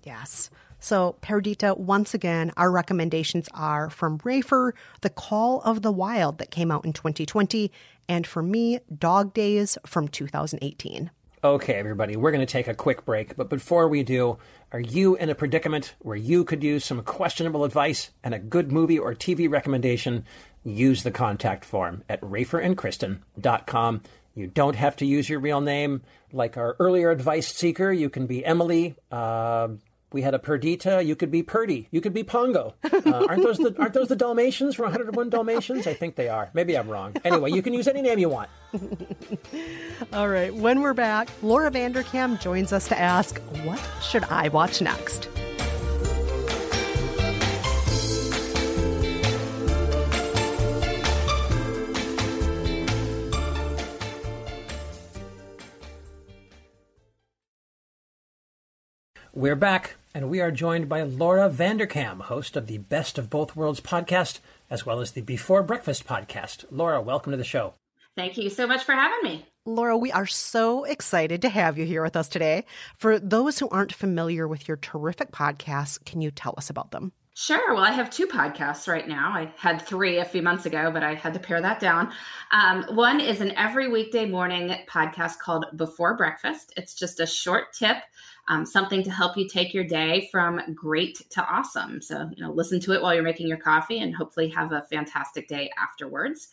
Yes. 0.04 0.50
So, 0.80 1.16
Perdita, 1.20 1.74
once 1.74 2.14
again, 2.14 2.52
our 2.56 2.70
recommendations 2.70 3.48
are 3.52 3.90
from 3.90 4.18
Rafer, 4.20 4.72
The 5.00 5.10
Call 5.10 5.60
of 5.62 5.82
the 5.82 5.90
Wild 5.90 6.38
that 6.38 6.52
came 6.52 6.70
out 6.70 6.84
in 6.84 6.92
2020, 6.92 7.72
and 8.08 8.26
for 8.26 8.42
me, 8.42 8.80
Dog 8.96 9.34
Days 9.34 9.78
from 9.86 10.08
2018. 10.08 11.10
Okay, 11.44 11.74
everybody, 11.74 12.16
we're 12.16 12.32
going 12.32 12.44
to 12.44 12.52
take 12.52 12.66
a 12.66 12.74
quick 12.74 13.04
break, 13.04 13.36
but 13.36 13.48
before 13.48 13.86
we 13.86 14.02
do, 14.02 14.38
are 14.72 14.80
you 14.80 15.14
in 15.14 15.30
a 15.30 15.36
predicament 15.36 15.94
where 16.00 16.16
you 16.16 16.42
could 16.42 16.64
use 16.64 16.84
some 16.84 17.02
questionable 17.04 17.62
advice 17.62 18.10
and 18.24 18.34
a 18.34 18.40
good 18.40 18.72
movie 18.72 18.98
or 18.98 19.14
TV 19.14 19.48
recommendation? 19.48 20.24
Use 20.64 21.04
the 21.04 21.12
contact 21.12 21.64
form 21.64 22.02
at 22.08 22.20
raferandkristen.com. 22.22 24.02
You 24.34 24.46
don't 24.48 24.76
have 24.76 24.96
to 24.96 25.06
use 25.06 25.28
your 25.28 25.38
real 25.38 25.60
name. 25.60 26.02
Like 26.32 26.56
our 26.56 26.74
earlier 26.80 27.10
advice 27.10 27.46
seeker, 27.46 27.92
you 27.92 28.10
can 28.10 28.26
be 28.26 28.44
Emily. 28.44 28.96
Uh, 29.12 29.68
we 30.12 30.22
had 30.22 30.34
a 30.34 30.38
Perdita. 30.38 31.02
You 31.04 31.14
could 31.16 31.30
be 31.30 31.42
Purdy. 31.42 31.88
You 31.90 32.00
could 32.00 32.14
be 32.14 32.22
Pongo. 32.24 32.74
Uh, 32.84 33.26
aren't 33.28 33.42
those 33.42 33.58
the 33.58 33.74
aren't 33.78 33.94
those 33.94 34.08
the 34.08 34.16
Dalmatians 34.16 34.74
from 34.74 34.84
101 34.86 35.30
Dalmatians? 35.30 35.86
I 35.86 35.94
think 35.94 36.16
they 36.16 36.28
are. 36.28 36.50
Maybe 36.54 36.76
I'm 36.76 36.88
wrong. 36.88 37.14
Anyway, 37.24 37.50
you 37.52 37.62
can 37.62 37.74
use 37.74 37.88
any 37.88 38.02
name 38.02 38.18
you 38.18 38.28
want. 38.28 38.50
All 40.12 40.28
right, 40.28 40.54
when 40.54 40.80
we're 40.80 40.94
back, 40.94 41.28
Laura 41.42 41.70
Vanderkam 41.70 42.40
joins 42.40 42.72
us 42.72 42.88
to 42.88 42.98
ask, 42.98 43.38
What 43.64 43.80
should 44.02 44.24
I 44.24 44.48
watch 44.48 44.80
next? 44.80 45.28
We're 59.38 59.54
back, 59.54 59.94
and 60.16 60.28
we 60.28 60.40
are 60.40 60.50
joined 60.50 60.88
by 60.88 61.02
Laura 61.02 61.48
Vanderkam, 61.48 62.22
host 62.22 62.56
of 62.56 62.66
the 62.66 62.78
Best 62.78 63.18
of 63.18 63.30
Both 63.30 63.54
Worlds 63.54 63.80
podcast, 63.80 64.40
as 64.68 64.84
well 64.84 64.98
as 64.98 65.12
the 65.12 65.20
Before 65.20 65.62
Breakfast 65.62 66.08
podcast. 66.08 66.64
Laura, 66.72 67.00
welcome 67.00 67.30
to 67.30 67.36
the 67.36 67.44
show. 67.44 67.74
Thank 68.16 68.36
you 68.36 68.50
so 68.50 68.66
much 68.66 68.82
for 68.82 68.94
having 68.96 69.22
me. 69.22 69.46
Laura, 69.64 69.96
we 69.96 70.10
are 70.10 70.26
so 70.26 70.82
excited 70.82 71.42
to 71.42 71.50
have 71.50 71.78
you 71.78 71.84
here 71.84 72.02
with 72.02 72.16
us 72.16 72.28
today. 72.28 72.64
For 72.96 73.20
those 73.20 73.60
who 73.60 73.68
aren't 73.68 73.92
familiar 73.92 74.48
with 74.48 74.66
your 74.66 74.76
terrific 74.76 75.30
podcasts, 75.30 76.04
can 76.04 76.20
you 76.20 76.32
tell 76.32 76.54
us 76.58 76.68
about 76.68 76.90
them? 76.90 77.12
Sure. 77.40 77.72
Well, 77.72 77.84
I 77.84 77.92
have 77.92 78.10
two 78.10 78.26
podcasts 78.26 78.88
right 78.88 79.06
now. 79.06 79.30
I 79.30 79.52
had 79.56 79.80
three 79.80 80.18
a 80.18 80.24
few 80.24 80.42
months 80.42 80.66
ago, 80.66 80.90
but 80.92 81.04
I 81.04 81.14
had 81.14 81.34
to 81.34 81.38
pare 81.38 81.60
that 81.62 81.78
down. 81.78 82.10
Um, 82.50 82.82
one 82.96 83.20
is 83.20 83.40
an 83.40 83.52
every 83.52 83.86
weekday 83.86 84.26
morning 84.26 84.74
podcast 84.90 85.38
called 85.38 85.66
Before 85.76 86.16
Breakfast. 86.16 86.72
It's 86.76 86.94
just 86.94 87.20
a 87.20 87.26
short 87.28 87.72
tip, 87.72 87.98
um, 88.48 88.66
something 88.66 89.02
to 89.02 89.10
help 89.10 89.36
you 89.36 89.46
take 89.46 89.72
your 89.72 89.84
day 89.84 90.28
from 90.32 90.60
great 90.74 91.22
to 91.30 91.42
awesome. 91.44 92.00
So, 92.00 92.28
you 92.34 92.42
know, 92.42 92.52
listen 92.52 92.80
to 92.80 92.92
it 92.92 93.02
while 93.02 93.14
you're 93.14 93.22
making 93.22 93.46
your 93.46 93.58
coffee 93.58 94.00
and 94.00 94.14
hopefully 94.14 94.48
have 94.48 94.72
a 94.72 94.86
fantastic 94.90 95.48
day 95.48 95.70
afterwards. 95.78 96.48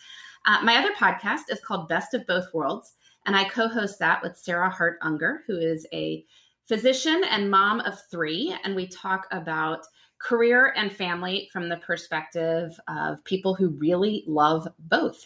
Uh, 0.46 0.60
my 0.64 0.78
other 0.78 0.94
podcast 0.94 1.50
is 1.50 1.62
called 1.62 1.90
Best 1.90 2.14
of 2.14 2.28
Both 2.28 2.54
Worlds, 2.54 2.94
and 3.26 3.36
I 3.36 3.46
co 3.46 3.68
host 3.68 3.98
that 4.00 4.22
with 4.22 4.38
Sarah 4.38 4.70
Hart 4.70 5.00
Unger, 5.02 5.44
who 5.48 5.58
is 5.58 5.88
a 5.92 6.24
physician 6.66 7.24
and 7.30 7.50
mom 7.50 7.80
of 7.80 8.00
three. 8.12 8.56
And 8.64 8.76
we 8.76 8.88
talk 8.88 9.28
about 9.32 9.86
career 10.20 10.74
and 10.76 10.92
family 10.92 11.50
from 11.52 11.70
the 11.70 11.78
perspective 11.78 12.80
of 12.88 13.24
people 13.24 13.54
who 13.54 13.70
really 13.70 14.24
love 14.28 14.68
both. 14.80 15.26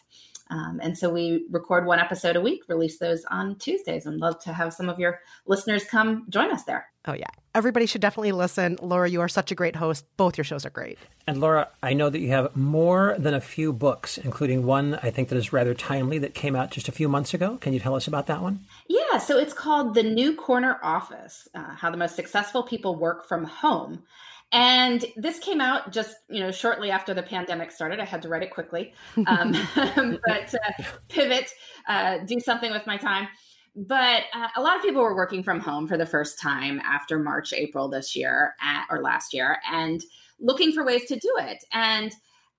Um, 0.50 0.80
and 0.82 0.97
so 0.97 1.10
we 1.10 1.45
record 1.52 1.86
one 1.86 2.00
episode 2.00 2.36
a 2.36 2.41
week, 2.41 2.64
release 2.68 2.97
those 2.97 3.24
on 3.26 3.58
Tuesdays, 3.58 4.06
and 4.06 4.20
love 4.20 4.39
to 4.43 4.54
have 4.54 4.74
some 4.74 4.89
of 4.89 5.00
your 5.00 5.20
listeners 5.45 5.84
come 5.84 6.26
join 6.30 6.52
us 6.52 6.64
there. 6.64 6.88
Oh, 7.06 7.14
yeah. 7.14 7.28
Everybody 7.56 7.86
should 7.86 8.02
definitely 8.02 8.32
listen. 8.32 8.78
Laura, 8.82 9.10
you 9.10 9.22
are 9.22 9.28
such 9.28 9.52
a 9.52 9.56
great 9.56 9.76
host. 9.76 10.06
Both 10.18 10.38
your 10.38 10.43
shows 10.43 10.66
are 10.66 10.70
great. 10.70 11.00
And 11.28 11.39
Laura, 11.39 11.70
I 11.82 11.93
know 11.93 12.10
that 12.10 12.20
you 12.20 12.30
have 12.30 12.56
more 12.56 13.16
than 13.18 13.34
a 13.34 13.41
few 13.41 13.72
books, 13.74 14.18
including 14.18 14.66
one 14.66 14.95
I 15.02 15.12
think 15.12 15.30
that 15.30 15.38
is 15.38 15.54
rather 15.54 15.74
timely 15.74 16.20
that 16.20 16.34
came 16.34 16.56
out 16.56 16.72
just 16.72 16.88
a 16.88 16.91
few 16.91 17.08
months 17.08 17.34
ago. 17.34 17.58
Can 17.58 17.74
you 17.74 17.80
tell 17.80 17.95
us 17.95 18.08
about 18.08 18.28
that 18.28 18.41
one? 18.41 18.66
Yeah, 18.88 19.18
so 19.18 19.38
it's 19.38 19.54
called 19.54 19.93
The 19.95 20.04
New 20.04 20.36
Corner 20.36 20.80
Office 20.84 21.47
uh, 21.56 21.76
How 21.76 21.89
the 21.89 21.97
Most 21.97 22.16
Successful 22.16 22.64
People 22.64 22.95
Work 22.95 23.28
from 23.28 23.45
Home. 23.45 24.04
And 24.52 25.06
this 25.16 25.38
came 25.39 25.62
out 25.62 25.91
just 25.91 26.16
you 26.30 26.39
know 26.39 26.52
shortly 26.52 26.89
after 26.89 27.14
the 27.14 27.22
pandemic 27.22 27.72
started. 27.72 28.00
I 28.00 28.06
had 28.06 28.22
to 28.24 28.30
write 28.30 28.43
it 28.43 28.52
quickly, 28.52 28.93
um, 29.28 29.52
but 29.76 30.56
uh, 30.56 30.84
pivot, 31.08 31.52
uh, 31.88 32.20
do 32.26 32.39
something 32.39 32.72
with 32.72 32.88
my 32.88 32.97
time. 32.97 33.28
But 33.76 34.24
uh, 34.34 34.47
a 34.56 34.62
lot 34.62 34.76
of 34.76 34.82
people 34.82 35.04
were 35.04 35.16
working 35.16 35.43
from 35.43 35.60
home 35.60 35.88
for 35.88 35.97
the 35.97 36.06
first 36.06 36.39
time 36.39 36.80
after 36.80 37.20
March, 37.20 37.54
April 37.54 37.88
this 37.88 38.16
year 38.16 38.56
at, 38.62 38.86
or 38.89 39.02
last 39.02 39.34
year, 39.34 39.60
and 39.72 40.02
looking 40.39 40.72
for 40.72 40.84
ways 40.84 41.06
to 41.06 41.16
do 41.16 41.36
it. 41.39 41.64
And 41.72 42.12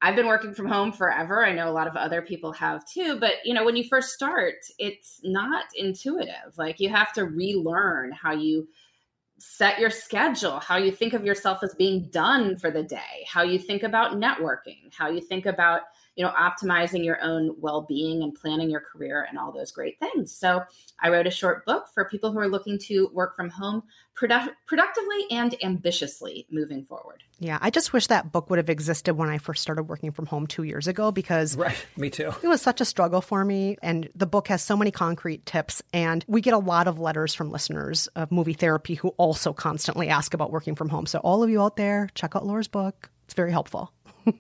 I've 0.03 0.17
been 0.17 0.29
working 0.29 0.55
from 0.55 0.67
home 0.67 0.93
forever. 0.93 1.45
I 1.45 1.53
know 1.53 1.69
a 1.69 1.73
lot 1.73 1.87
of 1.87 1.97
other 1.97 2.23
people 2.23 2.53
have 2.53 2.87
too, 2.87 3.19
but 3.19 3.35
you 3.45 3.53
know, 3.53 3.65
when 3.65 3.77
you 3.77 3.85
first 3.85 4.11
start, 4.11 4.55
it's 4.79 5.21
not 5.23 5.67
intuitive. 5.75 6.57
Like 6.57 6.81
you 6.81 6.89
have 6.89 7.13
to 7.15 7.25
relearn 7.25 8.13
how 8.13 8.33
you 8.33 8.69
set 9.41 9.79
your 9.79 9.89
schedule, 9.89 10.61
how 10.61 10.77
you 10.77 10.93
think 10.93 11.15
of 11.15 11.25
yourself 11.25 11.63
as 11.63 11.75
being 11.75 12.03
done 12.11 12.57
for 12.57 12.71
the 12.71 12.83
day, 12.83 13.25
how 13.27 13.43
you 13.43 13.59
think 13.59 13.83
about 13.83 14.13
networking, 14.13 14.93
how 14.95 15.09
you 15.09 15.21
think 15.21 15.47
about, 15.47 15.81
you 16.21 16.27
know, 16.27 16.33
optimizing 16.33 17.03
your 17.03 17.19
own 17.23 17.55
well-being 17.61 18.23
and 18.23 18.35
planning 18.35 18.69
your 18.69 18.83
career 18.83 19.27
and 19.31 19.39
all 19.39 19.51
those 19.51 19.73
great 19.73 19.99
things. 19.99 20.31
So, 20.31 20.63
I 21.03 21.09
wrote 21.09 21.27
a 21.27 21.31
short 21.31 21.65
book 21.65 21.87
for 21.95 22.05
people 22.05 22.31
who 22.31 22.39
are 22.39 22.47
looking 22.47 22.79
to 22.81 23.09
work 23.15 23.35
from 23.35 23.49
home 23.49 23.85
produ- 24.15 24.53
productively 24.67 25.25
and 25.31 25.57
ambitiously 25.65 26.47
moving 26.51 26.85
forward. 26.85 27.23
Yeah, 27.39 27.57
I 27.63 27.71
just 27.71 27.95
wish 27.95 28.09
that 28.09 28.33
book 28.33 28.51
would 28.51 28.59
have 28.59 28.69
existed 28.69 29.15
when 29.15 29.31
I 29.31 29.39
first 29.39 29.63
started 29.63 29.85
working 29.85 30.13
from 30.13 30.27
home 30.27 30.47
2 30.47 30.65
years 30.65 30.87
ago 30.87 31.11
because 31.11 31.57
Right, 31.57 31.87
me 31.97 32.11
too. 32.11 32.35
It 32.43 32.49
was 32.49 32.61
such 32.61 32.83
a 32.83 32.85
struggle 32.85 33.23
for 33.23 33.43
me. 33.43 33.79
And 33.83 34.11
the 34.15 34.27
book 34.27 34.49
has 34.49 34.63
so 34.63 34.77
many 34.77 34.91
concrete 34.91 35.47
tips. 35.47 35.83
And 35.95 36.23
we 36.29 36.43
get 36.43 36.53
a 36.53 36.59
lot 36.59 36.87
of 36.87 36.99
letters 36.99 37.35
from 37.35 37.51
listeners 37.51 38.09
of 38.09 38.31
movie 38.31 38.53
therapy 38.53 38.95
who 38.95 39.09
also 39.17 39.55
constantly 39.55 40.11
ask 40.11 40.35
about 40.35 40.53
working 40.53 40.75
from 40.75 40.91
home. 40.91 41.07
So, 41.07 41.19
all 41.21 41.43
of 41.43 41.49
you 41.49 41.63
out 41.63 41.77
there, 41.77 42.11
check 42.15 42.37
out 42.37 42.45
Laura's 42.45 42.69
book. 42.69 43.09
It's 43.25 43.33
very 43.33 43.53
helpful. 43.53 43.91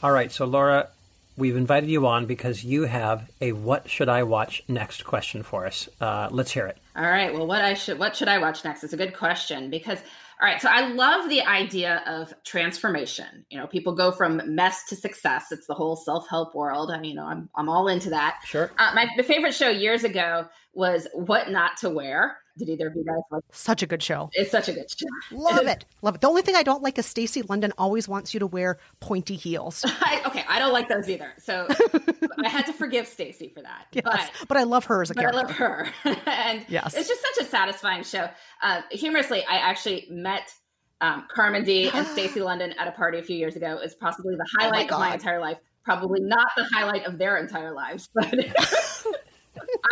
All 0.00 0.12
right, 0.12 0.30
so 0.30 0.44
Laura, 0.44 0.90
we've 1.38 1.56
invited 1.56 1.88
you 1.88 2.06
on 2.06 2.26
because 2.26 2.64
you 2.64 2.82
have 2.82 3.30
a 3.40 3.52
"What 3.52 3.88
should 3.88 4.08
I 4.08 4.24
watch 4.24 4.62
next?" 4.68 5.04
question 5.04 5.42
for 5.42 5.66
us. 5.66 5.88
Uh, 6.00 6.28
let's 6.30 6.50
hear 6.50 6.66
it. 6.66 6.78
All 6.96 7.04
right. 7.04 7.32
Well, 7.32 7.46
what 7.46 7.62
I 7.62 7.74
should 7.74 7.98
what 7.98 8.16
should 8.16 8.28
I 8.28 8.38
watch 8.38 8.64
next? 8.64 8.84
It's 8.84 8.92
a 8.92 8.96
good 8.96 9.16
question 9.16 9.70
because 9.70 9.98
all 10.40 10.48
right, 10.48 10.60
so 10.60 10.68
I 10.70 10.86
love 10.92 11.28
the 11.28 11.42
idea 11.42 12.00
of 12.06 12.32
transformation. 12.44 13.44
You 13.50 13.58
know, 13.58 13.66
people 13.66 13.96
go 13.96 14.12
from 14.12 14.40
mess 14.46 14.84
to 14.88 14.94
success. 14.94 15.50
It's 15.50 15.66
the 15.66 15.74
whole 15.74 15.96
self-help 15.96 16.54
world. 16.54 16.92
I 16.92 17.00
mean, 17.00 17.10
you 17.10 17.16
know, 17.16 17.26
I'm 17.26 17.48
I'm 17.56 17.68
all 17.68 17.88
into 17.88 18.10
that. 18.10 18.38
Sure. 18.44 18.70
Uh, 18.78 18.92
my 18.94 19.08
the 19.16 19.24
favorite 19.24 19.54
show 19.54 19.68
years 19.68 20.04
ago 20.04 20.46
was 20.74 21.08
What 21.12 21.50
Not 21.50 21.78
to 21.78 21.90
Wear. 21.90 22.38
Did 22.58 22.68
either 22.68 22.88
of 22.88 22.96
you 22.96 23.04
guys 23.04 23.20
like? 23.30 23.42
Such 23.52 23.82
a 23.82 23.86
good 23.86 24.02
show. 24.02 24.28
It's 24.34 24.50
such 24.50 24.68
a 24.68 24.72
good 24.72 24.90
show. 24.90 25.06
Love 25.30 25.66
it. 25.66 25.84
Love 26.02 26.16
it. 26.16 26.20
The 26.20 26.26
only 26.28 26.42
thing 26.42 26.56
I 26.56 26.62
don't 26.62 26.82
like 26.82 26.98
is 26.98 27.06
Stacey 27.06 27.42
London 27.42 27.72
always 27.78 28.08
wants 28.08 28.34
you 28.34 28.40
to 28.40 28.46
wear 28.46 28.78
pointy 29.00 29.36
heels. 29.36 29.84
I, 29.86 30.22
okay, 30.26 30.44
I 30.48 30.58
don't 30.58 30.72
like 30.72 30.88
those 30.88 31.08
either. 31.08 31.32
So 31.38 31.66
I 32.44 32.48
had 32.48 32.66
to 32.66 32.72
forgive 32.72 33.06
Stacey 33.06 33.48
for 33.48 33.62
that. 33.62 33.86
Yes, 33.92 34.04
But 34.04 34.48
but 34.48 34.56
I 34.56 34.64
love 34.64 34.84
her 34.86 35.00
as 35.02 35.10
a 35.10 35.14
but 35.14 35.24
I 35.24 35.30
love 35.30 35.50
her. 35.52 35.88
and 36.04 36.64
Yes. 36.68 36.94
it's 36.96 37.08
just 37.08 37.22
such 37.34 37.46
a 37.46 37.48
satisfying 37.48 38.02
show. 38.02 38.28
Uh, 38.62 38.82
humorously, 38.90 39.44
I 39.48 39.56
actually 39.58 40.06
met 40.10 40.52
um, 41.00 41.26
Carmen 41.32 41.64
D 41.64 41.88
and 41.92 42.06
Stacey 42.14 42.40
London 42.40 42.74
at 42.78 42.88
a 42.88 42.92
party 42.92 43.18
a 43.18 43.22
few 43.22 43.36
years 43.36 43.54
ago. 43.56 43.78
It's 43.82 43.94
possibly 43.94 44.34
the 44.34 44.44
Oh 44.58 44.62
highlight 44.64 44.90
of 44.90 44.98
my 44.98 45.14
entire 45.14 45.40
life. 45.40 45.58
Probably 45.84 46.20
not 46.20 46.48
the 46.56 46.64
highlight 46.74 47.06
of 47.06 47.16
their 47.16 47.38
entire 47.38 47.72
lives, 47.72 48.10
but 48.12 48.34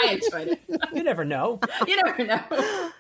I 0.05 0.13
enjoyed 0.13 0.49
it. 0.49 0.61
You 0.93 1.03
never 1.03 1.25
know. 1.25 1.61
You 1.87 1.97
never 1.97 2.25
know. 2.25 2.91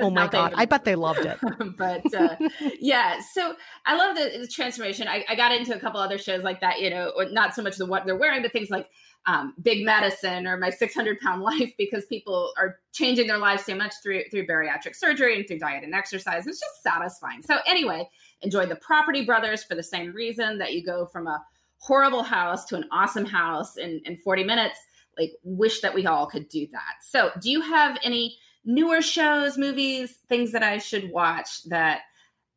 Oh 0.00 0.10
my 0.10 0.26
God. 0.26 0.52
I 0.56 0.66
bet 0.66 0.84
they 0.84 0.94
loved 0.94 1.24
it. 1.24 1.38
but 1.78 2.14
uh, 2.14 2.36
yeah, 2.78 3.20
so 3.20 3.54
I 3.86 3.96
love 3.96 4.16
the, 4.16 4.38
the 4.40 4.46
transformation. 4.46 5.08
I, 5.08 5.24
I 5.28 5.34
got 5.34 5.52
into 5.52 5.74
a 5.74 5.78
couple 5.78 6.00
other 6.00 6.18
shows 6.18 6.42
like 6.42 6.60
that, 6.60 6.80
you 6.80 6.90
know, 6.90 7.12
not 7.30 7.54
so 7.54 7.62
much 7.62 7.76
the 7.76 7.86
what 7.86 8.04
they're 8.04 8.16
wearing, 8.16 8.42
but 8.42 8.52
things 8.52 8.70
like 8.70 8.88
um, 9.26 9.54
Big 9.60 9.84
Medicine 9.84 10.46
or 10.46 10.56
My 10.56 10.70
600 10.70 11.18
Pound 11.20 11.42
Life, 11.42 11.72
because 11.78 12.04
people 12.06 12.52
are 12.58 12.78
changing 12.92 13.26
their 13.26 13.38
lives 13.38 13.64
so 13.64 13.74
much 13.74 13.94
through 14.02 14.22
through 14.30 14.46
bariatric 14.46 14.94
surgery 14.94 15.36
and 15.36 15.46
through 15.46 15.58
diet 15.58 15.84
and 15.84 15.94
exercise. 15.94 16.46
It's 16.46 16.60
just 16.60 16.82
satisfying. 16.82 17.42
So 17.42 17.58
anyway, 17.66 18.08
enjoy 18.42 18.66
the 18.66 18.76
Property 18.76 19.24
Brothers 19.24 19.64
for 19.64 19.74
the 19.74 19.82
same 19.82 20.12
reason 20.12 20.58
that 20.58 20.72
you 20.72 20.84
go 20.84 21.06
from 21.06 21.26
a 21.26 21.42
horrible 21.78 22.22
house 22.22 22.64
to 22.66 22.76
an 22.76 22.84
awesome 22.90 23.24
house 23.24 23.76
in, 23.76 24.00
in 24.04 24.16
40 24.16 24.44
minutes. 24.44 24.78
Like, 25.18 25.32
wish 25.42 25.80
that 25.80 25.94
we 25.94 26.06
all 26.06 26.26
could 26.26 26.48
do 26.48 26.66
that. 26.72 27.02
So, 27.02 27.30
do 27.40 27.50
you 27.50 27.60
have 27.60 27.98
any 28.02 28.38
newer 28.64 29.02
shows, 29.02 29.58
movies, 29.58 30.18
things 30.28 30.52
that 30.52 30.62
I 30.62 30.78
should 30.78 31.10
watch 31.10 31.64
that 31.64 32.02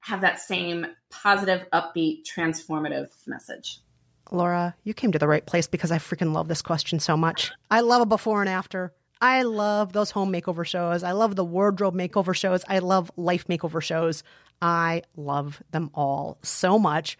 have 0.01 0.21
that 0.21 0.39
same 0.39 0.87
positive, 1.09 1.65
upbeat, 1.73 2.23
transformative 2.23 3.09
message? 3.27 3.79
Laura, 4.31 4.75
you 4.83 4.93
came 4.93 5.11
to 5.11 5.19
the 5.19 5.27
right 5.27 5.45
place 5.45 5.67
because 5.67 5.91
I 5.91 5.97
freaking 5.97 6.33
love 6.33 6.47
this 6.47 6.61
question 6.61 6.99
so 6.99 7.17
much. 7.17 7.51
I 7.69 7.81
love 7.81 8.01
a 8.01 8.05
before 8.05 8.41
and 8.41 8.49
after. 8.49 8.93
I 9.21 9.43
love 9.43 9.93
those 9.93 10.09
home 10.09 10.33
makeover 10.33 10.65
shows. 10.65 11.03
I 11.03 11.11
love 11.11 11.35
the 11.35 11.45
wardrobe 11.45 11.93
makeover 11.93 12.35
shows. 12.35 12.63
I 12.67 12.79
love 12.79 13.11
life 13.17 13.47
makeover 13.47 13.81
shows. 13.81 14.23
I 14.61 15.03
love 15.15 15.61
them 15.71 15.91
all 15.93 16.39
so 16.41 16.79
much. 16.79 17.17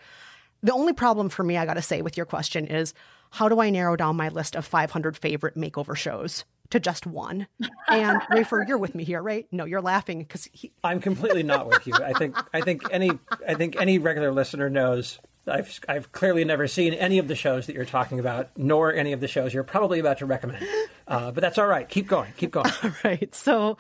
The 0.63 0.73
only 0.73 0.93
problem 0.93 1.29
for 1.29 1.43
me, 1.43 1.57
I 1.57 1.65
got 1.65 1.75
to 1.75 1.81
say, 1.81 2.01
with 2.01 2.17
your 2.17 2.25
question 2.25 2.65
is 2.67 2.93
how 3.32 3.49
do 3.49 3.59
I 3.59 3.69
narrow 3.69 3.95
down 3.95 4.15
my 4.17 4.29
list 4.29 4.55
of 4.55 4.65
500 4.65 5.17
favorite 5.17 5.55
makeover 5.55 5.95
shows 5.95 6.45
to 6.69 6.79
just 6.79 7.07
one? 7.07 7.47
And 7.88 8.21
Rafer, 8.32 8.67
you're 8.67 8.77
with 8.77 8.93
me 8.93 9.03
here, 9.03 9.21
right? 9.21 9.47
No, 9.51 9.65
you're 9.65 9.82
laughing 9.82 10.19
because 10.19 10.47
I'm 10.84 10.99
completely 10.99 11.43
not 11.43 11.67
with 11.67 11.88
you. 11.88 11.93
I 11.93 12.13
think 12.13 12.38
I 12.53 12.61
think 12.61 12.84
any 12.91 13.11
I 13.47 13.55
think 13.55 13.75
any 13.79 13.97
regular 13.97 14.32
listener 14.32 14.69
knows 14.69 15.17
I've 15.47 15.79
I've 15.88 16.11
clearly 16.11 16.43
never 16.43 16.67
seen 16.67 16.93
any 16.93 17.17
of 17.17 17.27
the 17.27 17.36
shows 17.36 17.67
that 17.67 17.75
you're 17.75 17.86
talking 17.86 18.19
about, 18.19 18.49
nor 18.57 18.93
any 18.93 19.13
of 19.13 19.21
the 19.21 19.27
shows 19.27 19.53
you're 19.53 19.63
probably 19.63 19.99
about 19.99 20.19
to 20.19 20.25
recommend. 20.25 20.65
Uh, 21.07 21.32
but 21.32 21.41
that's 21.41 21.57
all 21.57 21.67
right. 21.67 21.88
Keep 21.88 22.07
going. 22.07 22.34
Keep 22.38 22.51
going. 22.51 22.71
All 22.84 22.91
right. 23.03 23.34
So, 23.34 23.77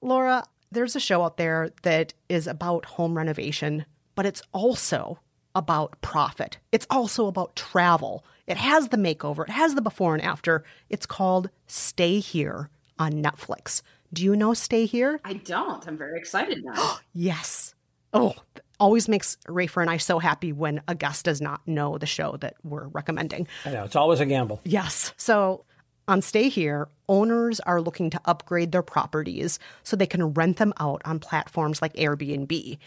Laura, 0.00 0.44
there's 0.72 0.96
a 0.96 1.00
show 1.00 1.22
out 1.22 1.36
there 1.36 1.70
that 1.82 2.14
is 2.28 2.46
about 2.46 2.86
home 2.86 3.16
renovation, 3.16 3.84
but 4.14 4.26
it's 4.26 4.42
also 4.52 5.20
about 5.54 6.00
profit. 6.00 6.58
It's 6.72 6.86
also 6.90 7.26
about 7.26 7.54
travel. 7.56 8.24
It 8.52 8.58
has 8.58 8.88
the 8.88 8.98
makeover, 8.98 9.44
it 9.48 9.50
has 9.50 9.74
the 9.74 9.80
before 9.80 10.12
and 10.12 10.22
after. 10.22 10.62
It's 10.90 11.06
called 11.06 11.48
Stay 11.68 12.18
Here 12.18 12.68
on 12.98 13.12
Netflix. 13.14 13.80
Do 14.12 14.22
you 14.22 14.36
know 14.36 14.52
Stay 14.52 14.84
Here? 14.84 15.18
I 15.24 15.32
don't. 15.32 15.88
I'm 15.88 15.96
very 15.96 16.18
excited 16.18 16.62
now. 16.62 16.98
Yes. 17.14 17.74
Oh, 18.12 18.34
always 18.78 19.08
makes 19.08 19.38
Rafer 19.48 19.80
and 19.80 19.88
I 19.88 19.96
so 19.96 20.18
happy 20.18 20.52
when 20.52 20.82
a 20.86 20.94
guest 20.94 21.24
does 21.24 21.40
not 21.40 21.66
know 21.66 21.96
the 21.96 22.04
show 22.04 22.36
that 22.40 22.56
we're 22.62 22.88
recommending. 22.88 23.48
I 23.64 23.70
know 23.70 23.84
it's 23.84 23.96
always 23.96 24.20
a 24.20 24.26
gamble. 24.26 24.60
Yes. 24.64 25.14
So 25.16 25.64
on 26.12 26.20
Stay 26.20 26.50
Here, 26.50 26.88
owners 27.08 27.58
are 27.60 27.80
looking 27.80 28.10
to 28.10 28.20
upgrade 28.26 28.70
their 28.70 28.82
properties 28.82 29.58
so 29.82 29.96
they 29.96 30.06
can 30.06 30.34
rent 30.34 30.58
them 30.58 30.74
out 30.78 31.00
on 31.06 31.18
platforms 31.18 31.80
like 31.80 31.94
Airbnb. 31.94 32.78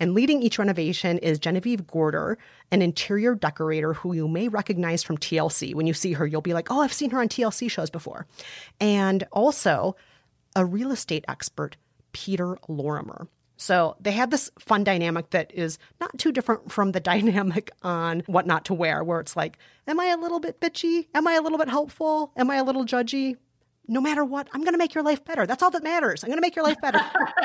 And 0.00 0.14
leading 0.14 0.42
each 0.42 0.58
renovation 0.58 1.18
is 1.18 1.38
Genevieve 1.38 1.86
Gorder, 1.86 2.38
an 2.72 2.82
interior 2.82 3.36
decorator 3.36 3.94
who 3.94 4.14
you 4.14 4.26
may 4.26 4.48
recognize 4.48 5.04
from 5.04 5.16
TLC. 5.16 5.76
When 5.76 5.86
you 5.86 5.94
see 5.94 6.14
her, 6.14 6.26
you'll 6.26 6.40
be 6.40 6.54
like, 6.54 6.72
oh, 6.72 6.80
I've 6.80 6.92
seen 6.92 7.10
her 7.10 7.20
on 7.20 7.28
TLC 7.28 7.70
shows 7.70 7.88
before. 7.88 8.26
And 8.80 9.22
also 9.30 9.94
a 10.56 10.64
real 10.64 10.90
estate 10.90 11.24
expert, 11.28 11.76
Peter 12.10 12.58
Lorimer. 12.66 13.28
So 13.62 13.96
they 14.00 14.12
have 14.12 14.30
this 14.30 14.50
fun 14.58 14.82
dynamic 14.82 15.30
that 15.30 15.52
is 15.54 15.78
not 16.00 16.18
too 16.18 16.32
different 16.32 16.72
from 16.72 16.92
the 16.92 17.00
dynamic 17.12 17.70
on 17.82 18.22
what 18.26 18.46
not 18.46 18.64
to 18.66 18.74
wear, 18.74 19.04
where 19.04 19.20
it's 19.20 19.36
like, 19.36 19.56
am 19.86 20.00
I 20.00 20.06
a 20.06 20.16
little 20.16 20.40
bit 20.40 20.60
bitchy? 20.60 21.06
Am 21.14 21.26
I 21.26 21.34
a 21.34 21.40
little 21.40 21.58
bit 21.58 21.68
helpful? 21.68 22.32
Am 22.36 22.50
I 22.50 22.56
a 22.56 22.64
little 22.64 22.84
judgy? 22.84 23.36
No 23.88 24.00
matter 24.00 24.24
what, 24.24 24.48
I'm 24.52 24.60
going 24.60 24.74
to 24.74 24.78
make 24.78 24.94
your 24.94 25.02
life 25.02 25.24
better. 25.24 25.46
That's 25.46 25.62
all 25.62 25.70
that 25.70 25.82
matters. 25.82 26.22
I'm 26.22 26.28
going 26.28 26.38
to 26.38 26.42
make 26.42 26.54
your 26.54 26.64
life 26.64 26.80
better. 26.80 27.00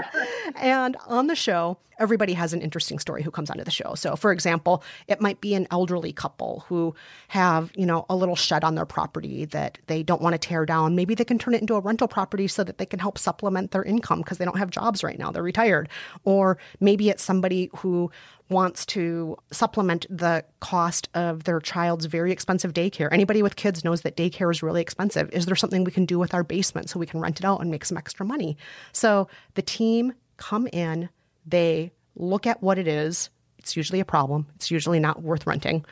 and 0.55 0.95
on 1.07 1.27
the 1.27 1.35
show, 1.35 1.79
everybody 1.99 2.33
has 2.33 2.53
an 2.53 2.61
interesting 2.61 2.99
story 2.99 3.23
who 3.23 3.31
comes 3.31 3.49
onto 3.49 3.63
the 3.63 3.71
show. 3.71 3.95
So, 3.95 4.15
for 4.15 4.31
example, 4.31 4.83
it 5.07 5.19
might 5.19 5.41
be 5.41 5.55
an 5.55 5.67
elderly 5.71 6.13
couple 6.13 6.63
who 6.67 6.93
have, 7.29 7.71
you 7.75 7.85
know, 7.85 8.05
a 8.09 8.15
little 8.15 8.35
shed 8.35 8.63
on 8.63 8.75
their 8.75 8.85
property 8.85 9.45
that 9.45 9.79
they 9.88 10.03
don't 10.03 10.21
want 10.21 10.33
to 10.33 10.38
tear 10.38 10.65
down. 10.65 10.95
Maybe 10.95 11.15
they 11.15 11.25
can 11.25 11.39
turn 11.39 11.53
it 11.53 11.61
into 11.61 11.75
a 11.75 11.79
rental 11.79 12.07
property 12.07 12.47
so 12.47 12.63
that 12.63 12.77
they 12.77 12.85
can 12.85 12.99
help 12.99 13.17
supplement 13.17 13.71
their 13.71 13.83
income 13.83 14.19
because 14.19 14.38
they 14.38 14.45
don't 14.45 14.59
have 14.59 14.69
jobs 14.69 15.03
right 15.03 15.17
now. 15.17 15.31
They're 15.31 15.43
retired. 15.43 15.89
Or 16.23 16.57
maybe 16.79 17.09
it's 17.09 17.23
somebody 17.23 17.69
who 17.77 18.11
wants 18.50 18.86
to 18.86 19.38
supplement 19.52 20.06
the 20.10 20.43
cost 20.60 21.10
of 21.14 21.43
their 21.43 21.60
child's 21.60 22.06
very 22.06 22.32
expensive 22.32 22.74
daycare. 22.74 23.10
Anybody 23.12 23.41
with 23.41 23.56
kids 23.56 23.84
knows 23.84 24.02
that 24.02 24.16
daycare 24.16 24.52
is 24.52 24.64
really 24.64 24.82
expensive. 24.82 25.30
Is 25.34 25.45
there 25.45 25.56
something 25.56 25.84
we 25.84 25.91
can 25.91 26.06
do 26.06 26.18
with 26.18 26.34
our 26.34 26.43
basement 26.43 26.89
so 26.89 27.00
we 27.00 27.06
can 27.06 27.20
rent 27.20 27.39
it 27.39 27.45
out 27.45 27.62
and 27.62 27.70
make 27.70 27.84
some 27.84 27.98
extra 27.98 28.26
money? 28.26 28.58
So 28.93 29.28
the 29.56 29.62
team 29.62 30.14
come 30.38 30.68
in, 30.68 31.10
they 31.45 31.91
look 32.16 32.48
at 32.48 32.64
what 32.64 32.78
it 32.78 32.88
is. 32.88 33.30
It's 33.58 33.76
usually 33.76 34.00
a 34.00 34.06
problem, 34.06 34.48
it's 34.56 34.72
usually 34.72 35.00
not 35.00 35.22
worth 35.22 35.45
renting. 35.45 35.86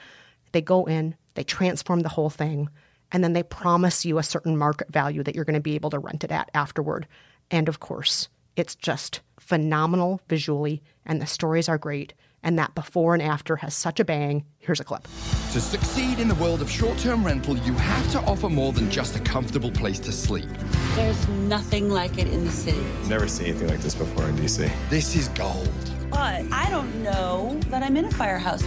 They 0.54 0.62
go 0.62 0.86
in, 0.86 1.16
they 1.34 1.44
transform 1.44 2.02
the 2.02 2.10
whole 2.10 2.30
thing, 2.30 2.70
and 3.12 3.24
then 3.24 3.34
they 3.34 3.44
promise 3.44 4.06
you 4.06 4.18
a 4.18 4.24
certain 4.24 4.56
market 4.56 4.92
value 4.92 5.24
that 5.24 5.36
you're 5.36 5.46
going 5.46 5.56
to 5.56 5.60
be 5.60 5.76
able 5.76 5.90
to 5.90 6.00
rent 6.00 6.24
it 6.24 6.32
at 6.32 6.50
afterward. 6.54 7.08
And 7.52 7.68
of 7.68 7.82
course, 7.82 8.30
it's 8.56 8.76
just 8.76 9.20
phenomenal 9.40 10.22
visually, 10.30 10.82
and 11.06 11.22
the 11.22 11.26
stories 11.26 11.68
are 11.68 11.78
great. 11.78 12.14
And 12.46 12.60
that 12.60 12.76
before 12.76 13.16
and 13.16 13.24
after 13.24 13.56
has 13.56 13.74
such 13.74 14.00
a 14.00 14.06
bang. 14.06 14.46
Here's 14.60 14.80
a 14.80 14.84
clip. 14.84 15.08
To 15.54 15.60
succeed 15.60 16.20
in 16.20 16.28
the 16.28 16.36
world 16.36 16.62
of 16.62 16.70
short 16.70 17.00
term 17.00 17.26
rental, 17.26 17.58
you 17.58 17.74
have 17.74 18.12
to 18.12 18.20
offer 18.20 18.50
more 18.50 18.72
than 18.72 18.92
just 18.92 19.16
a 19.16 19.20
comfortable 19.20 19.72
place 19.72 19.98
to 20.02 20.12
sleep. 20.12 20.48
There's 20.94 21.28
nothing 21.30 21.90
like 21.90 22.20
it 22.20 22.28
in 22.28 22.46
the 22.46 22.52
city. 22.52 22.86
Never 23.10 23.28
seen 23.28 23.48
anything 23.48 23.70
like 23.70 23.80
this 23.80 23.96
before 23.96 24.30
in 24.30 24.36
DC. 24.36 24.72
This 24.92 25.16
is 25.16 25.28
gold. 25.30 25.68
But 26.12 26.46
I 26.52 26.70
don't 26.70 27.02
know 27.02 27.60
that 27.70 27.82
I'm 27.82 27.98
in 27.98 28.06
a 28.06 28.12
firehouse. 28.12 28.64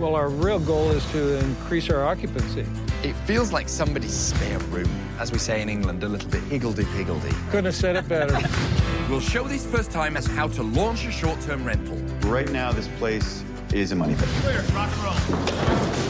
Well, 0.00 0.16
our 0.16 0.28
real 0.28 0.58
goal 0.58 0.90
is 0.90 1.08
to 1.12 1.38
increase 1.38 1.88
our 1.88 2.04
occupancy. 2.04 2.66
It 3.04 3.14
feels 3.24 3.52
like 3.52 3.68
somebody's 3.68 4.14
spare 4.14 4.58
room. 4.70 4.90
As 5.20 5.30
we 5.30 5.38
say 5.38 5.62
in 5.62 5.68
England, 5.68 6.02
a 6.02 6.08
little 6.08 6.28
bit 6.28 6.42
higgledy-piggledy. 6.44 7.34
Couldn't 7.50 7.66
have 7.66 7.76
said 7.76 7.94
it 7.94 8.08
better. 8.08 8.36
we'll 9.08 9.20
show 9.20 9.46
these 9.46 9.64
first 9.64 9.92
time 9.92 10.14
timers 10.14 10.26
how 10.26 10.48
to 10.48 10.62
launch 10.62 11.06
a 11.06 11.12
short-term 11.12 11.64
rental. 11.64 11.96
Right 12.24 12.50
now, 12.50 12.72
this 12.72 12.88
place 12.98 13.44
is 13.72 13.92
a 13.92 13.94
money 13.94 14.14
pit. 14.14 14.28
Clear, 14.40 14.62
rock 14.72 14.90
and 14.92 15.04
roll. 15.04 15.14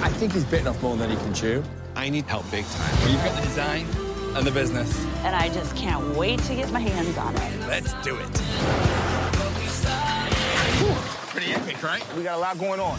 I 0.02 0.08
think 0.10 0.32
he's 0.32 0.44
bitten 0.44 0.68
off 0.68 0.80
more 0.82 0.96
than 0.96 1.10
he 1.10 1.16
can 1.16 1.34
chew. 1.34 1.62
I 1.96 2.08
need 2.08 2.24
help 2.26 2.48
big 2.50 2.64
time. 2.64 2.96
Well, 3.00 3.10
you've 3.10 3.24
got 3.24 3.36
the 3.36 3.42
design 3.42 3.86
and 4.36 4.46
the 4.46 4.50
business. 4.50 5.04
And 5.24 5.34
I 5.34 5.48
just 5.48 5.76
can't 5.76 6.16
wait 6.16 6.38
to 6.44 6.54
get 6.54 6.70
my 6.72 6.80
hands 6.80 7.18
on 7.18 7.34
it. 7.34 7.66
Let's 7.66 7.92
do 8.04 8.16
it. 8.16 8.38
Whew, 10.78 10.94
pretty 11.30 11.52
epic, 11.52 11.82
right? 11.82 12.02
We 12.16 12.22
got 12.22 12.38
a 12.38 12.40
lot 12.40 12.58
going 12.58 12.80
on. 12.80 12.98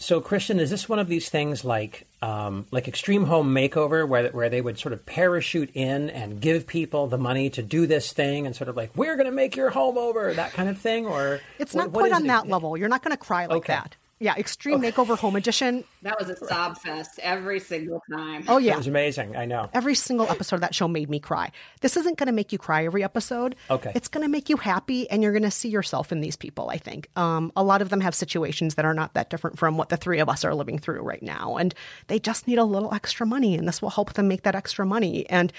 So, 0.00 0.22
Kristen, 0.22 0.58
is 0.58 0.70
this 0.70 0.88
one 0.88 0.98
of 0.98 1.08
these 1.08 1.28
things 1.28 1.62
like 1.62 2.06
um, 2.22 2.64
like 2.70 2.88
Extreme 2.88 3.24
Home 3.24 3.54
Makeover, 3.54 4.08
where 4.08 4.30
where 4.30 4.48
they 4.48 4.62
would 4.62 4.78
sort 4.78 4.94
of 4.94 5.04
parachute 5.04 5.70
in 5.74 6.08
and 6.08 6.40
give 6.40 6.66
people 6.66 7.06
the 7.06 7.18
money 7.18 7.50
to 7.50 7.62
do 7.62 7.86
this 7.86 8.10
thing, 8.14 8.46
and 8.46 8.56
sort 8.56 8.68
of 8.70 8.76
like 8.78 8.96
we're 8.96 9.16
going 9.16 9.26
to 9.26 9.32
make 9.32 9.56
your 9.56 9.68
home 9.68 9.98
over, 9.98 10.32
that 10.32 10.52
kind 10.54 10.70
of 10.70 10.78
thing, 10.78 11.06
or 11.06 11.40
it's 11.58 11.74
what, 11.74 11.84
not 11.84 11.92
quite 11.92 12.12
on 12.12 12.24
it? 12.24 12.28
that 12.28 12.48
level. 12.48 12.78
You're 12.78 12.88
not 12.88 13.02
going 13.02 13.12
to 13.12 13.18
cry 13.22 13.44
like 13.44 13.58
Okay. 13.58 13.74
that. 13.74 13.94
Yeah, 14.22 14.34
Extreme 14.36 14.82
Makeover 14.82 15.16
Home 15.16 15.34
Edition. 15.34 15.82
That 16.02 16.18
was 16.20 16.28
a 16.28 16.36
sob 16.36 16.76
fest 16.76 17.18
every 17.22 17.58
single 17.58 18.02
time. 18.14 18.44
Oh 18.48 18.58
yeah, 18.58 18.74
It 18.74 18.76
was 18.76 18.86
amazing. 18.86 19.34
I 19.34 19.46
know. 19.46 19.70
Every 19.72 19.94
single 19.94 20.28
episode 20.28 20.56
of 20.56 20.60
that 20.60 20.74
show 20.74 20.86
made 20.88 21.08
me 21.08 21.18
cry. 21.20 21.50
This 21.80 21.96
isn't 21.96 22.18
going 22.18 22.26
to 22.26 22.32
make 22.32 22.52
you 22.52 22.58
cry 22.58 22.84
every 22.84 23.02
episode. 23.02 23.56
Okay. 23.70 23.92
It's 23.94 24.08
going 24.08 24.22
to 24.22 24.28
make 24.28 24.50
you 24.50 24.58
happy, 24.58 25.08
and 25.08 25.22
you're 25.22 25.32
going 25.32 25.42
to 25.44 25.50
see 25.50 25.70
yourself 25.70 26.12
in 26.12 26.20
these 26.20 26.36
people. 26.36 26.68
I 26.68 26.76
think 26.76 27.08
um, 27.16 27.50
a 27.56 27.64
lot 27.64 27.80
of 27.80 27.88
them 27.88 28.02
have 28.02 28.14
situations 28.14 28.74
that 28.74 28.84
are 28.84 28.92
not 28.92 29.14
that 29.14 29.30
different 29.30 29.58
from 29.58 29.78
what 29.78 29.88
the 29.88 29.96
three 29.96 30.18
of 30.18 30.28
us 30.28 30.44
are 30.44 30.54
living 30.54 30.78
through 30.78 31.00
right 31.00 31.22
now, 31.22 31.56
and 31.56 31.74
they 32.08 32.18
just 32.18 32.46
need 32.46 32.58
a 32.58 32.64
little 32.64 32.92
extra 32.92 33.24
money, 33.24 33.54
and 33.56 33.66
this 33.66 33.80
will 33.80 33.88
help 33.88 34.12
them 34.12 34.28
make 34.28 34.42
that 34.42 34.54
extra 34.54 34.84
money. 34.84 35.26
And 35.30 35.50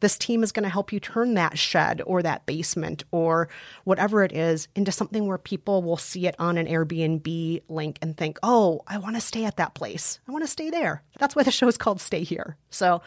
this 0.00 0.18
team 0.18 0.42
is 0.42 0.52
going 0.52 0.64
to 0.64 0.68
help 0.68 0.92
you 0.92 1.00
turn 1.00 1.34
that 1.34 1.58
shed 1.58 2.02
or 2.06 2.22
that 2.22 2.46
basement 2.46 3.04
or 3.10 3.48
whatever 3.84 4.22
it 4.22 4.32
is 4.32 4.68
into 4.74 4.92
something 4.92 5.26
where 5.26 5.38
people 5.38 5.82
will 5.82 5.96
see 5.96 6.26
it 6.26 6.34
on 6.38 6.58
an 6.58 6.66
Airbnb 6.66 7.62
link 7.68 7.98
and 8.02 8.16
think, 8.16 8.38
oh, 8.42 8.82
I 8.86 8.98
want 8.98 9.16
to 9.16 9.20
stay 9.20 9.44
at 9.44 9.56
that 9.56 9.74
place. 9.74 10.18
I 10.28 10.32
want 10.32 10.44
to 10.44 10.50
stay 10.50 10.70
there. 10.70 11.02
That's 11.18 11.34
why 11.34 11.42
the 11.42 11.50
show 11.50 11.68
is 11.68 11.78
called 11.78 12.00
Stay 12.00 12.22
Here. 12.22 12.56
So 12.70 13.02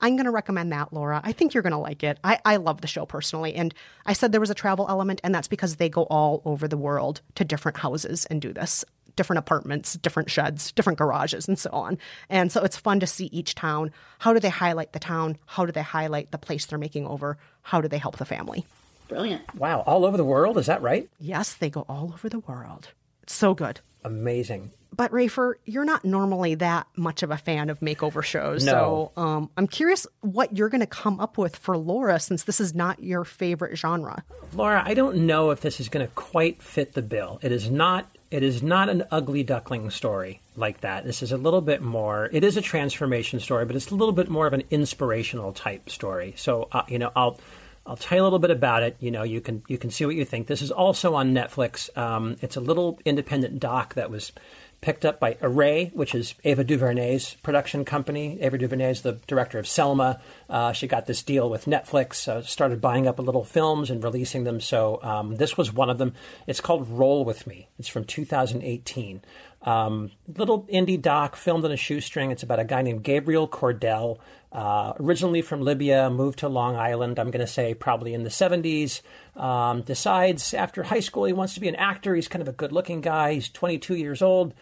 I'm 0.00 0.16
going 0.16 0.26
to 0.26 0.30
recommend 0.30 0.72
that, 0.72 0.92
Laura. 0.92 1.20
I 1.24 1.32
think 1.32 1.54
you're 1.54 1.62
going 1.62 1.72
to 1.72 1.78
like 1.78 2.02
it. 2.02 2.18
I, 2.22 2.38
I 2.44 2.56
love 2.56 2.80
the 2.80 2.86
show 2.86 3.06
personally. 3.06 3.54
And 3.54 3.74
I 4.04 4.12
said 4.12 4.30
there 4.30 4.40
was 4.40 4.50
a 4.50 4.54
travel 4.54 4.86
element, 4.88 5.20
and 5.24 5.34
that's 5.34 5.48
because 5.48 5.76
they 5.76 5.88
go 5.88 6.02
all 6.04 6.42
over 6.44 6.68
the 6.68 6.76
world 6.76 7.22
to 7.36 7.44
different 7.44 7.78
houses 7.78 8.26
and 8.26 8.42
do 8.42 8.52
this 8.52 8.84
different 9.16 9.38
apartments, 9.38 9.94
different 9.94 10.30
sheds, 10.30 10.72
different 10.72 10.98
garages, 10.98 11.48
and 11.48 11.58
so 11.58 11.70
on. 11.70 11.98
And 12.28 12.52
so 12.52 12.62
it's 12.62 12.76
fun 12.76 13.00
to 13.00 13.06
see 13.06 13.26
each 13.26 13.54
town. 13.54 13.92
How 14.18 14.32
do 14.32 14.40
they 14.40 14.48
highlight 14.50 14.92
the 14.92 14.98
town? 14.98 15.38
How 15.46 15.66
do 15.66 15.72
they 15.72 15.82
highlight 15.82 16.30
the 16.30 16.38
place 16.38 16.66
they're 16.66 16.78
making 16.78 17.06
over? 17.06 17.38
How 17.62 17.80
do 17.80 17.88
they 17.88 17.98
help 17.98 18.18
the 18.18 18.24
family? 18.24 18.66
Brilliant. 19.08 19.42
Wow, 19.54 19.82
all 19.86 20.04
over 20.04 20.16
the 20.16 20.24
world, 20.24 20.58
is 20.58 20.66
that 20.66 20.82
right? 20.82 21.08
Yes, 21.20 21.54
they 21.54 21.70
go 21.70 21.84
all 21.88 22.12
over 22.12 22.28
the 22.28 22.40
world. 22.40 22.88
It's 23.22 23.34
so 23.34 23.54
good. 23.54 23.80
Amazing. 24.04 24.70
But 24.94 25.10
Rafer, 25.12 25.54
you're 25.66 25.84
not 25.84 26.04
normally 26.04 26.54
that 26.56 26.86
much 26.96 27.22
of 27.22 27.30
a 27.30 27.36
fan 27.36 27.68
of 27.68 27.80
makeover 27.80 28.22
shows. 28.22 28.64
No. 28.64 29.12
So 29.16 29.22
um, 29.22 29.50
I'm 29.56 29.66
curious 29.66 30.06
what 30.20 30.56
you're 30.56 30.70
going 30.70 30.80
to 30.80 30.86
come 30.86 31.20
up 31.20 31.36
with 31.36 31.54
for 31.56 31.76
Laura 31.76 32.18
since 32.18 32.44
this 32.44 32.60
is 32.60 32.74
not 32.74 33.02
your 33.02 33.24
favorite 33.24 33.76
genre. 33.76 34.24
Laura, 34.54 34.82
I 34.84 34.94
don't 34.94 35.26
know 35.26 35.50
if 35.50 35.60
this 35.60 35.80
is 35.80 35.88
going 35.88 36.06
to 36.06 36.12
quite 36.14 36.62
fit 36.62 36.94
the 36.94 37.02
bill. 37.02 37.38
It 37.42 37.52
is 37.52 37.70
not. 37.70 38.08
It 38.30 38.42
is 38.42 38.62
not 38.62 38.88
an 38.88 39.04
ugly 39.10 39.42
duckling 39.44 39.90
story 39.90 40.40
like 40.56 40.80
that. 40.80 41.04
This 41.04 41.22
is 41.22 41.32
a 41.32 41.36
little 41.36 41.60
bit 41.60 41.80
more. 41.80 42.28
It 42.32 42.42
is 42.42 42.56
a 42.56 42.60
transformation 42.60 43.38
story, 43.38 43.64
but 43.64 43.76
it's 43.76 43.90
a 43.90 43.94
little 43.94 44.12
bit 44.12 44.28
more 44.28 44.46
of 44.46 44.52
an 44.52 44.64
inspirational 44.70 45.52
type 45.52 45.88
story. 45.88 46.34
So, 46.36 46.68
uh, 46.72 46.82
you 46.88 46.98
know, 46.98 47.12
I'll 47.14 47.38
I'll 47.86 47.96
tell 47.96 48.18
you 48.18 48.22
a 48.22 48.24
little 48.24 48.40
bit 48.40 48.50
about 48.50 48.82
it. 48.82 48.96
You 48.98 49.12
know, 49.12 49.22
you 49.22 49.40
can 49.40 49.62
you 49.68 49.78
can 49.78 49.90
see 49.90 50.04
what 50.04 50.16
you 50.16 50.24
think. 50.24 50.48
This 50.48 50.60
is 50.60 50.72
also 50.72 51.14
on 51.14 51.34
Netflix. 51.34 51.96
Um, 51.96 52.36
it's 52.40 52.56
a 52.56 52.60
little 52.60 52.98
independent 53.04 53.60
doc 53.60 53.94
that 53.94 54.10
was 54.10 54.32
picked 54.80 55.04
up 55.04 55.18
by 55.18 55.36
Array, 55.42 55.90
which 55.94 56.14
is 56.14 56.34
Ava 56.44 56.64
DuVernay's 56.64 57.34
production 57.42 57.84
company. 57.84 58.38
Ava 58.40 58.58
DuVernay 58.58 58.90
is 58.90 59.02
the 59.02 59.18
director 59.26 59.58
of 59.58 59.66
Selma. 59.66 60.20
Uh, 60.48 60.72
she 60.72 60.86
got 60.86 61.06
this 61.06 61.22
deal 61.22 61.48
with 61.50 61.64
Netflix, 61.64 62.28
uh, 62.28 62.42
started 62.42 62.80
buying 62.80 63.06
up 63.06 63.18
a 63.18 63.22
little 63.22 63.44
films 63.44 63.90
and 63.90 64.02
releasing 64.02 64.44
them. 64.44 64.60
So 64.60 65.00
um, 65.02 65.36
this 65.36 65.56
was 65.56 65.72
one 65.72 65.90
of 65.90 65.98
them. 65.98 66.14
It's 66.46 66.60
called 66.60 66.88
Roll 66.88 67.24
with 67.24 67.46
Me. 67.46 67.68
It's 67.78 67.88
from 67.88 68.04
2018. 68.04 69.22
Um, 69.62 70.12
little 70.36 70.62
indie 70.64 71.00
doc 71.00 71.34
filmed 71.34 71.64
on 71.64 71.72
a 71.72 71.76
shoestring. 71.76 72.30
It's 72.30 72.44
about 72.44 72.60
a 72.60 72.64
guy 72.64 72.82
named 72.82 73.02
Gabriel 73.02 73.48
Cordell, 73.48 74.18
uh, 74.56 74.94
originally 74.98 75.42
from 75.42 75.60
Libya, 75.60 76.08
moved 76.08 76.38
to 76.38 76.48
Long 76.48 76.76
Island. 76.76 77.18
I'm 77.18 77.30
going 77.30 77.44
to 77.44 77.46
say 77.46 77.74
probably 77.74 78.14
in 78.14 78.22
the 78.24 78.30
70s. 78.30 79.02
Um, 79.38 79.82
decides 79.82 80.54
after 80.54 80.82
high 80.82 81.00
school 81.00 81.26
he 81.26 81.34
wants 81.34 81.52
to 81.54 81.60
be 81.60 81.68
an 81.68 81.76
actor. 81.76 82.14
He's 82.14 82.26
kind 82.26 82.40
of 82.40 82.48
a 82.48 82.52
good-looking 82.52 83.02
guy. 83.02 83.34
He's 83.34 83.50
22 83.50 83.96
years 83.96 84.22
old. 84.22 84.54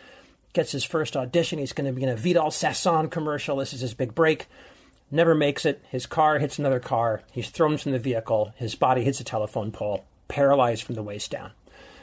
Gets 0.52 0.72
his 0.72 0.82
first 0.82 1.16
audition. 1.16 1.60
He's 1.60 1.72
going 1.72 1.86
to 1.86 1.92
be 1.92 2.02
in 2.02 2.08
a 2.08 2.16
Vidal 2.16 2.50
Sassoon 2.50 3.08
commercial. 3.08 3.58
This 3.58 3.72
is 3.72 3.82
his 3.82 3.94
big 3.94 4.16
break. 4.16 4.48
Never 5.12 5.32
makes 5.32 5.64
it. 5.64 5.80
His 5.90 6.06
car 6.06 6.40
hits 6.40 6.58
another 6.58 6.80
car. 6.80 7.22
He's 7.30 7.50
thrown 7.50 7.78
from 7.78 7.92
the 7.92 8.00
vehicle. 8.00 8.52
His 8.56 8.74
body 8.74 9.04
hits 9.04 9.20
a 9.20 9.24
telephone 9.24 9.70
pole, 9.70 10.04
paralyzed 10.26 10.82
from 10.82 10.96
the 10.96 11.04
waist 11.04 11.30
down. 11.30 11.52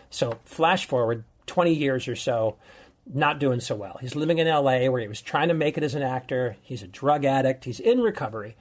So, 0.10 0.40
flash 0.46 0.86
forward 0.86 1.26
20 1.48 1.74
years 1.74 2.08
or 2.08 2.16
so, 2.16 2.56
not 3.06 3.40
doing 3.40 3.60
so 3.60 3.76
well. 3.76 3.98
He's 4.00 4.16
living 4.16 4.38
in 4.38 4.48
LA 4.48 4.90
where 4.90 5.02
he 5.02 5.08
was 5.08 5.22
trying 5.22 5.50
to 5.50 5.54
make 5.54 5.78
it 5.78 5.84
as 5.84 5.96
an 5.96 6.04
actor. 6.04 6.58
He's 6.62 6.84
a 6.84 6.88
drug 6.88 7.26
addict. 7.26 7.66
He's 7.66 7.80
in 7.80 8.00
recovery, 8.00 8.56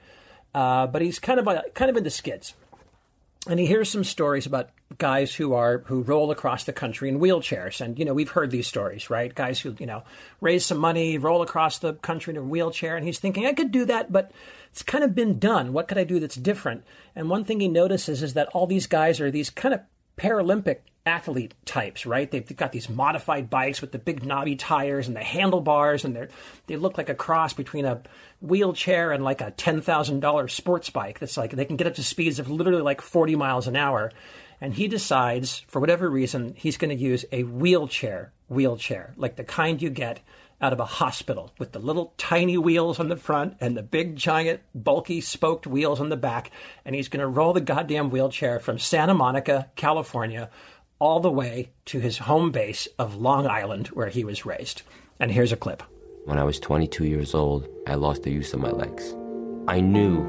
uh, 0.53 0.87
but 0.87 1.01
he's 1.01 1.19
kind 1.19 1.39
of 1.39 1.47
a, 1.47 1.63
kind 1.73 1.89
of 1.89 1.97
into 1.97 2.09
skids. 2.09 2.53
And 3.47 3.59
he 3.59 3.65
hears 3.65 3.89
some 3.89 4.03
stories 4.03 4.45
about 4.45 4.69
guys 4.97 5.33
who 5.33 5.53
are 5.53 5.79
who 5.87 6.03
roll 6.03 6.29
across 6.29 6.63
the 6.63 6.73
country 6.73 7.09
in 7.09 7.19
wheelchairs. 7.19 7.81
And 7.81 7.97
you 7.97 8.05
know 8.05 8.13
we've 8.13 8.29
heard 8.29 8.51
these 8.51 8.67
stories, 8.67 9.09
right? 9.09 9.33
Guys 9.33 9.59
who 9.59 9.75
you 9.79 9.87
know 9.87 10.03
raise 10.41 10.65
some 10.65 10.77
money, 10.77 11.17
roll 11.17 11.41
across 11.41 11.79
the 11.79 11.93
country 11.93 12.33
in 12.33 12.37
a 12.37 12.43
wheelchair, 12.43 12.95
and 12.95 13.05
he's 13.05 13.19
thinking 13.19 13.45
I 13.45 13.53
could 13.53 13.71
do 13.71 13.85
that, 13.85 14.11
but 14.11 14.31
it's 14.71 14.83
kind 14.83 15.03
of 15.03 15.15
been 15.15 15.39
done. 15.39 15.73
What 15.73 15.87
could 15.87 15.97
I 15.97 16.03
do 16.03 16.19
that's 16.19 16.35
different? 16.35 16.83
And 17.15 17.29
one 17.29 17.43
thing 17.43 17.59
he 17.59 17.67
notices 17.67 18.21
is 18.21 18.35
that 18.35 18.49
all 18.49 18.67
these 18.67 18.87
guys 18.87 19.19
are 19.19 19.31
these 19.31 19.49
kind 19.49 19.73
of 19.73 19.81
Paralympic 20.17 20.81
athlete 21.05 21.53
types, 21.65 22.05
right? 22.05 22.29
They've 22.29 22.55
got 22.55 22.71
these 22.71 22.89
modified 22.89 23.49
bikes 23.49 23.81
with 23.81 23.91
the 23.91 23.99
big 23.99 24.25
knobby 24.25 24.55
tires 24.55 25.07
and 25.07 25.15
the 25.15 25.23
handlebars, 25.23 26.05
and 26.05 26.15
they 26.15 26.27
they 26.67 26.77
look 26.77 26.97
like 26.97 27.09
a 27.09 27.15
cross 27.15 27.53
between 27.53 27.85
a 27.85 28.01
wheelchair 28.39 29.11
and 29.11 29.23
like 29.23 29.41
a 29.41 29.51
ten 29.51 29.81
thousand 29.81 30.19
dollar 30.19 30.47
sports 30.47 30.89
bike. 30.89 31.19
That's 31.19 31.37
like 31.37 31.51
they 31.51 31.65
can 31.65 31.77
get 31.77 31.87
up 31.87 31.95
to 31.95 32.03
speeds 32.03 32.39
of 32.39 32.49
literally 32.49 32.81
like 32.81 33.01
forty 33.01 33.35
miles 33.35 33.67
an 33.67 33.75
hour. 33.75 34.11
And 34.63 34.75
he 34.75 34.87
decides, 34.87 35.63
for 35.67 35.79
whatever 35.79 36.07
reason, 36.07 36.53
he's 36.55 36.77
going 36.77 36.95
to 36.95 37.03
use 37.03 37.25
a 37.31 37.41
wheelchair, 37.41 38.31
wheelchair, 38.47 39.15
like 39.17 39.35
the 39.35 39.43
kind 39.43 39.81
you 39.81 39.89
get 39.89 40.19
out 40.61 40.73
of 40.73 40.79
a 40.79 40.85
hospital 40.85 41.51
with 41.57 41.71
the 41.71 41.79
little 41.79 42.13
tiny 42.17 42.57
wheels 42.57 42.99
on 42.99 43.09
the 43.09 43.15
front 43.15 43.57
and 43.59 43.75
the 43.75 43.81
big 43.81 44.15
giant 44.15 44.61
bulky 44.75 45.19
spoked 45.19 45.65
wheels 45.65 45.99
on 45.99 46.09
the 46.09 46.17
back 46.17 46.51
and 46.85 46.93
he's 46.93 47.07
going 47.07 47.21
to 47.21 47.27
roll 47.27 47.53
the 47.53 47.59
goddamn 47.61 48.11
wheelchair 48.11 48.59
from 48.59 48.77
Santa 48.77 49.15
Monica, 49.15 49.69
California 49.75 50.49
all 51.01 51.19
the 51.19 51.31
way 51.31 51.71
to 51.83 51.99
his 51.99 52.19
home 52.19 52.51
base 52.51 52.87
of 52.99 53.15
Long 53.15 53.47
Island 53.47 53.87
where 53.87 54.09
he 54.09 54.23
was 54.23 54.45
raised. 54.45 54.83
And 55.19 55.31
here's 55.31 55.51
a 55.51 55.57
clip. 55.57 55.81
When 56.25 56.37
I 56.37 56.43
was 56.43 56.59
22 56.59 57.05
years 57.05 57.33
old, 57.33 57.67
I 57.87 57.95
lost 57.95 58.21
the 58.21 58.29
use 58.29 58.53
of 58.53 58.59
my 58.59 58.69
legs. 58.69 59.15
I 59.67 59.81
knew 59.81 60.23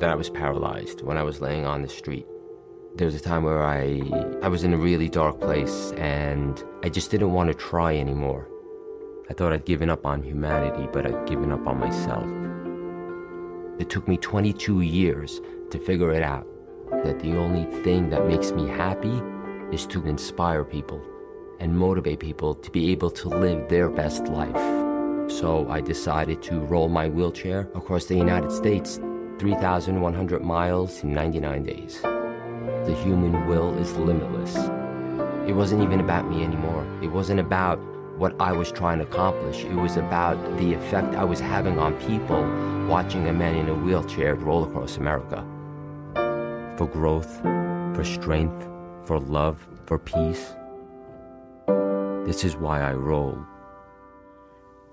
that 0.00 0.10
I 0.10 0.16
was 0.16 0.28
paralyzed 0.28 1.02
when 1.02 1.16
I 1.16 1.22
was 1.22 1.40
laying 1.40 1.64
on 1.64 1.82
the 1.82 1.88
street. 1.88 2.26
There 2.96 3.04
was 3.04 3.14
a 3.14 3.20
time 3.20 3.44
where 3.44 3.62
I 3.62 4.02
I 4.42 4.48
was 4.48 4.64
in 4.64 4.74
a 4.74 4.76
really 4.76 5.08
dark 5.08 5.40
place 5.40 5.92
and 5.92 6.60
I 6.82 6.88
just 6.88 7.12
didn't 7.12 7.32
want 7.32 7.46
to 7.48 7.54
try 7.54 7.96
anymore. 7.96 8.48
I 9.30 9.32
thought 9.32 9.52
I'd 9.52 9.64
given 9.64 9.90
up 9.90 10.04
on 10.04 10.24
humanity, 10.24 10.88
but 10.92 11.06
I'd 11.06 11.28
given 11.28 11.52
up 11.52 11.64
on 11.68 11.78
myself. 11.78 12.26
It 13.80 13.88
took 13.88 14.08
me 14.08 14.16
22 14.16 14.80
years 14.80 15.40
to 15.70 15.78
figure 15.78 16.10
it 16.10 16.24
out 16.24 16.48
that 17.04 17.20
the 17.20 17.36
only 17.36 17.64
thing 17.84 18.10
that 18.10 18.26
makes 18.26 18.50
me 18.50 18.66
happy 18.66 19.22
is 19.72 19.86
to 19.86 20.06
inspire 20.06 20.64
people 20.64 21.00
and 21.60 21.76
motivate 21.76 22.20
people 22.20 22.54
to 22.54 22.70
be 22.70 22.90
able 22.90 23.10
to 23.10 23.28
live 23.28 23.68
their 23.68 23.88
best 23.88 24.24
life. 24.24 24.56
So 25.30 25.66
I 25.70 25.80
decided 25.80 26.42
to 26.44 26.60
roll 26.60 26.88
my 26.88 27.08
wheelchair 27.08 27.68
across 27.74 28.06
the 28.06 28.16
United 28.16 28.50
States 28.50 28.98
3,100 29.38 30.42
miles 30.42 31.02
in 31.02 31.12
99 31.12 31.64
days. 31.64 32.00
The 32.02 32.94
human 33.04 33.46
will 33.46 33.78
is 33.78 33.96
limitless. 33.96 34.56
It 35.48 35.52
wasn't 35.52 35.82
even 35.82 36.00
about 36.00 36.28
me 36.28 36.42
anymore. 36.42 36.86
It 37.02 37.08
wasn't 37.08 37.40
about 37.40 37.78
what 38.18 38.34
I 38.40 38.52
was 38.52 38.70
trying 38.70 38.98
to 38.98 39.04
accomplish. 39.04 39.64
It 39.64 39.74
was 39.74 39.96
about 39.96 40.36
the 40.58 40.74
effect 40.74 41.14
I 41.14 41.24
was 41.24 41.40
having 41.40 41.78
on 41.78 41.94
people 42.00 42.42
watching 42.86 43.28
a 43.28 43.32
man 43.32 43.54
in 43.54 43.68
a 43.68 43.74
wheelchair 43.74 44.34
roll 44.34 44.64
across 44.64 44.96
America. 44.96 45.44
For 46.76 46.86
growth, 46.86 47.40
for 47.94 48.04
strength, 48.04 48.69
for 49.10 49.18
love, 49.18 49.66
for 49.86 49.98
peace. 49.98 50.54
This 52.26 52.44
is 52.44 52.54
why 52.54 52.80
I 52.80 52.92
roll. 52.92 53.36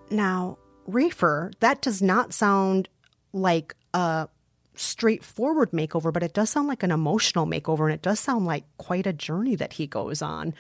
Now, 0.10 0.58
Rafer, 0.90 1.54
that 1.60 1.84
does 1.84 2.02
not 2.02 2.34
sound 2.34 2.90
like 3.32 3.76
a 3.94 4.28
straightforward 4.74 5.70
makeover, 5.70 6.12
but 6.12 6.24
it 6.24 6.34
does 6.34 6.50
sound 6.50 6.68
like 6.68 6.82
an 6.82 6.90
emotional 6.90 7.46
makeover, 7.46 7.84
and 7.84 7.94
it 7.94 8.02
does 8.02 8.20
sound 8.20 8.48
like 8.48 8.64
quite 8.80 9.06
a 9.06 9.14
journey 9.14 9.56
that 9.56 9.74
he 9.74 9.86
goes 9.86 10.24
on. 10.24 10.56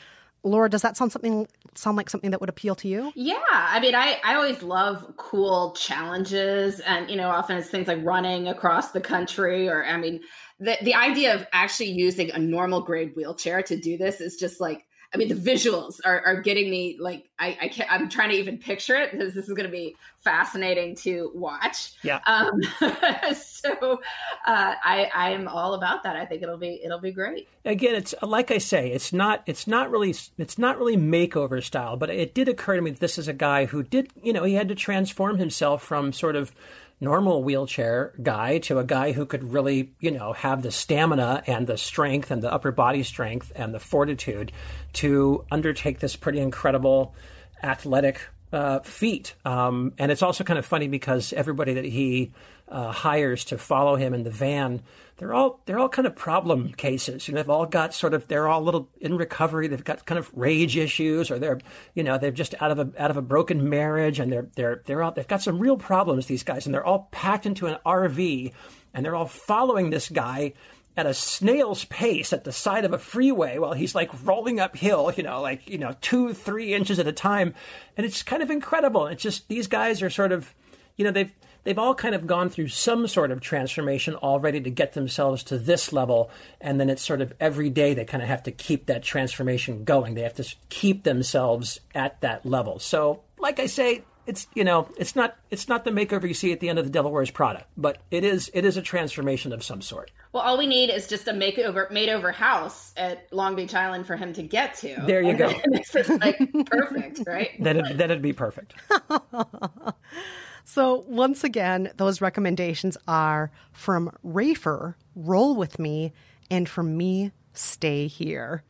Laura, 0.47 0.69
does 0.69 0.81
that 0.81 0.97
sound 0.97 1.11
something 1.11 1.47
sound 1.75 1.97
like 1.97 2.09
something 2.09 2.31
that 2.31 2.41
would 2.41 2.49
appeal 2.49 2.75
to 2.75 2.87
you? 2.87 3.11
Yeah, 3.15 3.35
I 3.51 3.79
mean, 3.79 3.93
I 3.93 4.17
I 4.23 4.35
always 4.35 4.63
love 4.63 5.13
cool 5.17 5.73
challenges, 5.73 6.79
and 6.79 7.09
you 7.09 7.15
know, 7.17 7.29
often 7.29 7.57
it's 7.57 7.69
things 7.69 7.87
like 7.87 8.03
running 8.03 8.47
across 8.47 8.91
the 8.91 9.01
country, 9.01 9.69
or 9.69 9.85
I 9.85 9.97
mean, 9.97 10.21
the 10.59 10.77
the 10.81 10.95
idea 10.95 11.35
of 11.35 11.45
actually 11.53 11.91
using 11.91 12.31
a 12.31 12.39
normal 12.39 12.81
grade 12.81 13.13
wheelchair 13.15 13.61
to 13.63 13.79
do 13.79 13.97
this 13.97 14.21
is 14.21 14.37
just 14.37 14.59
like 14.59 14.86
I 15.14 15.18
mean, 15.18 15.30
the 15.30 15.36
visuals 15.36 15.99
are, 16.03 16.22
are 16.26 16.41
getting 16.41 16.70
me 16.70 16.97
like 16.99 17.30
I, 17.39 17.58
I 17.62 17.68
can't. 17.70 17.91
I'm 17.91 18.10
trying 18.10 18.30
to 18.30 18.36
even 18.36 18.58
picture 18.58 18.95
it 18.95 19.12
because 19.12 19.34
this 19.34 19.47
is 19.47 19.53
going 19.53 19.66
to 19.66 19.72
be 19.72 19.95
fascinating 20.18 20.95
to 20.95 21.32
watch. 21.34 21.93
Yeah. 22.03 22.20
Um, 22.26 22.62
so 23.36 24.01
uh, 24.45 24.76
I 24.84 25.10
I 25.14 25.30
am 25.32 25.47
all 25.47 25.76
about 25.76 26.03
that. 26.03 26.18
I 26.18 26.26
think 26.26 26.43
it'll 26.43 26.58
be 26.58 26.82
it'll 26.84 26.99
be 26.99 27.12
great. 27.12 27.47
Again, 27.64 27.95
it's 27.95 28.14
like 28.22 28.51
I 28.51 28.58
say, 28.58 28.91
it's 28.91 29.14
not 29.14 29.43
it's 29.45 29.66
not 29.66 29.89
really 29.89 30.14
it's 30.38 30.58
not 30.58 30.78
really 30.78 30.97
makeover 30.97 31.64
style, 31.64 31.95
but 31.95 32.10
it 32.10 32.34
did 32.34 32.49
occur 32.49 32.76
to 32.76 32.82
me 32.82 32.91
that 32.91 32.99
this 32.99 33.18
is 33.18 33.30
a 33.30 33.34
guy 33.34 33.66
who 33.66 33.84
did 33.84 34.12
you 34.22 34.34
know 34.34 34.43
he 34.43 34.55
had 34.55 34.68
to 34.68 34.76
transform 34.76 35.38
himself 35.38 35.82
from 35.84 36.12
sort 36.12 36.36
of 36.36 36.51
normal 36.99 37.43
wheelchair 37.43 38.13
guy 38.21 38.57
to 38.57 38.79
a 38.79 38.83
guy 38.83 39.11
who 39.11 39.25
could 39.25 39.43
really, 39.43 39.93
you 39.99 40.11
know, 40.11 40.33
have 40.33 40.61
the 40.61 40.71
stamina 40.71 41.43
and 41.45 41.67
the 41.67 41.77
strength 41.77 42.31
and 42.31 42.41
the 42.41 42.51
upper 42.51 42.71
body 42.71 43.03
strength 43.03 43.51
and 43.55 43.73
the 43.73 43.79
fortitude 43.79 44.51
to 44.93 45.45
undertake 45.51 45.99
this 45.99 46.15
pretty 46.15 46.39
incredible 46.39 47.13
athletic 47.61 48.21
uh, 48.51 48.79
feat. 48.79 49.35
Um, 49.45 49.93
and 49.97 50.11
it's 50.11 50.21
also 50.21 50.43
kind 50.43 50.57
of 50.57 50.65
funny 50.65 50.87
because 50.87 51.33
everybody 51.33 51.75
that 51.75 51.85
he 51.85 52.31
uh, 52.69 52.91
hires 52.91 53.45
to 53.45 53.57
follow 53.57 53.95
him 53.95 54.13
in 54.13 54.23
the 54.23 54.31
van, 54.31 54.81
they're 55.18 55.34
all 55.34 55.61
they're 55.65 55.80
all 55.80 55.89
kind 55.89 56.05
of 56.05 56.15
problem 56.15 56.74
cases. 56.74 57.28
You 57.28 57.34
know, 57.34 57.41
they've 57.41 57.49
all 57.49 57.65
got 57.65 57.93
sort 57.93 58.13
of 58.13 58.28
they're 58.28 58.47
all 58.47 58.61
little 58.61 58.89
in 59.01 59.18
recovery. 59.18 59.68
They've 59.68 59.84
got 59.84 60.05
kind 60.05 60.20
of 60.20 60.32
rage 60.36 60.78
issues, 60.78 61.32
or 61.32 61.39
they're 61.39 61.59
you 61.95 62.03
know 62.03 62.18
they're 62.18 62.32
just 62.32 62.53
out 62.61 62.72
of 62.72 62.80
a 62.80 63.01
out 63.01 63.11
of 63.11 63.18
a 63.18 63.22
broken 63.22 63.70
marriage, 63.70 64.20
and 64.20 64.32
they're 64.32 64.47
they're 64.55 64.84
they're 64.86 65.01
all 65.01 65.11
they've 65.11 65.28
got 65.28 65.41
some 65.41 65.59
real 65.59 65.78
problems. 65.78 66.28
These 66.28 66.43
guys, 66.43 66.65
and 66.65 66.74
they're 66.74 66.86
all 66.86 67.09
packed 67.11 67.45
into 67.45 67.65
an 67.65 67.78
RV, 67.86 68.53
and 68.93 69.05
they're 69.05 69.15
all 69.15 69.28
following 69.28 69.89
this 69.89 70.09
guy 70.09 70.53
at 70.97 71.05
a 71.05 71.13
snail's 71.13 71.86
pace 71.86 72.34
at 72.34 72.43
the 72.43 72.51
side 72.51 72.84
of 72.84 72.91
a 72.91 72.97
freeway 72.97 73.59
while 73.59 73.74
he's 73.74 73.93
like 73.93 74.09
rolling 74.26 74.59
uphill, 74.59 75.13
you 75.15 75.22
know, 75.22 75.41
like, 75.41 75.70
you 75.70 75.78
know, 75.78 75.95
two, 76.01 76.34
three 76.34 76.74
inches 76.74 76.97
at 76.97 77.07
a 77.07 77.11
time. 77.11 77.53
And 77.95 78.05
it's 78.05 78.24
kind 78.24 78.41
of 78.41 78.49
incredible. 78.49 79.05
It's 79.05 79.22
just 79.22 79.47
these 79.47 79.68
guys 79.68 80.01
are 80.01 80.09
sort 80.09 80.32
of, 80.32 80.51
you 80.95 81.05
know, 81.05 81.11
they've, 81.11 81.32
they've 81.68 81.78
all 81.78 81.93
kind 81.93 82.15
of 82.15 82.26
gone 82.26 82.47
through 82.47 82.70
some 82.70 83.05
sort 83.07 83.30
of 83.30 83.41
transformation 83.41 84.15
already 84.15 84.61
to 84.61 84.70
get 84.70 84.93
themselves 84.93 85.43
to 85.43 85.57
this 85.57 85.91
level. 85.91 86.32
And 86.61 86.80
then 86.80 86.89
it's 86.89 87.01
sort 87.01 87.20
of 87.20 87.34
every 87.41 87.70
day 87.70 87.93
they 87.93 88.05
kind 88.05 88.24
of 88.24 88.30
have 88.30 88.43
to 88.43 88.51
keep 88.51 88.86
that 88.86 89.03
transformation 89.03 89.84
going. 89.84 90.13
They 90.13 90.22
have 90.22 90.36
to 90.36 90.55
keep 90.70 91.03
themselves 91.03 91.82
at 91.93 92.22
that 92.22 92.45
level. 92.45 92.80
So, 92.80 93.20
like 93.38 93.59
I 93.59 93.65
say, 93.65 94.05
it's 94.26 94.47
you 94.53 94.63
know 94.63 94.88
it's 94.97 95.13
not 95.13 95.36
it's 95.51 95.68
not 95.68 95.84
the 95.84 95.91
makeover 95.91 96.26
you 96.26 96.34
see 96.34 96.53
at 96.53 96.61
the 96.61 96.70
end 96.70 96.80
of 96.80 96.86
the 96.86 96.91
Devil 96.91 97.11
Wears 97.11 97.32
Prada, 97.32 97.65
but 97.76 97.97
it 98.11 98.24
is 98.24 98.49
it 98.53 98.63
is 98.63 98.78
a 98.78 98.82
transformation 98.82 99.51
of 99.51 99.61
some 99.61 99.82
sort. 99.82 100.09
Well, 100.32 100.43
all 100.43 100.57
we 100.57 100.68
need 100.68 100.89
is 100.89 101.05
just 101.05 101.28
a 101.28 101.34
makeover 101.34 101.91
made 101.91 102.07
over 102.07 102.32
house 102.32 102.93
at 102.95 103.28
Long 103.34 103.57
Beach 103.57 103.74
Island 103.74 104.07
for 104.07 104.15
him 104.15 104.32
to 104.34 104.43
get 104.43 104.76
to. 104.78 105.03
There 105.05 105.22
you 105.22 105.34
go. 105.34 105.53
this 105.72 105.95
is 105.95 106.09
like 106.09 106.38
perfect, 106.65 107.24
right? 107.28 107.51
That'd, 107.61 107.97
that'd 107.97 108.22
be 108.22 108.32
perfect. 108.32 108.74
so 110.70 111.05
once 111.07 111.45
again, 111.45 111.91
those 111.95 112.20
recommendations 112.20 112.97
are 113.07 113.51
from 113.72 114.11
Rafer, 114.26 114.95
Roll 115.15 115.55
with 115.55 115.80
Me, 115.80 116.11
and 116.51 116.68
from 116.68 116.97
me, 116.97 117.32
Stay 117.53 118.07
Here. 118.07 118.63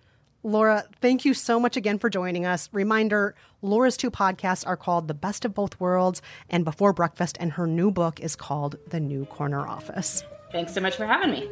Laura, 0.43 0.83
thank 1.01 1.25
you 1.25 1.33
so 1.33 1.59
much 1.59 1.75
again 1.75 1.97
for 1.97 2.07
joining 2.07 2.45
us. 2.45 2.69
Reminder 2.71 3.33
Laura's 3.63 3.97
two 3.97 4.11
podcasts 4.11 4.65
are 4.67 4.77
called 4.77 5.07
The 5.07 5.15
Best 5.15 5.43
of 5.43 5.55
Both 5.55 5.79
Worlds 5.79 6.21
and 6.51 6.63
Before 6.63 6.93
Breakfast, 6.93 7.35
and 7.39 7.53
her 7.53 7.65
new 7.65 7.89
book 7.89 8.19
is 8.19 8.35
called 8.35 8.75
The 8.89 8.99
New 8.99 9.25
Corner 9.25 9.67
Office. 9.67 10.23
Thanks 10.51 10.75
so 10.75 10.81
much 10.81 10.95
for 10.95 11.07
having 11.07 11.31
me. 11.31 11.49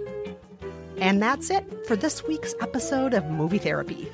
And 0.99 1.23
that's 1.23 1.49
it 1.49 1.87
for 1.87 1.95
this 1.95 2.23
week's 2.23 2.53
episode 2.61 3.15
of 3.15 3.25
Movie 3.25 3.57
Therapy. 3.57 4.07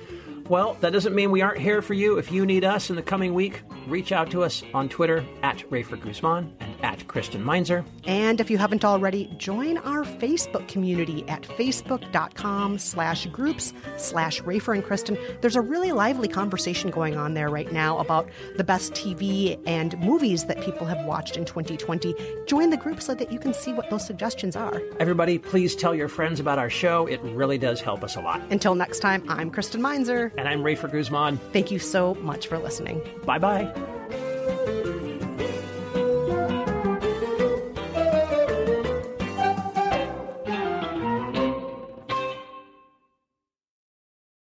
Well, 0.52 0.76
that 0.82 0.92
doesn't 0.92 1.16
mean 1.16 1.32
we 1.32 1.42
aren't 1.42 1.60
here 1.60 1.82
for 1.82 1.94
you. 1.94 2.18
If 2.18 2.30
you 2.30 2.46
need 2.46 2.66
us 2.66 2.90
in 2.90 2.98
the 2.98 3.02
coming 3.02 3.34
week, 3.34 3.62
reach 3.88 4.12
out 4.12 4.30
to 4.32 4.44
us 4.44 4.64
on 4.74 4.90
Twitter 4.90 5.24
at 5.42 5.60
Rafer 5.70 5.98
Guzman 5.98 6.54
at 6.84 7.08
Kristen 7.08 7.44
Meinzer. 7.44 7.86
And 8.06 8.40
if 8.40 8.50
you 8.50 8.58
haven't 8.58 8.84
already, 8.84 9.34
join 9.38 9.78
our 9.80 10.04
Facebook 10.04 10.68
community 10.68 11.28
at 11.28 11.44
facebook.com 11.44 12.78
slash 12.78 13.26
groups 13.28 13.74
slash 13.98 14.42
Rafer 14.42 14.74
and 14.74 14.84
Kristen. 14.84 15.18
There's 15.42 15.56
a 15.56 15.62
really 15.62 15.92
lively 15.92 16.28
conversation 16.28 16.90
going 16.90 17.18
on 17.18 17.34
there 17.34 17.50
right 17.50 17.72
now 17.72 17.98
about 18.00 18.30
the 18.58 18.64
best 18.64 18.94
TV 18.94 19.60
and 19.66 19.98
movies 20.00 20.46
that 20.46 20.62
people 20.62 20.86
have 20.88 21.06
watched 21.06 21.38
in 21.38 21.46
2020. 21.46 22.16
Join 22.48 22.70
the 22.70 22.78
group 22.78 23.02
so 23.02 23.14
that 23.16 23.32
you 23.32 23.40
can 23.40 23.54
see 23.54 23.74
what 23.74 23.90
those 23.90 24.06
suggestions 24.06 24.56
are. 24.56 24.82
Everybody, 25.00 25.38
please 25.38 25.76
tell 25.76 25.96
your 25.96 26.08
friends 26.08 26.40
about 26.40 26.60
our 26.60 26.70
show. 26.70 27.08
It 27.08 27.22
really 27.22 27.58
does 27.58 27.82
help 27.82 28.04
us 28.04 28.16
a 28.16 28.22
lot. 28.22 28.42
Until 28.52 28.76
next 28.76 29.00
time, 29.00 29.24
I'm 29.28 29.52
Kristen 29.52 29.82
Meinzer. 29.82 30.32
And 30.38 30.48
I'm 30.48 30.62
Rafer 30.62 30.92
Guzman. 30.92 31.38
Thank 31.54 31.72
you 31.72 31.80
so 31.80 32.16
much 32.16 32.48
for 32.48 32.58
listening. 32.58 33.02
Bye 33.26 33.40
bye. 33.40 34.81